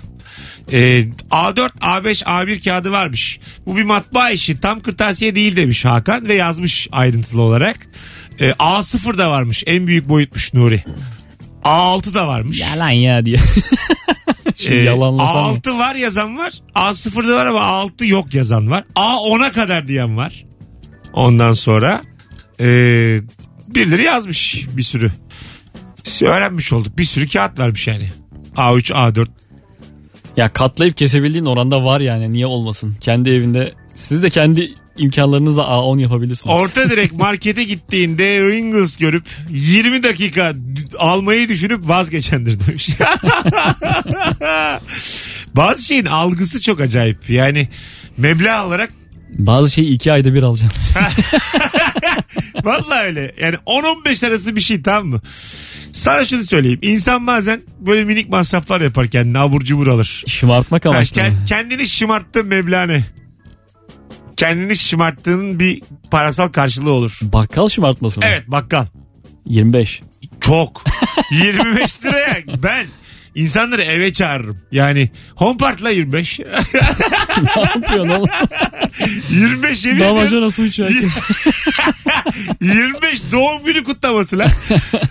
Ee, 0.73 1.05
A4, 1.31 1.71
A5, 1.81 2.25
A1 2.25 2.65
kağıdı 2.65 2.93
varmış. 2.93 3.41
Bu 3.67 3.77
bir 3.77 3.83
matbaa 3.85 4.31
işi. 4.31 4.61
Tam 4.61 4.81
kırtasiye 4.81 5.35
değil 5.35 5.57
demiş 5.57 5.85
Hakan 5.85 6.29
ve 6.29 6.35
yazmış 6.35 6.89
ayrıntılı 6.93 7.43
olarak. 7.43 7.77
Ee, 8.41 8.51
A0 8.51 9.19
da 9.19 9.31
varmış. 9.31 9.63
En 9.67 9.87
büyük 9.87 10.09
boyutmuş 10.09 10.55
Nuri. 10.55 10.85
A6 11.65 12.15
da 12.15 12.29
varmış. 12.29 12.61
Yalan 12.61 12.91
ya 12.91 13.25
diye. 13.25 13.37
Şimdi 14.57 14.77
Ee, 14.77 14.83
yalanlasam 14.83 15.53
mı? 15.53 15.59
A6 15.59 15.79
var 15.79 15.95
yazan 15.95 16.39
var. 16.39 16.53
A0'da 16.75 17.37
var 17.37 17.47
ama 17.47 17.59
A6 17.61 18.07
yok 18.07 18.35
yazan 18.35 18.71
var. 18.71 18.85
A10'a 18.97 19.53
kadar 19.53 19.89
diyen 19.89 20.17
var. 20.17 20.45
Ondan 21.13 21.53
sonra 21.53 22.03
ee, 22.61 23.21
birileri 23.69 24.05
yazmış 24.05 24.67
bir 24.77 24.83
sürü. 24.83 25.13
Öğrenmiş 26.23 26.73
olduk. 26.73 26.99
Bir 26.99 27.05
sürü 27.05 27.29
kağıt 27.29 27.59
varmış 27.59 27.87
yani. 27.87 28.13
A3, 28.57 28.93
A4. 28.93 29.27
Ya 30.37 30.53
katlayıp 30.53 30.97
kesebildiğin 30.97 31.45
oranda 31.45 31.85
var 31.85 32.01
yani 32.01 32.33
niye 32.33 32.47
olmasın. 32.47 32.97
Kendi 33.01 33.31
evinde 33.31 33.73
siz 33.95 34.23
de 34.23 34.31
kendi 34.31 34.75
imkanlarınızla 34.99 35.63
A10 35.63 36.01
yapabilirsiniz. 36.01 36.59
Orta 36.59 36.91
direkt 36.91 37.13
markete 37.19 37.65
gittiğinde 37.65 38.41
Ringles 38.41 38.97
görüp 38.97 39.25
20 39.51 40.03
dakika 40.03 40.55
almayı 40.99 41.49
düşünüp 41.49 41.89
vazgeçendir 41.89 42.61
demiş. 42.67 42.89
Bazı 45.55 45.83
şeyin 45.83 46.07
algısı 46.07 46.61
çok 46.61 46.81
acayip. 46.81 47.31
Yani 47.31 47.69
meblağ 48.17 48.67
olarak 48.67 48.91
Bazı 49.39 49.71
şeyi 49.71 49.95
iki 49.95 50.13
ayda 50.13 50.35
bir 50.35 50.43
alacaksın. 50.43 50.83
Vallahi 52.65 53.05
öyle. 53.07 53.35
Yani 53.41 53.57
10-15 53.67 54.27
arası 54.27 54.57
bir 54.57 54.61
şey 54.61 54.83
tamam 54.83 55.07
mı? 55.07 55.21
Sana 55.93 56.25
şunu 56.25 56.45
söyleyeyim. 56.45 56.79
İnsan 56.83 57.27
bazen 57.27 57.61
böyle 57.79 58.05
minik 58.05 58.29
masraflar 58.29 58.81
yapar 58.81 59.09
kendine 59.09 59.39
abur 59.39 59.61
cubur 59.61 59.87
alır. 59.87 60.25
Şımartmak 60.29 60.85
Ha, 60.85 60.89
amaçlı. 60.91 61.21
kend- 61.21 61.31
mı? 61.31 61.39
kendini 61.49 61.89
şımarttığın 61.89 62.47
meblağ 62.47 62.87
ne? 62.87 63.05
Kendini 64.37 64.77
şımarttığın 64.77 65.61
bir 65.61 65.83
parasal 66.11 66.49
karşılığı 66.49 66.91
olur. 66.91 67.19
Bakkal 67.23 67.69
şımartması 67.69 68.21
mı? 68.21 68.27
Evet 68.29 68.43
bakkal. 68.49 68.87
25. 69.47 70.03
Çok. 70.41 70.85
25 71.31 72.05
liraya 72.05 72.43
ben 72.63 72.87
insanları 73.35 73.83
eve 73.83 74.13
çağırırım. 74.13 74.59
Yani 74.73 75.11
home 75.37 75.57
partla 75.57 75.91
25. 75.91 76.39
ne 77.57 77.63
yapıyorsun 77.63 78.09
oğlum? 78.09 78.29
25 79.31 79.85
yemin 79.85 79.97
ediyorum. 79.97 80.17
Damacana 80.19 80.51
su 80.51 80.65
içiyor 80.65 80.91
herkes. 80.91 81.19
25 82.61 83.23
doğum 83.33 83.65
günü 83.65 83.85
kutlaması 83.85 84.39
lan. 84.39 84.49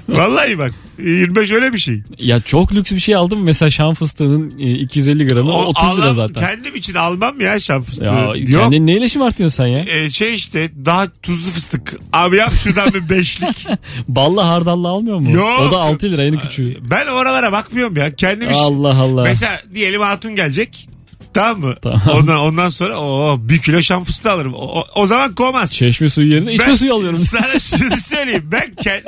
Vallahi 0.10 0.58
bak 0.58 0.74
25 1.00 1.52
öyle 1.52 1.74
bir 1.74 1.78
şey. 1.78 2.02
ya 2.20 2.42
çok 2.42 2.74
lüks 2.74 2.92
bir 2.92 3.00
şey 3.00 3.16
aldım. 3.16 3.44
Mesela 3.44 3.70
şan 3.70 3.94
fıstığının 3.94 4.60
e, 4.60 4.72
250 4.72 5.28
gramı 5.28 5.52
O 5.52 5.64
30 5.66 5.98
lira 5.98 6.14
zaten. 6.14 6.48
Kendim 6.48 6.76
için 6.76 6.94
almam 6.96 7.40
ya 7.42 7.60
şam 7.60 7.82
fıstığı. 7.84 8.06
Ya 8.06 8.34
Yok. 8.36 8.48
kendini 8.62 8.86
neyle 8.86 9.10
şımartıyorsun 9.10 9.64
sen 9.64 9.68
ya? 9.68 9.80
E, 9.80 10.10
şey 10.10 10.34
işte 10.34 10.72
daha 10.86 11.08
tuzlu 11.22 11.52
fıstık. 11.52 11.94
Abi 12.14 12.36
yap 12.36 12.54
şuradan 12.64 12.94
bir 12.94 13.10
beşlik. 13.10 13.68
Balla 14.08 14.48
hardalla 14.48 14.88
almıyor 14.88 15.20
mu? 15.20 15.32
Yok. 15.32 15.60
O 15.62 15.72
da 15.72 15.82
6 15.82 16.12
lira 16.12 16.24
en 16.24 16.40
küçüğü. 16.40 16.78
Ben 16.90 17.08
oralara 17.08 17.52
bakmıyorum 17.52 17.98
ya. 17.98 18.16
Kendim 18.16 18.50
iş- 18.50 18.56
Allah 18.60 18.96
Allah. 18.98 19.24
Mesela 19.24 19.62
diyelim 19.74 20.02
hatun 20.02 20.36
gelecek. 20.36 20.90
Tamam 21.34 21.60
mı? 21.62 21.76
Tamam. 21.82 22.02
Ondan, 22.12 22.38
ondan 22.38 22.70
sonra 22.70 23.00
o 23.00 23.38
bir 23.42 23.58
kilo 23.58 23.82
şam 23.82 24.04
fıstığı 24.04 24.32
alırım. 24.32 24.54
O, 24.54 24.84
o- 24.96 25.06
zaman 25.06 25.36
kovmaz. 25.36 25.76
Çeşme 25.76 26.10
suyu 26.10 26.28
yerine 26.34 26.54
içme 26.54 26.68
Ben 26.68 26.76
suyu 26.76 26.94
alıyorum. 26.94 27.18
Sana 27.28 27.60
şunu 27.60 27.98
söyleyeyim. 28.00 28.44
Ben 28.52 28.74
kend- 28.84 29.04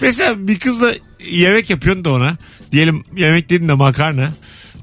mesela 0.00 0.48
bir 0.48 0.58
kızla 0.58 0.92
yemek 1.30 1.70
yapıyorsun 1.70 2.04
da 2.04 2.10
ona. 2.10 2.36
Diyelim 2.72 3.04
yemek 3.16 3.50
dedin 3.50 3.68
de 3.68 3.72
makarna. 3.74 4.32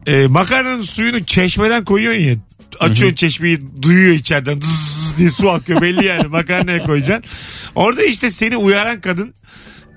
Ee, 0.07 0.27
makarnanın 0.27 0.81
suyunu 0.81 1.23
çeşmeden 1.23 1.85
koyuyorsun 1.85 2.21
ya. 2.21 2.35
Açıyorsun 2.79 3.15
çeşmeyi 3.15 3.59
duyuyor 3.81 4.15
içeriden 4.15 4.59
Zzz 4.61 5.17
diye 5.17 5.31
su 5.31 5.49
akıyor 5.51 5.81
belli 5.81 6.05
yani 6.05 6.27
makarnaya 6.27 6.83
koyacaksın. 6.83 7.31
Orada 7.75 8.03
işte 8.03 8.29
seni 8.29 8.57
uyaran 8.57 9.01
kadın 9.01 9.33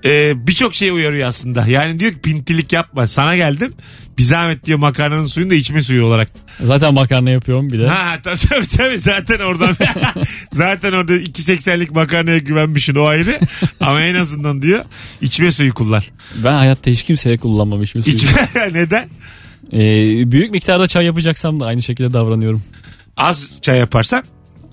e, 0.05 0.33
birçok 0.47 0.75
şey 0.75 0.89
uyarıyor 0.89 1.27
aslında. 1.27 1.67
Yani 1.67 1.99
diyor 1.99 2.11
ki 2.11 2.19
pintilik 2.21 2.73
yapma 2.73 3.07
sana 3.07 3.35
geldim. 3.35 3.73
Bir 4.21 4.25
zahmet 4.25 4.65
diyor 4.65 4.79
makarnanın 4.79 5.25
suyunu 5.25 5.49
da 5.49 5.55
içme 5.55 5.81
suyu 5.81 6.05
olarak. 6.05 6.29
Zaten 6.63 6.93
makarna 6.93 7.29
yapıyorum 7.29 7.69
bir 7.69 7.79
de. 7.79 7.87
Ha 7.87 8.19
tabii 8.23 8.67
tabii, 8.77 8.99
zaten 8.99 9.39
oradan 9.39 9.75
zaten 10.53 10.91
orada 10.93 11.13
2.80'lik 11.15 11.91
makarnaya 11.91 12.37
güvenmişsin 12.37 12.95
o 12.95 13.03
ayrı. 13.05 13.39
Ama 13.79 14.01
en 14.01 14.15
azından 14.15 14.61
diyor 14.61 14.85
içme 15.21 15.51
suyu 15.51 15.73
kullan. 15.73 16.03
Ben 16.43 16.53
hayatta 16.53 16.91
hiç 16.91 17.03
kimseye 17.03 17.37
kullanmam 17.37 17.83
içme 17.83 18.01
suyu. 18.01 18.15
İçme 18.15 18.49
neden? 18.73 19.09
Ee, 19.73 20.31
büyük 20.31 20.51
miktarda 20.51 20.87
çay 20.87 21.05
yapacaksam 21.05 21.59
da 21.59 21.65
aynı 21.65 21.81
şekilde 21.83 22.13
davranıyorum. 22.13 22.61
Az 23.17 23.59
çay 23.61 23.79
yaparsan 23.79 24.23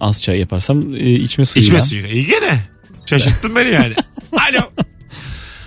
Az 0.01 0.23
çay 0.23 0.39
yaparsam 0.41 0.95
e, 0.95 1.11
içme 1.11 1.47
suyu. 1.47 1.65
içme 1.65 1.79
ya. 1.79 1.85
suyu. 1.85 2.07
İyi 2.07 2.27
gene. 2.27 2.61
Şaşırttın 3.07 3.57
beni 3.57 3.69
yani. 3.75 3.95
Alo. 4.33 4.71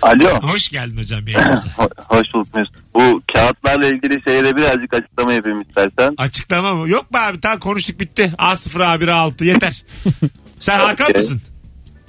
Alo. 0.02 0.40
Hoş 0.52 0.68
geldin 0.68 0.96
hocam 0.98 1.28
yayınımıza. 1.28 1.68
Hoş 2.08 2.34
bulduk 2.34 2.54
Mesut. 2.54 2.74
Bu 2.94 3.22
kağıtlarla 3.34 3.86
ilgili 3.86 4.22
şeyde 4.28 4.56
birazcık 4.56 4.94
açıklama 4.94 5.32
yapayım 5.32 5.60
istersen. 5.60 6.14
Açıklama 6.18 6.74
mı? 6.74 6.88
Yok 6.88 7.12
be 7.12 7.18
abi 7.18 7.40
tamam 7.40 7.58
konuştuk 7.58 8.00
bitti. 8.00 8.32
A0 8.38 8.68
A1 8.98 9.04
A6 9.10 9.44
yeter. 9.44 9.84
Sen 10.58 10.78
Hakan 10.78 11.10
Okey. 11.10 11.22
mısın? 11.22 11.40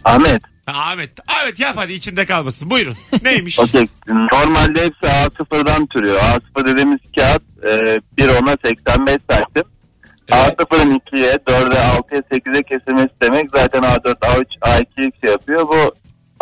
Ahmet. 0.06 0.42
Ahmet. 0.68 1.12
Ahmet 1.28 1.60
yap 1.60 1.74
hadi 1.78 1.94
içinde 1.94 2.26
kalmasın. 2.26 2.70
Buyurun. 2.70 2.96
Neymiş? 3.24 3.60
Okey. 3.60 3.88
Normalde 4.08 4.86
hepsi 4.86 5.06
A0'dan 5.06 5.86
türüyor. 5.86 6.20
A0 6.22 6.68
dediğimiz 6.68 7.00
kağıt 7.16 7.44
e, 7.66 8.00
1 8.18 8.24
10'a 8.30 8.58
85 8.66 9.18
santim. 9.30 9.64
Evet. 10.34 10.60
A0'ın 10.60 11.00
2'ye, 11.00 11.32
4'e, 11.32 11.78
6'ya, 11.78 12.22
8'e 12.32 12.64
kesilmesi 12.64 13.10
demek 13.22 13.50
zaten 13.56 13.82
A4, 13.82 14.16
A3, 14.20 14.46
A2 14.62 15.12
şey 15.24 15.32
yapıyor. 15.32 15.68
Bu 15.68 15.94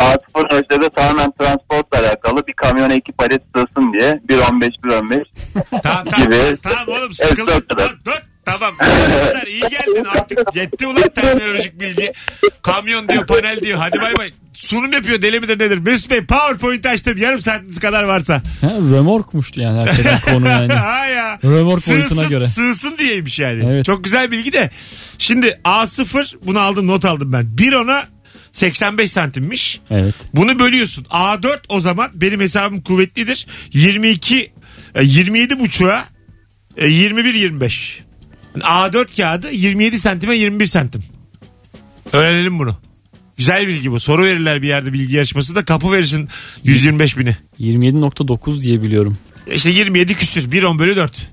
A0 0.02 0.54
ölçüde 0.54 0.88
tamamen 0.90 1.32
transportla 1.40 1.98
alakalı 1.98 2.46
bir 2.46 2.52
kamyona 2.52 2.94
iki 2.94 3.12
palet 3.12 3.42
sığsın 3.56 3.92
diye 3.92 4.20
1.15, 4.28 4.80
1.15. 4.84 5.24
Tamam 5.82 6.04
tamam. 6.10 6.26
Gibi. 6.30 6.56
Tamam 6.62 6.84
oğlum 6.88 6.98
Evet, 7.02 7.16
sıkıldım. 7.16 7.46
kadar. 7.46 7.90
dur 7.90 7.96
dur. 8.04 8.22
Tamam. 8.44 8.74
Kadar 8.78 9.46
iyi 9.46 9.60
geldin 9.60 10.04
artık. 10.18 10.38
Yetti 10.56 10.86
ulan 10.86 11.08
terminolojik 11.14 11.80
bilgi. 11.80 12.12
Kamyon 12.62 13.08
diyor 13.08 13.26
panel 13.26 13.60
diyor. 13.60 13.78
Hadi 13.78 14.00
bay 14.00 14.16
bay. 14.18 14.30
Sunum 14.54 14.92
yapıyor 14.92 15.22
deli 15.22 15.40
mi 15.40 15.48
de 15.48 15.52
nedir? 15.52 15.78
Mesut 15.78 16.10
Bey 16.10 16.24
PowerPoint 16.26 16.86
açtım. 16.86 17.18
Yarım 17.18 17.40
saatiniz 17.40 17.80
kadar 17.80 18.02
varsa. 18.02 18.34
Ha, 18.60 18.70
römorkmuştu 18.92 19.60
yani 19.60 19.80
herkesin 19.80 20.10
konu 20.32 20.48
yani. 20.48 20.72
ha 20.72 21.06
ya. 21.06 21.38
Römork 21.44 21.88
boyutuna 21.88 22.20
Sığsın- 22.22 22.28
göre. 22.28 22.46
Sığsın 22.46 22.98
diyeymiş 22.98 23.38
yani. 23.38 23.64
Evet. 23.72 23.86
Çok 23.86 24.04
güzel 24.04 24.30
bilgi 24.30 24.52
de. 24.52 24.70
Şimdi 25.18 25.60
A0 25.64 26.34
bunu 26.44 26.60
aldım 26.60 26.86
not 26.86 27.04
aldım 27.04 27.32
ben. 27.32 27.58
Bir 27.58 27.72
ona 27.72 28.02
85 28.52 29.12
santimmiş. 29.12 29.80
Evet. 29.90 30.14
Bunu 30.34 30.58
bölüyorsun. 30.58 31.04
A4 31.04 31.58
o 31.68 31.80
zaman 31.80 32.10
benim 32.14 32.40
hesabım 32.40 32.80
kuvvetlidir. 32.80 33.46
22 33.72 34.52
e, 34.94 35.04
27 35.04 35.60
buçuğa 35.60 36.04
21 36.88 37.34
25. 37.34 38.00
A4 38.60 39.16
kağıdı 39.16 39.50
27 39.52 39.98
santime 39.98 40.36
21 40.36 40.66
santim. 40.66 41.04
Öğrenelim 42.12 42.58
bunu. 42.58 42.76
Güzel 43.36 43.68
bilgi 43.68 43.90
bu. 43.90 44.00
Soru 44.00 44.24
verirler 44.24 44.62
bir 44.62 44.68
yerde 44.68 44.92
bilgi 44.92 45.16
yarışması 45.16 45.54
da 45.54 45.64
kapı 45.64 45.92
verirsin 45.92 46.28
125 46.64 47.18
bini. 47.18 47.36
27.9 47.60 48.60
diye 48.60 48.82
biliyorum. 48.82 49.18
İşte 49.54 49.70
27 49.70 50.14
küsür. 50.14 50.52
1 50.52 50.62
10 50.62 50.78
bölü 50.78 50.96
4. 50.96 51.30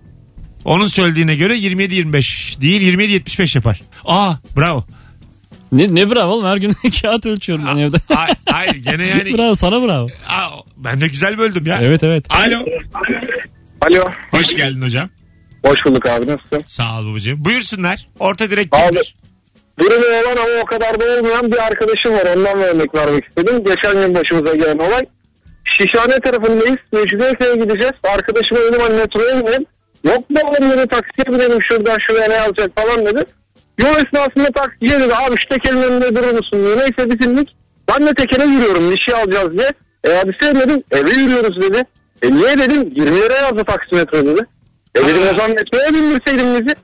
Onun 0.65 0.87
söylediğine 0.87 1.35
göre 1.35 1.57
27-25 1.57 2.61
değil 2.61 2.97
27-75 2.97 3.57
yapar. 3.57 3.81
Aa 4.05 4.35
bravo. 4.57 4.85
Ne, 5.71 5.95
ne 5.95 6.09
bravo 6.09 6.31
oğlum 6.33 6.45
her 6.45 6.57
gün 6.57 6.73
kağıt 7.01 7.25
ölçüyorum 7.25 7.65
ben 7.67 7.77
evde. 7.77 7.97
Hayır, 8.13 8.37
hayır 8.49 8.75
gene 8.75 9.07
yani 9.17 9.37
bravo 9.37 9.53
sana 9.55 9.81
bravo. 9.87 10.07
Aa, 10.29 10.49
ben 10.77 11.01
de 11.01 11.07
güzel 11.07 11.37
böldüm 11.37 11.65
ya. 11.65 11.79
Evet 11.81 12.03
evet. 12.03 12.25
Alo. 12.29 12.65
Alo. 13.81 14.03
Hoş 14.31 14.55
geldin 14.55 14.81
hocam. 14.81 15.09
Hoş 15.65 15.75
bulduk 15.85 16.05
abi 16.09 16.27
nasılsın? 16.27 16.63
Sağ 16.67 16.99
ol 16.99 17.11
babacığım. 17.11 17.45
Buyursunlar. 17.45 18.07
Orta 18.19 18.49
direkt 18.49 18.75
Abi. 18.75 18.83
kimdir? 18.83 19.15
Durumu 19.79 20.05
olan 20.05 20.35
ama 20.37 20.61
o 20.63 20.65
kadar 20.65 20.99
da 20.99 21.05
olmayan 21.05 21.51
bir 21.51 21.57
arkadaşım 21.67 22.13
var. 22.13 22.35
Ondan 22.37 22.59
bir 22.59 22.65
örnek 22.65 22.95
vermek 22.95 23.23
istedim. 23.27 23.63
Geçen 23.63 24.01
gün 24.01 24.15
başımıza 24.15 24.55
gelen 24.55 24.77
olay. 24.77 25.05
Şişhane 25.77 26.19
tarafındayız. 26.19 26.77
Mecidiyeköy'e 26.93 27.55
gideceğiz. 27.55 27.93
Arkadaşıma 28.15 28.59
dedim 28.59 28.81
hani 28.81 28.93
metroya 28.95 29.41
binelim. 29.41 29.65
Yok 30.03 30.29
be 30.29 30.39
oğlum 30.47 30.71
dedi 30.71 30.87
taksiye 30.87 31.25
binelim 31.39 31.59
şuradan 31.69 31.97
şuraya 32.07 32.27
ne 32.29 32.39
alacak 32.41 32.71
falan 32.75 33.05
dedi. 33.05 33.23
Yol 33.81 33.95
esnasında 33.95 34.51
taksiye 34.51 34.99
dedi 34.99 35.15
abi 35.15 35.35
şu 35.41 35.49
tekerin 35.49 35.83
önünde 35.83 36.15
durur 36.15 36.31
musun 36.33 36.65
diyor. 36.65 36.77
Neyse 36.77 37.11
bitirdik. 37.11 37.49
Ben 37.89 38.07
de 38.07 38.13
tekere 38.13 38.45
yürüyorum 38.45 38.91
bir 38.91 38.99
şey 39.07 39.21
alacağız 39.21 39.57
diye. 39.57 39.69
E 40.03 40.17
hadi 40.17 40.31
sen 40.41 40.55
dedim 40.55 40.83
eve 40.91 41.11
yürüyoruz 41.11 41.61
dedi. 41.61 41.83
E 42.21 42.31
niye 42.31 42.57
dedim 42.59 42.91
20 42.95 43.15
lira 43.21 43.33
yazdı 43.33 43.63
taksi 43.63 43.95
metro 43.95 44.25
dedi. 44.25 44.41
E 44.95 44.99
dedim 44.99 45.21
o 45.33 45.35
zaman 45.37 45.49
metroya 45.49 45.93
bindirseydin 45.93 46.61
bizi. 46.65 46.75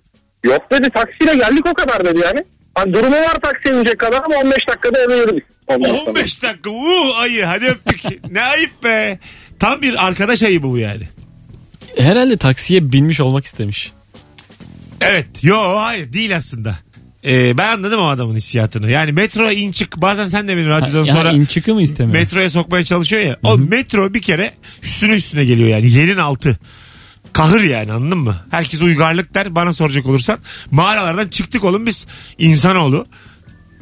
Yok 0.44 0.72
dedi 0.72 0.90
taksiyle 0.90 1.36
geldik 1.36 1.66
o 1.68 1.74
kadar 1.74 2.06
dedi 2.06 2.20
yani. 2.26 2.44
Hani 2.76 2.94
durumu 2.94 3.16
var 3.16 3.34
taksiye 3.44 3.76
binecek 3.76 4.00
kadar 4.00 4.22
ama 4.26 4.36
15 4.36 4.58
dakikada 4.70 5.00
eve 5.00 5.16
yürüdük. 5.16 5.46
Ondan 5.68 5.88
sonra. 5.88 6.10
15 6.10 6.44
dakika. 6.44 6.70
Uh 6.70 7.18
ayı 7.20 7.46
hadi 7.46 7.66
öptük. 7.66 8.32
ne 8.32 8.42
ayıp 8.42 8.84
be. 8.84 9.20
Tam 9.60 9.82
bir 9.82 10.08
arkadaş 10.08 10.44
ayıbı 10.44 10.68
bu 10.68 10.78
yani. 10.78 11.04
Herhalde 11.98 12.38
taksiye 12.38 12.92
binmiş 12.92 13.20
olmak 13.22 13.46
istemiş. 13.46 13.92
Evet. 15.02 15.28
Yo 15.44 15.58
hayır 15.60 16.14
değil 16.14 16.38
aslında. 16.38 16.76
Ee, 17.26 17.58
ben 17.58 17.70
anladım 17.70 18.00
o 18.00 18.08
adamın 18.08 18.36
hissiyatını. 18.36 18.92
Yani 18.92 19.12
metro 19.12 19.52
in 19.52 19.72
çık 19.72 19.98
bazen 19.98 20.28
sen 20.28 20.48
de 20.48 20.58
beni 20.58 20.68
radyodan 20.68 21.06
yani 21.06 21.18
sonra 21.18 21.32
in 21.32 21.46
çıkı 21.46 21.74
mı 21.74 21.82
istemiyor? 21.82 22.20
metroya 22.20 22.50
sokmaya 22.50 22.84
çalışıyor 22.84 23.22
ya. 23.22 23.38
O 23.44 23.58
metro 23.58 24.14
bir 24.14 24.22
kere 24.22 24.54
üstüne 24.84 25.14
üstüne 25.16 25.46
geliyor 25.46 25.70
yani 25.70 25.92
yerin 25.92 26.18
altı. 26.18 26.60
Kahır 27.34 27.62
yani 27.62 27.92
anladın 27.92 28.18
mı? 28.18 28.36
Herkes 28.52 28.82
uygarlık 28.82 29.34
der 29.34 29.56
bana 29.56 29.74
soracak 29.74 30.06
olursan. 30.06 30.40
Mağaralardan 30.72 31.28
çıktık 31.28 31.64
oğlum 31.64 31.86
biz 31.86 32.08
insanoğlu. 32.38 33.06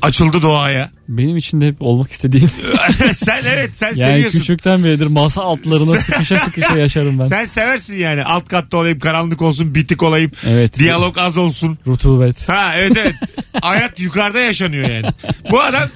Açıldı 0.04 0.42
doğaya. 0.42 0.92
Benim 1.08 1.38
için 1.38 1.62
de 1.62 1.68
hep 1.68 1.82
olmak 1.82 2.12
istediğim. 2.12 2.50
sen 3.16 3.44
evet 3.48 3.70
sen 3.74 3.96
yani 3.96 4.13
seviyorsun. 4.13 4.39
küçükten 4.39 4.84
beridir 4.84 5.08
masa 5.08 5.42
altlarına 5.42 5.98
sıkışa 5.98 6.39
sıkışa 6.39 6.78
yaşarım 6.78 7.20
ben. 7.20 7.24
Sen 7.24 7.46
seversin 7.46 7.98
yani. 7.98 8.24
Alt 8.24 8.48
katta 8.50 8.78
olayım, 8.78 9.00
karanlık 9.00 9.42
olsun, 9.42 9.76
bitik 9.76 10.04
olayım. 10.04 10.32
Evet. 10.46 10.80
Diyalog 10.80 11.18
az 11.18 11.38
olsun. 11.38 11.78
Rutubet. 11.88 12.50
Ha 12.50 12.74
evet 12.78 12.98
evet. 12.98 13.16
Hayat 13.62 14.00
yukarıda 14.00 14.39
yaşanıyor 14.39 14.89
yani. 14.89 15.08
Bu 15.52 15.62
adam 15.62 15.89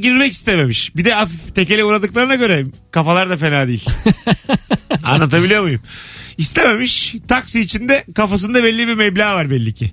girmek 0.00 0.32
istememiş. 0.32 0.96
Bir 0.96 1.04
de 1.04 1.12
hafif 1.12 1.54
tekele 1.54 1.84
uğradıklarına 1.84 2.34
göre 2.34 2.64
kafalar 2.90 3.30
da 3.30 3.36
fena 3.36 3.68
değil. 3.68 3.84
Anlatabiliyor 5.04 5.62
muyum? 5.62 5.80
İstememiş. 6.38 7.14
Taksi 7.28 7.60
içinde 7.60 8.04
kafasında 8.14 8.64
belli 8.64 8.88
bir 8.88 8.94
meblağ 8.94 9.34
var 9.34 9.50
belli 9.50 9.74
ki. 9.74 9.92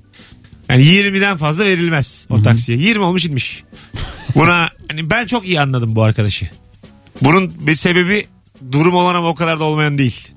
Yani 0.69 0.83
20'den 0.83 1.37
fazla 1.37 1.65
verilmez 1.65 2.25
o 2.29 2.41
taksiye. 2.41 2.77
20 2.77 3.03
olmuş 3.03 3.25
inmiş. 3.25 3.63
Buna 4.35 4.69
hani 4.89 5.09
ben 5.09 5.25
çok 5.25 5.47
iyi 5.47 5.61
anladım 5.61 5.95
bu 5.95 6.03
arkadaşı. 6.03 6.49
Bunun 7.21 7.53
bir 7.67 7.75
sebebi 7.75 8.27
durum 8.71 8.93
olan 8.95 9.15
ama 9.15 9.27
o 9.27 9.35
kadar 9.35 9.59
da 9.59 9.63
olmayan 9.63 9.97
değil. 9.97 10.27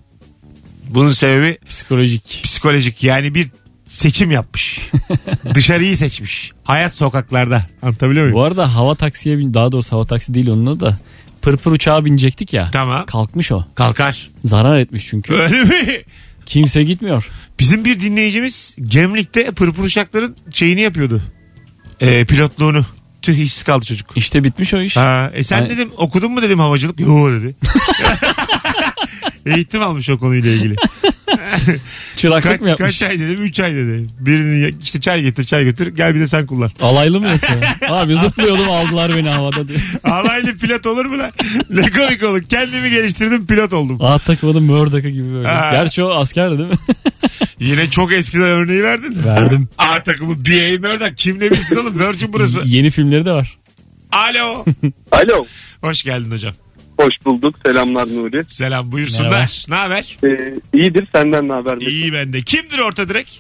Bunun 0.91 1.13
sebebi 1.13 1.59
Psikolojik. 1.69 2.41
psikolojik 2.45 3.03
yani 3.05 3.35
bir 3.35 3.49
seçim 3.87 4.31
yapmış. 4.31 4.91
Dışarıyı 5.55 5.97
seçmiş. 5.97 6.51
Hayat 6.65 6.95
sokaklarda. 6.95 7.67
Anlatabiliyor 7.83 8.25
muyum? 8.25 8.37
Bu 8.39 8.43
arada 8.45 8.75
hava 8.75 8.95
taksiye 8.95 9.39
bin 9.39 9.55
daha 9.55 9.73
doğrusu 9.73 9.93
hava 9.97 10.07
taksi 10.07 10.35
değil 10.35 10.49
onun 10.49 10.81
da 10.81 10.99
pırpır 11.43 11.73
uçağa 11.73 12.05
binecektik 12.05 12.53
ya. 12.53 12.69
Tamam. 12.73 13.07
Kalkmış 13.07 13.53
o. 13.53 13.65
Kalkar. 13.75 14.31
Zarar 14.45 14.79
etmiş 14.79 15.07
çünkü. 15.07 15.35
Öyle 15.35 15.65
mi? 15.65 16.03
Kimse 16.47 16.85
gitmiyor. 16.85 17.29
Bizim 17.59 17.85
bir 17.85 18.01
dinleyicimiz 18.01 18.77
Gemlik'te 18.85 19.51
pırpır 19.51 19.83
uçakların 19.85 20.37
şeyini 20.51 20.81
yapıyordu. 20.81 21.23
Ee, 22.01 22.25
pilotluğunu. 22.25 22.87
Tüh 23.23 23.39
işsiz 23.39 23.63
kaldı 23.63 23.85
çocuk. 23.85 24.11
İşte 24.17 24.45
bitmiş 24.45 24.75
o 24.75 24.81
iş. 24.81 24.97
Ha, 24.97 25.31
e 25.35 25.45
sen 25.45 25.63
Ay- 25.63 25.71
dedim 25.71 25.91
okudun 25.97 26.33
mu 26.33 26.43
dedim 26.43 26.59
havacılık. 26.59 27.01
Yo 27.01 27.33
dedi. 27.33 27.57
Eğitim 29.47 29.83
almış 29.83 30.11
o 30.11 30.19
konuyla 30.19 30.51
ilgili. 30.53 30.77
Çıraklık 32.17 32.53
Kaç, 32.53 32.61
mı 32.61 32.69
yapmış? 32.69 32.99
kaç 33.01 33.11
ay 33.11 33.19
dedim? 33.21 33.43
3 33.43 33.61
ay 33.61 33.75
dedi. 33.75 34.07
Birini 34.21 34.75
işte 34.83 35.01
çay 35.01 35.23
getir 35.23 35.45
çay 35.45 35.65
götür 35.65 35.87
gel 35.87 36.15
bir 36.15 36.21
de 36.21 36.27
sen 36.27 36.47
kullan. 36.47 36.71
Alaylı 36.81 37.21
mı 37.21 37.29
yoksa? 37.31 37.55
Abi 37.89 38.17
zıplıyordum 38.17 38.71
aldılar 38.71 39.17
beni 39.17 39.29
havada 39.29 39.69
diye. 39.69 39.79
Alaylı 40.05 40.57
pilot 40.59 40.87
olur 40.87 41.05
mu 41.05 41.19
lan? 41.19 41.33
Ne 41.71 41.91
komik 41.91 42.23
olur. 42.23 42.43
Kendimi 42.43 42.91
geliştirdim 42.91 43.47
pilot 43.47 43.73
oldum. 43.73 43.99
At 44.01 44.25
takmadım 44.25 44.65
Murdoch'ı 44.65 45.09
gibi 45.09 45.33
böyle. 45.35 45.49
Ha. 45.49 45.71
Gerçi 45.73 46.03
o 46.05 46.11
askerdi 46.11 46.59
değil 46.59 46.69
mi? 46.69 46.77
Yine 47.61 47.91
çok 47.91 48.13
eskiden 48.13 48.43
örneği 48.49 48.83
verdin. 48.83 49.17
Verdim. 49.27 49.69
A 49.79 50.03
takımı 50.03 50.45
B.A. 50.45 50.79
Murdoch. 50.89 51.17
Kim 51.17 51.41
ne 51.41 51.51
bilsin 51.51 51.77
oğlum? 51.77 51.99
Virgin 51.99 52.33
burası. 52.33 52.61
Yeni 52.65 52.91
filmleri 52.91 53.25
de 53.25 53.31
var. 53.33 53.59
Alo. 54.13 54.65
Alo. 55.13 55.45
Hoş 55.81 56.03
geldin 56.03 56.31
hocam. 56.31 56.55
Hoş 57.01 57.15
bulduk. 57.25 57.55
Selamlar 57.67 58.07
Nuri. 58.09 58.45
Selam 58.49 58.93
buyursunlar. 58.93 59.65
Ne 59.69 59.75
haber? 59.75 60.17
Ee, 60.25 60.55
iyidir 60.75 61.09
senden 61.15 61.49
ne 61.49 61.53
haber? 61.53 61.77
İyi 61.77 62.13
bende. 62.13 62.43
Kimdir 62.43 62.79
orta 62.79 63.09
direkt? 63.09 63.31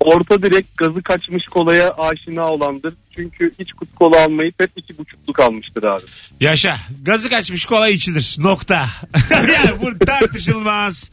Orta 0.00 0.42
direkt 0.42 0.76
gazı 0.76 1.02
kaçmış 1.02 1.44
kolaya 1.50 1.90
aşina 1.90 2.48
olandır. 2.48 2.94
Çünkü 3.16 3.50
iç 3.58 3.72
kutu 3.72 3.94
kola 3.94 4.24
almayıp 4.24 4.54
hep 4.60 4.70
iki 4.76 4.98
buçukluk 4.98 5.40
almıştır 5.40 5.82
abi. 5.82 6.02
Yaşa. 6.40 6.76
Gazı 7.02 7.30
kaçmış 7.30 7.64
kolay 7.64 7.92
içilir. 7.94 8.36
Nokta. 8.38 8.86
yani 9.30 9.80
bu 9.82 9.98
tartışılmaz. 10.06 11.10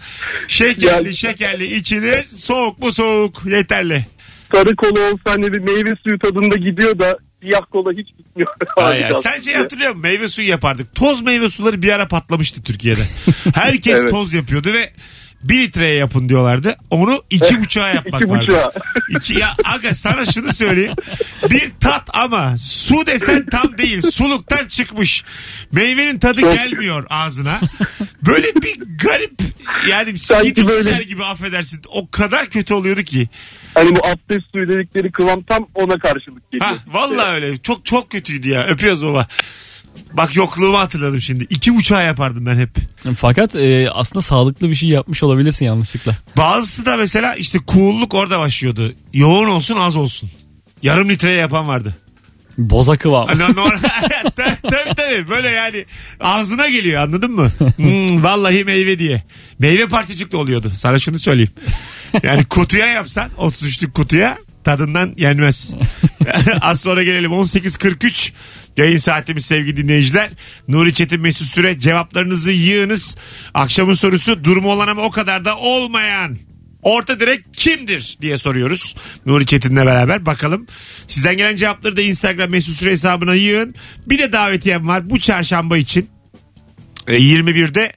Şekerli 0.48 0.86
Yani- 0.86 1.14
şekerli 1.18 1.76
içilir. 1.76 2.24
Soğuk 2.24 2.80
mu 2.80 2.92
soğuk. 2.92 3.42
Yeterli. 3.46 4.06
Sarı 4.52 4.76
kola 4.76 5.00
olsa 5.00 5.22
hani 5.26 5.54
bir 5.54 5.60
meyve 5.60 5.94
suyu 6.04 6.20
tadında 6.20 6.56
gidiyor 6.56 7.00
da 7.00 7.18
siyah 7.42 7.62
kola 7.72 7.92
hiç 7.92 8.08
gitmiyor. 8.18 8.50
Ay. 8.78 9.14
Sen 9.24 9.40
şey 9.40 9.54
hatırlıyor 9.54 9.90
musun? 9.90 10.02
Meyve 10.02 10.28
suyu 10.28 10.48
yapardık. 10.48 10.96
Toz 10.96 11.22
meyve 11.22 11.50
suları 11.50 11.82
bir 11.82 11.94
ara 11.94 12.08
patlamıştı 12.08 12.64
Türkiye'de. 12.64 13.02
Herkes 13.54 14.00
Evet. 14.02 14.10
toz 14.10 14.34
yapıyordu 14.34 14.74
ve 14.74 14.94
bir 15.44 15.60
litreye 15.60 15.96
yapın 15.96 16.30
diyorlardı. 16.30 16.76
Onu 16.90 17.24
iki 17.30 17.60
buçuğa 17.62 17.90
yapmak 17.90 18.22
İki 18.22 18.32
vardı. 18.32 18.44
buçuğa. 18.48 18.72
İki, 19.10 19.40
ya 19.40 19.56
aga 19.64 19.94
sana 19.96 20.26
şunu 20.26 20.54
söyleyeyim. 20.54 20.94
Bir 21.50 21.72
tat 21.80 22.10
ama 22.14 22.58
su 22.58 23.06
desen 23.08 23.46
tam 23.46 23.78
değil. 23.78 24.02
Suluktan 24.02 24.68
çıkmış. 24.68 25.24
Meyvenin 25.72 26.20
tadı 26.20 26.42
gelmiyor 26.42 27.06
ağzına. 27.10 27.60
Böyle 28.26 28.56
bir 28.56 28.76
garip 29.04 29.34
yani 29.90 30.20
Sanki 30.20 30.68
böyle- 30.68 30.90
içer 30.90 31.02
gibi 31.02 31.24
affedersin. 31.24 31.82
O 31.88 32.10
kadar 32.12 32.46
kötü 32.46 32.74
oluyordu 32.74 33.04
ki. 33.04 33.30
Hani 33.74 33.96
bu 33.96 34.00
abdest 34.08 34.52
suyu 34.52 34.68
dedikleri 34.70 35.12
kıvam 35.12 35.44
tam 35.44 35.68
ona 35.76 35.98
karşılık 36.00 36.52
geliyor. 36.52 36.70
Ha 36.72 36.76
vallahi 36.88 37.36
öyle. 37.36 37.58
Çok 37.58 37.86
çok 37.86 38.12
kötüydü 38.12 38.50
ya. 38.50 38.64
Öpüyoruz 38.68 39.06
baba. 39.06 39.28
Bak 40.14 40.36
yokluğumu 40.36 40.78
hatırladım 40.80 41.22
şimdi. 41.22 41.44
İki 41.44 41.76
buçuğa 41.76 42.02
yapardım 42.02 42.46
ben 42.46 42.56
hep. 42.56 42.70
Fakat 43.18 43.56
e, 43.56 43.90
aslında 43.92 44.22
sağlıklı 44.22 44.70
bir 44.70 44.76
şey 44.76 44.90
yapmış 44.90 45.24
olabilirsin 45.24 45.66
yanlışlıkla. 45.66 46.18
Bazısı 46.38 46.86
da 46.86 46.98
mesela 46.98 47.36
işte 47.36 47.60
cool'luk 47.68 48.14
orada 48.14 48.40
başlıyordu. 48.40 48.94
Yoğun 49.14 49.48
olsun 49.48 49.78
az 49.78 49.96
olsun. 49.96 50.30
Yarım 50.84 51.10
litreye 51.10 51.38
yapan 51.38 51.68
vardı. 51.68 51.96
Boza 52.58 52.98
kıvam. 52.98 53.28
Hani 53.28 53.40
normal, 53.40 53.78
tabii, 54.36 54.58
tabii 54.62 54.96
tabii 54.96 55.30
böyle 55.30 55.50
yani 55.50 55.86
ağzına 56.20 56.70
geliyor 56.70 57.02
anladın 57.02 57.32
mı? 57.32 57.50
Hmm, 57.76 58.24
vallahi 58.24 58.66
meyve 58.66 59.00
diye. 59.00 59.24
Meyve 59.60 59.88
parçacıklı 59.88 60.38
oluyordu 60.38 60.72
sana 60.76 61.00
şunu 61.00 61.20
söyleyeyim. 61.20 61.52
Yani 62.24 62.46
kutuya 62.46 62.86
yapsan 62.86 63.30
33'lük 63.38 63.92
kutuya 63.92 64.38
tadından 64.64 65.14
yenmez. 65.18 65.74
Az 66.62 66.82
sonra 66.82 67.04
gelelim 67.04 67.32
18.43 67.32 68.32
yayın 68.78 68.98
saatimiz 68.98 69.46
sevgili 69.46 69.78
dinleyiciler. 69.78 70.30
Nuri 70.68 70.94
Çetin 70.94 71.22
Mesut 71.22 71.48
Süre 71.48 71.80
cevaplarınızı 71.80 72.52
yığınız. 72.52 73.18
Akşamın 73.54 73.94
sorusu 73.94 74.44
durumu 74.44 74.72
olan 74.72 74.88
ama 74.88 75.02
o 75.02 75.12
kadar 75.12 75.46
da 75.46 75.58
olmayan 75.58 76.38
Orta 76.82 77.20
direk 77.20 77.54
kimdir 77.54 78.18
diye 78.22 78.38
soruyoruz. 78.38 78.96
Nuri 79.26 79.46
Çetin'le 79.46 79.76
beraber 79.76 80.26
bakalım. 80.26 80.68
Sizden 81.08 81.38
gelen 81.38 81.56
cevapları 81.56 81.98
da 81.98 82.02
Instagram 82.02 82.50
mesut 82.50 82.76
süre 82.76 82.92
hesabına 82.92 83.36
yığın. 83.36 83.76
Bir 84.08 84.20
de 84.20 84.32
davetiyem 84.32 84.88
var 84.88 85.10
bu 85.10 85.20
çarşamba 85.20 85.78
için. 85.78 86.10
E, 87.08 87.14
21'de 87.14 87.94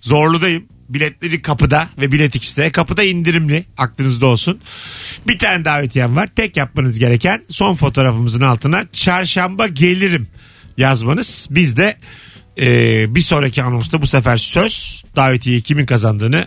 Zorlu'dayım. 0.00 0.68
Biletleri 0.88 1.42
kapıda 1.42 1.88
ve 1.98 2.12
Bilet 2.12 2.34
X'te. 2.34 2.72
Kapıda 2.72 3.02
indirimli 3.02 3.64
aklınızda 3.76 4.26
olsun. 4.26 4.60
Bir 5.26 5.38
tane 5.38 5.64
davetiyem 5.64 6.16
var. 6.16 6.28
Tek 6.36 6.56
yapmanız 6.56 6.98
gereken 6.98 7.44
son 7.48 7.74
fotoğrafımızın 7.74 8.40
altına 8.40 8.84
çarşamba 8.92 9.66
gelirim 9.66 10.28
yazmanız. 10.76 11.46
Biz 11.50 11.76
de 11.76 11.96
e, 12.60 13.14
bir 13.14 13.20
sonraki 13.20 13.62
anonsta 13.62 14.02
bu 14.02 14.06
sefer 14.06 14.36
söz 14.36 15.04
davetiyeyi 15.16 15.62
kimin 15.62 15.86
kazandığını 15.86 16.46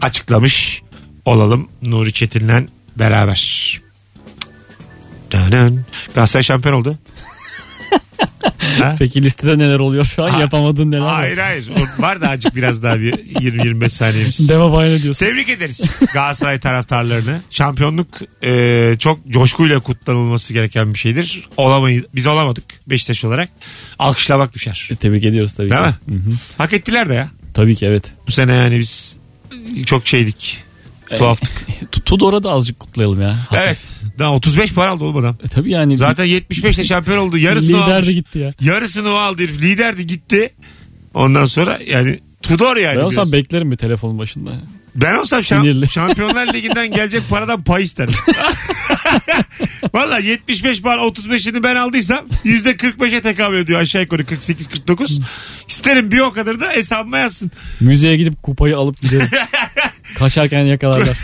açıklamış 0.00 0.82
olalım 1.24 1.68
Nuri 1.82 2.12
Çetin'le 2.12 2.68
beraber. 2.98 3.80
Dönün. 5.32 5.84
Galatasaray 6.14 6.42
şampiyon 6.42 6.74
oldu. 6.74 6.98
Peki 8.98 9.22
listede 9.22 9.58
neler 9.58 9.78
oluyor 9.78 10.04
şu 10.04 10.24
an? 10.24 10.28
Ha- 10.30 10.40
Yapamadığın 10.40 10.90
neler 10.90 11.00
var? 11.02 11.14
Hayır 11.14 11.38
hayır. 11.38 11.70
O 11.98 12.02
var 12.02 12.20
da 12.20 12.28
azıcık 12.30 12.56
biraz 12.56 12.82
daha 12.82 13.00
bir 13.00 13.12
20-25 13.12 13.88
saniyemiz. 13.90 14.48
Deva 14.48 14.72
bayana 14.72 15.02
diyorsun. 15.02 15.26
Tebrik 15.26 15.48
ederiz 15.48 16.02
Galatasaray 16.12 16.60
taraftarlarını. 16.60 17.40
Şampiyonluk 17.50 18.08
e, 18.44 18.94
çok 18.98 19.28
coşkuyla 19.28 19.80
kutlanılması 19.80 20.52
gereken 20.52 20.94
bir 20.94 20.98
şeydir. 20.98 21.48
Olamayız, 21.56 22.04
biz 22.14 22.26
olamadık 22.26 22.64
Beşiktaş 22.86 23.24
olarak. 23.24 23.48
Alkışlamak 23.98 24.54
düşer. 24.54 24.88
E, 24.92 24.96
Tebrik 24.96 25.24
ediyoruz 25.24 25.54
tabii 25.54 25.70
Değil 25.70 25.82
ki. 25.82 25.88
mi? 26.10 26.16
Hı 26.22 26.30
hı. 26.30 26.34
Hak 26.58 26.72
ettiler 26.72 27.08
de 27.08 27.14
ya. 27.14 27.28
Tabii 27.54 27.76
ki 27.76 27.86
evet. 27.86 28.04
Bu 28.26 28.32
sene 28.32 28.54
yani 28.54 28.78
biz 28.78 29.16
çok 29.86 30.06
şeydik. 30.06 30.58
Tuhaftık. 31.16 31.50
Tu- 31.92 32.00
Tudor'a 32.04 32.42
da 32.42 32.50
azıcık 32.50 32.80
kutlayalım 32.80 33.20
ya. 33.20 33.28
Hafif. 33.50 33.58
evet. 33.64 33.78
Daha 34.18 34.34
35 34.34 34.72
puan 34.72 34.88
aldı 34.88 35.04
oğlum 35.04 35.16
adam. 35.16 35.36
E, 35.44 35.48
tabii 35.48 35.70
yani. 35.70 35.98
Zaten 35.98 36.26
75'te 36.26 36.84
şampiyon 36.84 37.18
oldu. 37.18 37.38
Yarısını 37.38 37.76
lider 37.76 37.96
almış. 37.96 38.08
de 38.08 38.12
gitti 38.12 38.38
ya. 38.38 38.54
Yarısını 38.60 39.08
o 39.10 39.14
aldı 39.14 39.42
herif. 39.42 39.62
Liderdi 39.62 40.06
gitti. 40.06 40.54
Ondan 41.14 41.44
sonra 41.44 41.78
yani 41.86 42.20
Tudor 42.42 42.76
yani. 42.76 42.96
Ben 42.98 43.02
olsam 43.02 43.22
biraz. 43.22 43.32
beklerim 43.32 43.70
bir 43.70 43.76
telefonun 43.76 44.18
başında. 44.18 44.50
Ben 44.94 45.14
olsam 45.14 45.40
şam- 45.40 45.60
Sinirli. 45.60 45.90
Şampiyonlar 45.90 46.54
Ligi'nden 46.54 46.90
gelecek 46.90 47.22
paradan 47.30 47.62
pay 47.62 47.82
isterim. 47.82 48.14
Valla 49.94 50.18
75 50.18 50.82
puan 50.82 50.98
35'ini 50.98 51.62
ben 51.62 51.76
aldıysam 51.76 52.26
%45'e 52.44 53.20
tekabül 53.20 53.58
ediyor 53.58 53.80
aşağı 53.80 54.02
yukarı 54.02 54.22
48-49. 54.22 55.20
İsterim 55.68 56.12
bir 56.12 56.18
o 56.18 56.32
kadar 56.32 56.60
da 56.60 56.70
hesabıma 56.70 57.18
yazsın. 57.18 57.50
Müzeye 57.80 58.16
gidip 58.16 58.42
kupayı 58.42 58.76
alıp 58.76 59.00
giderim. 59.00 59.28
Kaçarken 60.18 60.62
yakalarlar. 60.64 61.16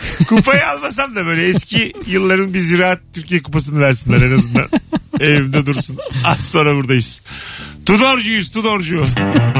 Kupayı 0.28 0.66
almasam 0.66 1.16
da 1.16 1.26
böyle 1.26 1.48
eski 1.48 1.92
yılların 2.06 2.54
bir 2.54 2.60
ziraat 2.60 3.00
Türkiye 3.14 3.42
kupasını 3.42 3.80
versinler 3.80 4.22
en 4.22 4.38
azından. 4.38 4.68
Evimde 5.20 5.66
dursun. 5.66 5.96
Az 6.24 6.40
sonra 6.40 6.76
buradayız. 6.76 7.22
Tudorcuyuz 7.86 8.50
Tudorcu. 8.50 9.04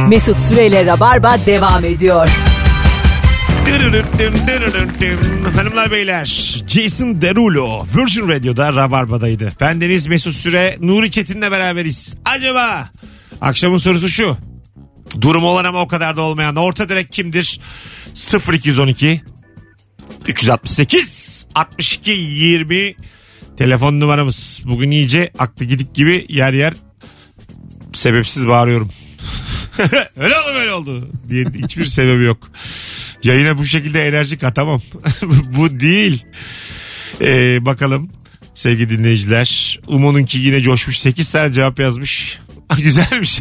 Mesut 0.09 0.41
Süreyle 0.41 0.87
Rabarba 0.87 1.47
devam 1.47 1.85
ediyor. 1.85 2.29
Hanımlar 5.57 5.91
beyler 5.91 6.25
Jason 6.69 7.21
Derulo 7.21 7.87
Virgin 7.97 8.29
Radio'da 8.29 8.73
Rabarba'daydı. 8.73 9.53
Ben 9.61 9.81
Deniz 9.81 10.07
Mesut 10.07 10.35
Süre 10.35 10.77
Nuri 10.81 11.11
Çetin'le 11.11 11.43
beraberiz. 11.51 12.15
Acaba 12.25 12.91
akşamın 13.41 13.79
sorusu 13.79 14.09
şu. 14.09 14.37
Durum 15.21 15.45
olan 15.45 15.65
ama 15.65 15.81
o 15.81 15.89
kadar 15.89 16.17
da 16.17 16.23
olmayan 16.23 16.57
orta 16.57 16.89
direk 16.89 17.13
kimdir? 17.13 17.61
0212 18.53 19.23
368 20.29 21.47
62 21.55 22.11
20 22.11 22.95
telefon 23.57 24.01
numaramız. 24.01 24.63
Bugün 24.65 24.91
iyice 24.91 25.33
aklı 25.39 25.65
gidik 25.65 25.95
gibi 25.95 26.27
yer 26.29 26.53
yer 26.53 26.75
sebepsiz 27.93 28.47
bağırıyorum. 28.47 28.91
öyle 30.17 30.35
oldu 30.39 30.55
böyle 30.55 30.73
oldu 30.73 31.11
diye 31.29 31.45
hiçbir 31.65 31.85
sebebi 31.85 32.25
yok. 32.25 32.51
Yayına 33.25 33.59
bu 33.59 33.65
şekilde 33.65 34.09
enerji 34.09 34.39
katamam. 34.39 34.83
bu 35.57 35.81
değil. 35.81 36.25
Ee, 37.21 37.65
bakalım 37.65 38.11
sevgili 38.55 38.91
dinleyiciler. 38.91 39.81
Umo'nunki 39.87 40.39
yine 40.39 40.61
coşmuş. 40.61 40.99
8 40.99 41.31
tane 41.31 41.53
cevap 41.53 41.81
yazmış. 41.81 42.39
Güzelmiş. 42.79 43.41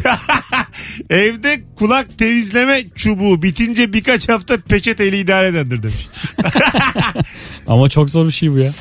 Evde 1.10 1.60
kulak 1.76 2.18
temizleme 2.18 2.80
çubuğu 2.94 3.42
bitince 3.42 3.92
birkaç 3.92 4.28
hafta 4.28 4.56
peçeteyle 4.56 5.20
idare 5.20 5.46
edendir 5.48 5.82
demiş. 5.82 6.06
Ama 7.66 7.88
çok 7.88 8.10
zor 8.10 8.26
bir 8.26 8.32
şey 8.32 8.52
bu 8.52 8.58
ya. 8.58 8.72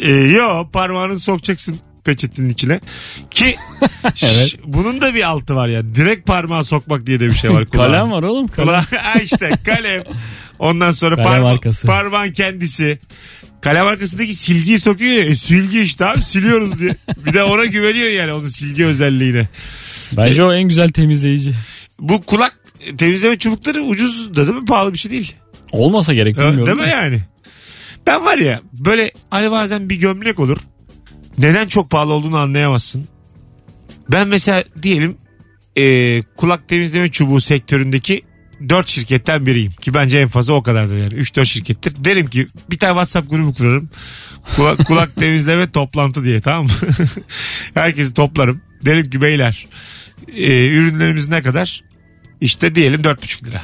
Ee, 0.00 0.12
yo 0.12 0.68
parmağını 0.72 1.20
sokacaksın 1.20 1.78
peçetenin 2.04 2.48
içine. 2.48 2.80
Ki 3.30 3.56
Evet. 4.04 4.48
ş- 4.50 4.58
bunun 4.64 5.00
da 5.00 5.14
bir 5.14 5.22
altı 5.22 5.54
var 5.56 5.68
ya. 5.68 5.94
Direkt 5.94 6.26
parmağı 6.26 6.64
sokmak 6.64 7.06
diye 7.06 7.20
de 7.20 7.26
bir 7.28 7.32
şey 7.32 7.50
var. 7.50 7.66
kulağa. 7.70 7.82
Kalem 7.82 8.10
var 8.10 8.22
oğlum 8.22 8.46
kalem. 8.46 8.66
Kulağı, 8.66 9.02
ha 9.02 9.18
işte 9.20 9.50
kalem. 9.66 10.02
Ondan 10.58 10.90
sonra 10.90 11.16
Kalem 11.16 11.28
parma- 11.30 11.48
arkası. 11.50 11.86
parmağın 11.86 12.32
kendisi. 12.32 12.98
Kalem 13.60 13.86
arkasındaki 13.86 14.34
silgiyi 14.34 14.78
sokuyor 14.80 15.12
ya. 15.12 15.24
E, 15.24 15.34
silgi 15.34 15.80
işte 15.80 16.06
abi 16.06 16.24
siliyoruz 16.24 16.78
diye. 16.78 16.96
Bir 17.26 17.32
de 17.32 17.42
ona 17.42 17.64
güveniyor 17.64 18.08
yani 18.10 18.32
onun 18.32 18.46
silgi 18.48 18.84
özelliğine. 18.86 19.48
Bence 20.16 20.44
o 20.44 20.52
en 20.52 20.68
güzel 20.68 20.88
temizleyici. 20.88 21.52
Bu 22.00 22.22
kulak 22.22 22.58
temizleme 22.98 23.38
çubukları 23.38 23.82
ucuz 23.82 24.36
da 24.36 24.46
değil 24.46 24.58
mi? 24.58 24.64
Pahalı 24.64 24.92
bir 24.92 24.98
şey 24.98 25.10
değil. 25.10 25.34
Olmasa 25.72 26.14
gerek 26.14 26.36
bilmiyorum. 26.36 26.66
Değil 26.66 26.88
mi 26.88 26.92
yani? 26.92 27.20
Ben 28.06 28.24
var 28.24 28.38
ya 28.38 28.60
böyle 28.72 29.10
hani 29.30 29.50
bazen 29.50 29.90
bir 29.90 29.96
gömlek 29.96 30.38
olur. 30.40 30.58
Neden 31.38 31.68
çok 31.68 31.90
pahalı 31.90 32.12
olduğunu 32.12 32.38
anlayamazsın. 32.38 33.08
Ben 34.10 34.28
mesela 34.28 34.64
diyelim 34.82 35.16
e, 35.76 36.22
kulak 36.36 36.68
temizleme 36.68 37.10
çubuğu 37.10 37.40
sektöründeki 37.40 38.22
4 38.68 38.88
şirketten 38.88 39.46
biriyim. 39.46 39.72
Ki 39.72 39.94
bence 39.94 40.18
en 40.18 40.28
fazla 40.28 40.52
o 40.52 40.62
kadardır 40.62 40.98
yani. 40.98 41.14
3-4 41.14 41.44
şirkettir. 41.44 41.94
Derim 42.04 42.26
ki 42.26 42.46
bir 42.70 42.78
tane 42.78 42.90
WhatsApp 42.90 43.30
grubu 43.30 43.54
kurarım. 43.54 43.90
Kulak, 44.56 44.78
kulak 44.86 45.16
temizleme 45.16 45.70
toplantı 45.70 46.24
diye 46.24 46.40
tamam 46.40 46.64
mı? 46.64 46.70
Herkesi 47.74 48.14
toplarım. 48.14 48.60
Derim 48.84 49.10
ki 49.10 49.22
beyler 49.22 49.66
e, 50.36 50.68
ürünlerimiz 50.68 51.28
ne 51.28 51.42
kadar? 51.42 51.84
İşte 52.40 52.74
diyelim 52.74 53.00
4,5 53.00 53.46
lira. 53.46 53.62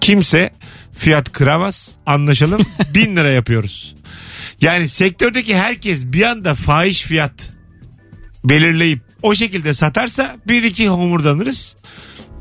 Kimse 0.00 0.52
fiyat 0.92 1.32
kıramaz 1.32 1.92
anlaşalım 2.06 2.60
1000 2.94 3.16
lira 3.16 3.32
yapıyoruz. 3.32 3.94
Yani 4.60 4.88
sektördeki 4.88 5.56
herkes 5.56 6.06
bir 6.06 6.22
anda 6.22 6.54
fahiş 6.54 7.02
fiyat 7.02 7.52
belirleyip 8.44 9.02
o 9.22 9.34
şekilde 9.34 9.74
satarsa 9.74 10.36
bir 10.48 10.62
iki 10.62 10.88
homurdanırız. 10.88 11.76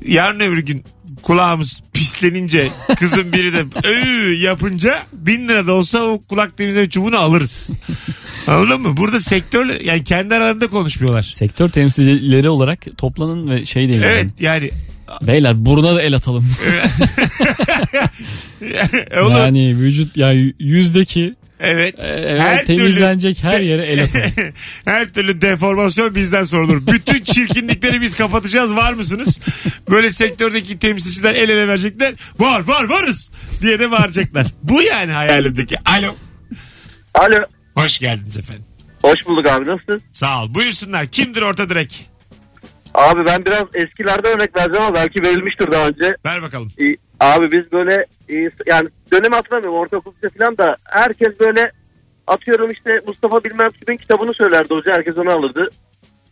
Yarın 0.05 0.39
öbür 0.39 0.57
gün 0.59 0.83
kulağımız 1.23 1.81
pislenince 1.93 2.67
kızın 2.99 3.33
biri 3.33 3.53
de 3.53 3.63
"Öü" 3.87 4.35
yapınca 4.35 5.03
bin 5.13 5.47
lira 5.47 5.67
da 5.67 5.73
olsa 5.73 5.99
o 6.03 6.21
kulak 6.29 6.57
temizleme 6.57 6.89
çubuğunu 6.89 7.17
alırız. 7.17 7.69
Anladın 8.47 8.81
mı? 8.81 8.97
Burada 8.97 9.19
sektör 9.19 9.81
yani 9.81 10.03
kendi 10.03 10.35
aralarında 10.35 10.67
konuşmuyorlar. 10.67 11.23
Sektör 11.23 11.69
temsilcileri 11.69 12.49
olarak 12.49 12.97
toplanın 12.97 13.49
ve 13.49 13.65
şey 13.65 13.89
deyin. 13.89 14.01
Evet 14.01 14.25
yani. 14.39 14.63
yani 14.63 14.71
Beyler 15.21 15.65
buruna 15.65 15.95
da 15.95 16.01
el 16.01 16.15
atalım. 16.15 16.45
oğlum, 19.21 19.31
yani 19.31 19.77
vücut 19.77 20.17
yani 20.17 20.53
yüzdeki 20.59 21.35
evet. 21.63 21.99
e, 21.99 22.37
Her 22.39 22.65
temizlenecek 22.65 23.43
her 23.43 23.59
yere 23.61 23.85
el 23.85 24.03
atalım. 24.03 24.31
Her 24.85 25.13
türlü 25.13 25.41
deformasyon 25.41 26.15
bizden 26.15 26.43
sorulur. 26.43 26.87
Bütün 26.87 27.23
çirkinlikleri 27.23 28.01
biz 28.01 28.15
kapatacağız. 28.15 28.75
Var 28.75 28.93
mısınız? 28.93 29.39
Böyle 29.89 30.11
sektördeki 30.11 30.79
temsilciler 30.79 31.35
el 31.35 31.49
ele 31.49 31.67
verecekler. 31.67 32.13
Var 32.39 32.63
var 32.67 32.83
varız 32.83 33.31
diye 33.61 33.79
de 33.79 33.91
bağıracaklar. 33.91 34.45
Bu 34.63 34.81
yani 34.81 35.11
hayalimdeki. 35.11 35.75
Alo. 35.85 36.15
Alo. 37.13 37.45
Hoş 37.75 37.97
geldiniz 37.97 38.37
efendim. 38.37 38.65
Hoş 39.01 39.25
bulduk 39.27 39.47
abi 39.47 39.65
nasılsın? 39.65 40.01
Sağ 40.11 40.43
ol. 40.43 40.53
Buyursunlar. 40.53 41.05
Kimdir 41.07 41.41
orta 41.41 41.69
direk? 41.69 42.09
Abi 42.93 43.25
ben 43.25 43.45
biraz 43.45 43.63
eskilerden 43.73 44.31
örnek 44.31 44.57
vereceğim 44.57 44.81
ama 44.87 44.95
belki 44.95 45.23
verilmiştir 45.23 45.71
daha 45.71 45.87
önce. 45.87 46.15
Ver 46.25 46.41
bakalım. 46.41 46.71
Ee, 46.79 46.83
Abi 47.19 47.51
biz 47.51 47.71
böyle 47.71 48.05
e, 48.29 48.35
yani 48.65 48.89
dönemi 49.11 49.35
hatırlamıyorum 49.35 49.79
ortaokulda 49.79 50.29
falan 50.37 50.57
da 50.57 50.75
herkes 50.85 51.39
böyle 51.39 51.71
atıyorum 52.27 52.71
işte 52.71 53.01
Mustafa 53.07 53.43
bilmem 53.43 53.69
kimin 53.69 53.97
kitabını 53.97 54.33
söylerdi 54.33 54.73
hoca 54.73 54.93
herkes 54.93 55.17
onu 55.17 55.31
alırdı. 55.31 55.69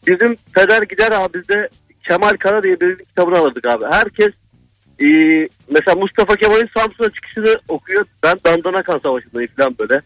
Bizim 0.08 0.36
peder 0.56 0.82
gider 0.82 1.12
abi 1.12 1.34
biz 1.34 1.50
de 1.50 1.70
Kemal 2.08 2.38
Kara 2.40 2.64
diye 2.64 2.82
birinin 2.82 3.06
kitabını 3.06 3.38
alırdık 3.38 3.66
abi. 3.66 3.86
Herkes 3.92 4.30
e, 5.02 5.08
mesela 5.70 5.96
Mustafa 5.96 6.36
Kemal'in 6.36 6.70
Samsun'a 6.78 7.10
çıkışını 7.10 7.56
okuyor. 7.68 8.06
Ben 8.24 8.38
Dandana 8.46 8.84
Kan 8.84 9.00
Savaşı'ndayım 9.00 9.52
falan 9.58 9.76
böyle. 9.80 10.02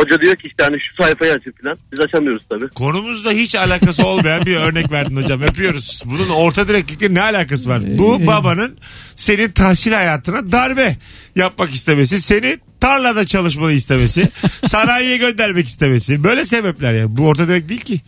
Hoca 0.00 0.20
diyor 0.20 0.36
ki 0.36 0.46
işte 0.46 0.62
hani 0.64 0.76
şu 0.80 1.02
sayfayı 1.02 1.32
açın 1.32 1.54
falan. 1.62 1.78
Biz 1.92 2.00
açamıyoruz 2.00 2.46
tabii. 2.48 2.68
Konumuzla 2.68 3.32
hiç 3.32 3.54
alakası 3.54 4.06
olmayan 4.06 4.46
bir 4.46 4.56
örnek 4.56 4.92
verdin 4.92 5.16
hocam. 5.16 5.40
Yapıyoruz. 5.42 6.02
Bunun 6.04 6.28
orta 6.28 6.68
direklikle 6.68 7.14
ne 7.14 7.22
alakası 7.22 7.68
var? 7.68 7.82
Bu 7.98 8.26
babanın 8.26 8.78
senin 9.16 9.50
tahsil 9.50 9.92
hayatına 9.92 10.52
darbe 10.52 10.96
yapmak 11.36 11.70
istemesi. 11.70 12.20
Seni 12.20 12.58
tarlada 12.80 13.26
çalışmanı 13.26 13.72
istemesi. 13.72 14.28
sanayiye 14.66 15.16
göndermek 15.16 15.68
istemesi. 15.68 16.24
Böyle 16.24 16.46
sebepler 16.46 16.94
ya. 16.94 17.16
Bu 17.16 17.26
orta 17.26 17.48
direkt 17.48 17.68
değil 17.68 17.80
ki. 17.80 18.00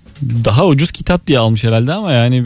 Daha 0.45 0.67
ucuz 0.67 0.93
kitap 0.93 1.27
diye 1.27 1.39
almış 1.39 1.65
herhalde 1.65 1.93
ama 1.93 2.13
yani 2.13 2.45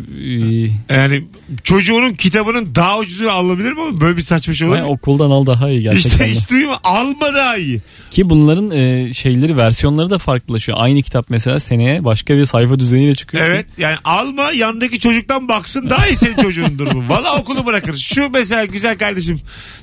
e, 0.90 0.94
Yani 0.94 1.24
çocuğunun 1.64 2.12
kitabının 2.14 2.74
daha 2.74 2.98
ucuzunu 2.98 3.30
alınabilir 3.30 3.72
mi 3.72 3.80
oğlum? 3.80 4.00
Böyle 4.00 4.16
bir 4.16 4.22
saçma 4.22 4.54
şey 4.54 4.68
olur 4.68 4.78
mu? 4.78 4.86
okuldan 4.86 5.30
al 5.30 5.46
daha 5.46 5.70
iyi 5.70 5.82
gerçekten. 5.82 6.10
İşte 6.10 6.30
hiç 6.30 6.50
duyma. 6.50 6.80
Alma 6.84 7.34
daha 7.34 7.56
iyi. 7.56 7.80
Ki 8.10 8.30
bunların 8.30 8.70
e, 8.70 9.12
şeyleri 9.12 9.56
versiyonları 9.56 10.10
da 10.10 10.18
farklılaşıyor. 10.18 10.78
Aynı 10.80 11.02
kitap 11.02 11.30
mesela 11.30 11.60
seneye 11.60 12.04
başka 12.04 12.36
bir 12.36 12.46
sayfa 12.46 12.78
düzeniyle 12.78 13.14
çıkıyor. 13.14 13.46
Evet 13.46 13.66
yani 13.78 13.96
alma 14.04 14.52
yandaki 14.52 14.98
çocuktan 14.98 15.48
baksın 15.48 15.90
daha 15.90 16.06
iyi 16.06 16.16
senin 16.16 16.36
çocuğun 16.36 16.78
durumu. 16.78 17.08
Valla 17.08 17.38
okulu 17.38 17.66
bırakır. 17.66 17.96
Şu 17.96 18.30
mesela 18.30 18.64
güzel 18.64 18.98
kardeşim 18.98 19.40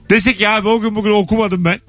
desek 0.10 0.39
ya 0.39 0.56
abi 0.56 0.68
o 0.68 0.80
gün 0.80 0.96
bugün 0.96 1.12
okumadım 1.12 1.66
ben. 1.66 1.80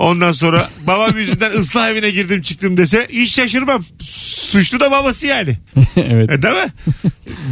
Ondan 0.00 0.32
sonra 0.32 0.70
babam 0.86 1.18
yüzünden 1.18 1.50
ıslah 1.50 1.88
evine 1.88 2.10
girdim 2.10 2.42
çıktım 2.42 2.76
dese 2.76 3.08
hiç 3.10 3.34
şaşırmam. 3.34 3.84
Suçlu 4.02 4.80
da 4.80 4.90
babası 4.90 5.26
yani. 5.26 5.58
evet. 5.96 6.30
E, 6.30 6.42
değil 6.42 6.54
mi? 6.54 6.72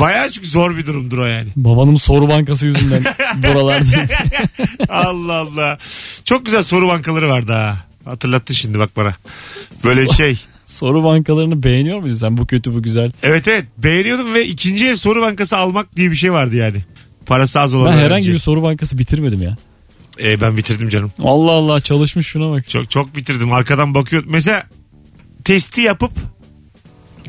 Bayağı 0.00 0.30
çünkü 0.30 0.48
zor 0.48 0.76
bir 0.76 0.86
durumdur 0.86 1.18
o 1.18 1.26
yani. 1.26 1.48
Babanın 1.56 1.96
soru 1.96 2.28
bankası 2.28 2.66
yüzünden 2.66 3.04
buralarda. 3.36 4.06
Allah 4.88 5.34
Allah. 5.34 5.78
Çok 6.24 6.44
güzel 6.44 6.62
soru 6.62 6.88
bankaları 6.88 7.28
vardı 7.28 7.52
ha. 7.52 7.76
Hatırlattın 8.04 8.54
şimdi 8.54 8.78
bak 8.78 8.96
bana. 8.96 9.14
Böyle 9.84 10.08
şey. 10.08 10.40
soru 10.66 11.04
bankalarını 11.04 11.62
beğeniyor 11.62 11.98
muydun 11.98 12.16
sen? 12.16 12.36
Bu 12.36 12.46
kötü 12.46 12.74
bu 12.74 12.82
güzel. 12.82 13.12
Evet 13.22 13.48
evet 13.48 13.64
beğeniyordum 13.78 14.34
ve 14.34 14.46
ikinci 14.46 14.88
el 14.88 14.96
soru 14.96 15.22
bankası 15.22 15.56
almak 15.56 15.96
diye 15.96 16.10
bir 16.10 16.16
şey 16.16 16.32
vardı 16.32 16.56
yani. 16.56 16.84
Parası 17.26 17.60
az 17.60 17.74
olan 17.74 17.86
Ben 17.86 17.92
herhangi 17.92 18.12
öğrenci. 18.12 18.32
bir 18.32 18.38
soru 18.38 18.62
bankası 18.62 18.98
bitirmedim 18.98 19.42
ya. 19.42 19.56
E, 20.20 20.40
ben 20.40 20.56
bitirdim 20.56 20.88
canım. 20.88 21.12
Allah 21.22 21.50
Allah 21.50 21.80
çalışmış 21.80 22.26
şuna 22.26 22.50
bak. 22.50 22.68
Çok 22.68 22.90
çok 22.90 23.16
bitirdim. 23.16 23.52
Arkadan 23.52 23.94
bakıyordum. 23.94 24.32
Mesela 24.32 24.62
testi 25.44 25.80
yapıp 25.80 26.12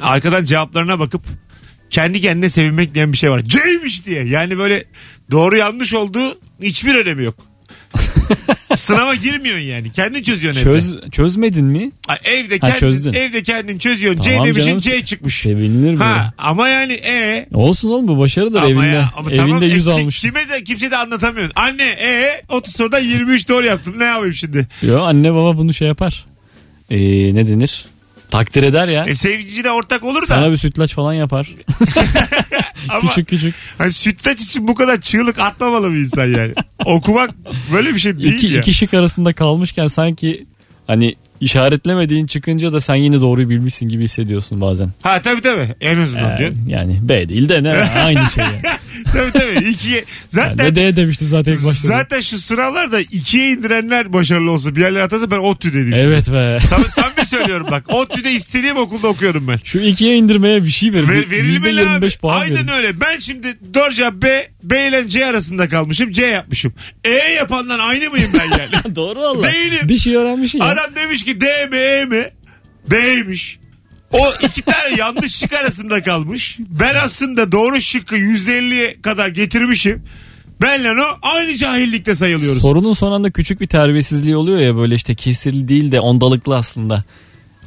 arkadan 0.01 0.45
cevaplarına 0.45 0.99
bakıp 0.99 1.21
kendi 1.89 2.21
kendine 2.21 2.49
sevinmek 2.49 2.93
diyen 2.95 3.11
bir 3.11 3.17
şey 3.17 3.29
var. 3.29 3.41
C'ymiş 3.41 4.05
diye. 4.05 4.23
Yani 4.23 4.57
böyle 4.57 4.85
doğru 5.31 5.57
yanlış 5.57 5.93
olduğu 5.93 6.37
hiçbir 6.61 6.95
önemi 6.95 7.23
yok. 7.23 7.35
Sınava 8.75 9.15
girmiyorsun 9.15 9.65
yani. 9.65 9.91
Kendin 9.91 10.23
çözüyorsun 10.23 10.61
evde. 10.61 10.71
Çöz, 10.71 11.11
çözmedin 11.11 11.65
mi? 11.65 11.91
Ha, 12.07 12.17
evde 12.23 12.53
Ha, 12.53 12.59
kendin, 12.59 12.79
çözdün. 12.79 13.13
evde 13.13 13.43
kendin 13.43 13.77
çözüyorsun. 13.77 14.21
Tamam 14.23 14.39
C 14.43 14.47
demişsin 14.49 14.67
canım. 14.79 14.79
C 14.99 15.05
çıkmış. 15.05 15.41
Sevinilir 15.41 15.93
mi? 15.93 16.03
Ha 16.03 16.33
ama 16.37 16.69
yani 16.69 16.93
e 16.93 17.47
Olsun 17.53 17.89
oğlum 17.89 18.07
bu 18.07 18.17
başarıdır 18.19 18.57
ama 18.57 18.67
evinde. 18.69 18.85
ya 18.85 19.09
ama 19.17 19.29
evinde 19.29 19.41
tamam, 19.41 19.63
100 19.63 19.87
e, 19.87 19.91
ki- 19.91 20.01
almış. 20.01 20.19
Kime 20.19 20.49
de 20.49 20.63
kimse 20.63 20.91
de 20.91 20.97
anlatamıyorsun. 20.97 21.53
Anne 21.55 21.83
e 21.89 22.41
30 22.49 22.75
sorudan 22.75 22.99
23 23.03 23.49
doğru 23.49 23.65
yaptım. 23.65 23.93
Ne 23.99 24.03
yapayım 24.03 24.33
şimdi? 24.33 24.67
Yo 24.81 25.01
anne 25.01 25.33
baba 25.33 25.57
bunu 25.57 25.73
şey 25.73 25.87
yapar. 25.87 26.25
Ee, 26.91 26.97
ne 27.35 27.47
denir? 27.47 27.85
Takdir 28.31 28.63
eder 28.63 28.87
ya. 28.87 29.05
E 29.05 29.15
sevgili 29.15 29.69
ortak 29.71 30.03
olur 30.03 30.21
da. 30.21 30.25
Sana 30.25 30.51
bir 30.51 30.57
sütlaç 30.57 30.93
falan 30.93 31.13
yapar. 31.13 31.49
ama 32.89 32.99
küçük 33.09 33.27
küçük. 33.27 33.55
hani 33.77 33.93
sütlaç 33.93 34.41
için 34.41 34.67
bu 34.67 34.75
kadar 34.75 35.01
çığlık 35.01 35.39
atmamalı 35.39 35.93
bir 35.93 35.97
insan 35.99 36.25
yani. 36.25 36.53
Okumak 36.85 37.29
böyle 37.73 37.93
bir 37.95 37.99
şey 37.99 38.19
değil 38.19 38.33
İki, 38.33 38.47
ya. 38.47 38.59
iki 38.59 38.73
şık 38.73 38.93
arasında 38.93 39.33
kalmışken 39.33 39.87
sanki 39.87 40.45
hani 40.87 41.15
işaretlemediğin 41.41 42.25
çıkınca 42.25 42.73
da 42.73 42.79
sen 42.79 42.95
yine 42.95 43.21
doğruyu 43.21 43.49
bilmişsin 43.49 43.89
gibi 43.89 44.03
hissediyorsun 44.03 44.61
bazen. 44.61 44.89
Ha 45.01 45.21
tabii 45.21 45.41
tabii. 45.41 45.75
En 45.81 45.97
azından 45.99 46.35
Ee, 46.35 46.37
diyorsun. 46.37 46.65
yani 46.67 46.95
B 47.01 47.29
değil 47.29 47.49
de 47.49 47.63
ne 47.63 47.71
aynı 48.05 48.19
şey. 48.35 48.43
Yani. 48.43 48.61
tabii 49.13 49.31
tabii. 49.31 49.69
İkiye, 49.69 49.95
Yani 49.95 50.05
zaten 50.29 50.75
de 50.75 50.95
demiştim 50.95 51.27
zaten 51.27 51.51
ilk 51.53 51.65
başta. 51.65 51.87
zaten 51.87 52.21
şu 52.21 52.39
sınavlarda 52.39 52.99
ikiye 52.99 53.51
indirenler 53.51 54.13
başarılı 54.13 54.51
olsa 54.51 54.75
bir 54.75 54.81
yerlere 54.81 55.03
atarsa 55.03 55.31
ben 55.31 55.37
ODTÜ 55.37 55.73
dedim. 55.73 55.93
Evet 55.95 56.31
be. 56.31 56.59
Sam 56.67 56.83
samimi 56.85 57.18
söylüyorum 57.29 57.67
bak. 57.71 57.83
ODTÜ'de 57.93 58.31
istediğim 58.31 58.77
okulda 58.77 59.07
okuyorum 59.07 59.47
ben. 59.47 59.59
Şu 59.63 59.79
ikiye 59.79 60.15
indirmeye 60.15 60.63
bir 60.63 60.69
şey 60.69 60.93
verin. 60.93 61.07
Ver, 61.09 61.31
verilmeli 61.31 61.81
abi. 61.89 62.05
%25 62.05 62.19
puan 62.19 62.41
Aynen 62.41 62.55
verin. 62.55 62.67
öyle. 62.67 63.01
Ben 63.01 63.19
şimdi 63.19 63.57
Dorca 63.73 64.21
B, 64.21 64.47
B 64.63 64.87
ile 64.87 65.07
C 65.07 65.25
arasında 65.25 65.69
kalmışım. 65.69 66.11
C 66.11 66.25
yapmışım. 66.25 66.73
E 67.05 67.09
yapandan 67.11 67.79
aynı 67.79 68.09
mıyım 68.09 68.31
ben 68.39 68.45
yani? 68.57 68.95
Doğru 68.95 69.19
valla. 69.19 69.43
Değilim. 69.51 69.89
Bir 69.89 69.97
şey 69.97 70.15
öğrenmişsin 70.15 70.59
ya. 70.59 70.65
Adam 70.65 70.95
demiş 70.95 71.23
ki 71.23 71.41
D 71.41 71.65
mi 71.71 71.77
E 71.77 72.05
mi? 72.05 72.29
B'ymiş. 72.91 73.59
O 74.11 74.33
iki 74.41 74.61
tane 74.61 74.95
yanlış 74.97 75.35
şık 75.35 75.53
arasında 75.53 76.03
kalmış. 76.03 76.57
Ben 76.59 76.95
aslında 76.95 77.51
doğru 77.51 77.81
şıkkı 77.81 78.15
%50'ye 78.17 79.01
kadar 79.01 79.27
getirmişim. 79.27 80.03
Benle 80.61 80.91
o 80.91 81.17
aynı 81.21 81.55
cahillikte 81.55 82.15
sayılıyoruz. 82.15 82.61
Sorunun 82.61 82.93
son 82.93 83.11
anda 83.11 83.31
küçük 83.31 83.61
bir 83.61 83.67
terbiyesizliği 83.67 84.35
oluyor 84.35 84.59
ya 84.59 84.77
böyle 84.77 84.95
işte 84.95 85.15
kesirli 85.15 85.67
değil 85.67 85.91
de 85.91 85.99
ondalıklı 85.99 86.55
aslında 86.57 87.03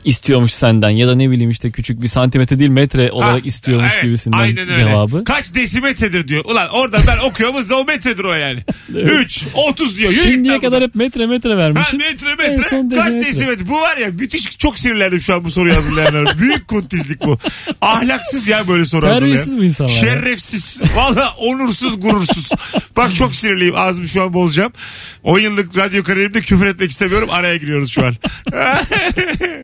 istiyormuş 0.04 0.52
senden 0.52 0.90
ya 0.90 1.08
da 1.08 1.14
ne 1.14 1.30
bileyim 1.30 1.50
işte 1.50 1.70
küçük 1.70 2.02
bir 2.02 2.08
santimetre 2.08 2.58
değil 2.58 2.70
metre 2.70 3.12
olarak 3.12 3.46
istiyormuş 3.46 3.90
evet, 3.94 4.02
gibisinden 4.04 4.38
aynen 4.38 4.68
öyle. 4.68 4.74
cevabı. 4.74 5.24
Kaç 5.24 5.54
desimetredir 5.54 6.28
diyor. 6.28 6.44
Ulan 6.44 6.68
orada 6.72 6.98
ben 7.06 7.28
okuyorum 7.28 7.68
da 7.68 7.76
o 7.78 7.84
metredir 7.84 8.24
o 8.24 8.32
yani. 8.34 8.64
3, 8.94 9.44
30 9.54 9.98
diyor. 9.98 10.10
Yürü 10.10 10.22
Şimdiye 10.22 10.54
kadar 10.60 10.70
buradan. 10.70 10.80
hep 10.86 10.94
metre 10.94 11.26
metre 11.26 11.50
Ha 11.50 11.56
vermişsin. 11.56 11.98
metre 11.98 12.30
En 12.44 12.50
metre. 12.56 12.68
son 12.68 12.90
Kaç 12.90 13.14
desimetre. 13.14 13.68
Bu 13.68 13.80
var 13.80 13.96
ya 13.96 14.08
müthiş 14.08 14.58
çok 14.58 14.78
sinirlendim 14.78 15.20
şu 15.20 15.34
an 15.34 15.44
bu 15.44 15.50
soruyu 15.50 15.76
hazırlayanlara. 15.76 16.38
Büyük 16.38 16.68
kuntizlik 16.68 17.20
bu. 17.26 17.38
Ahlaksız 17.80 18.48
ya 18.48 18.68
böyle 18.68 18.84
soru 18.86 19.06
hazırlayan. 19.06 19.20
Terbiyesiz 19.20 19.58
bu 19.58 19.64
insanlar. 19.64 19.92
Şerefsiz. 19.92 20.78
Valla 20.96 21.34
onursuz 21.38 22.00
gurursuz. 22.00 22.50
Bak 22.96 23.14
çok 23.14 23.34
sinirliyim 23.34 23.74
ağzımı 23.76 24.08
şu 24.08 24.22
an 24.22 24.34
bozacağım. 24.34 24.72
10 25.22 25.38
yıllık 25.38 25.76
radyo 25.76 26.02
kariyerimde 26.04 26.40
küfür 26.40 26.66
etmek 26.66 26.90
istemiyorum. 26.90 27.28
Araya 27.32 27.56
giriyoruz 27.56 27.90
şu 27.92 28.06
an. 28.06 28.14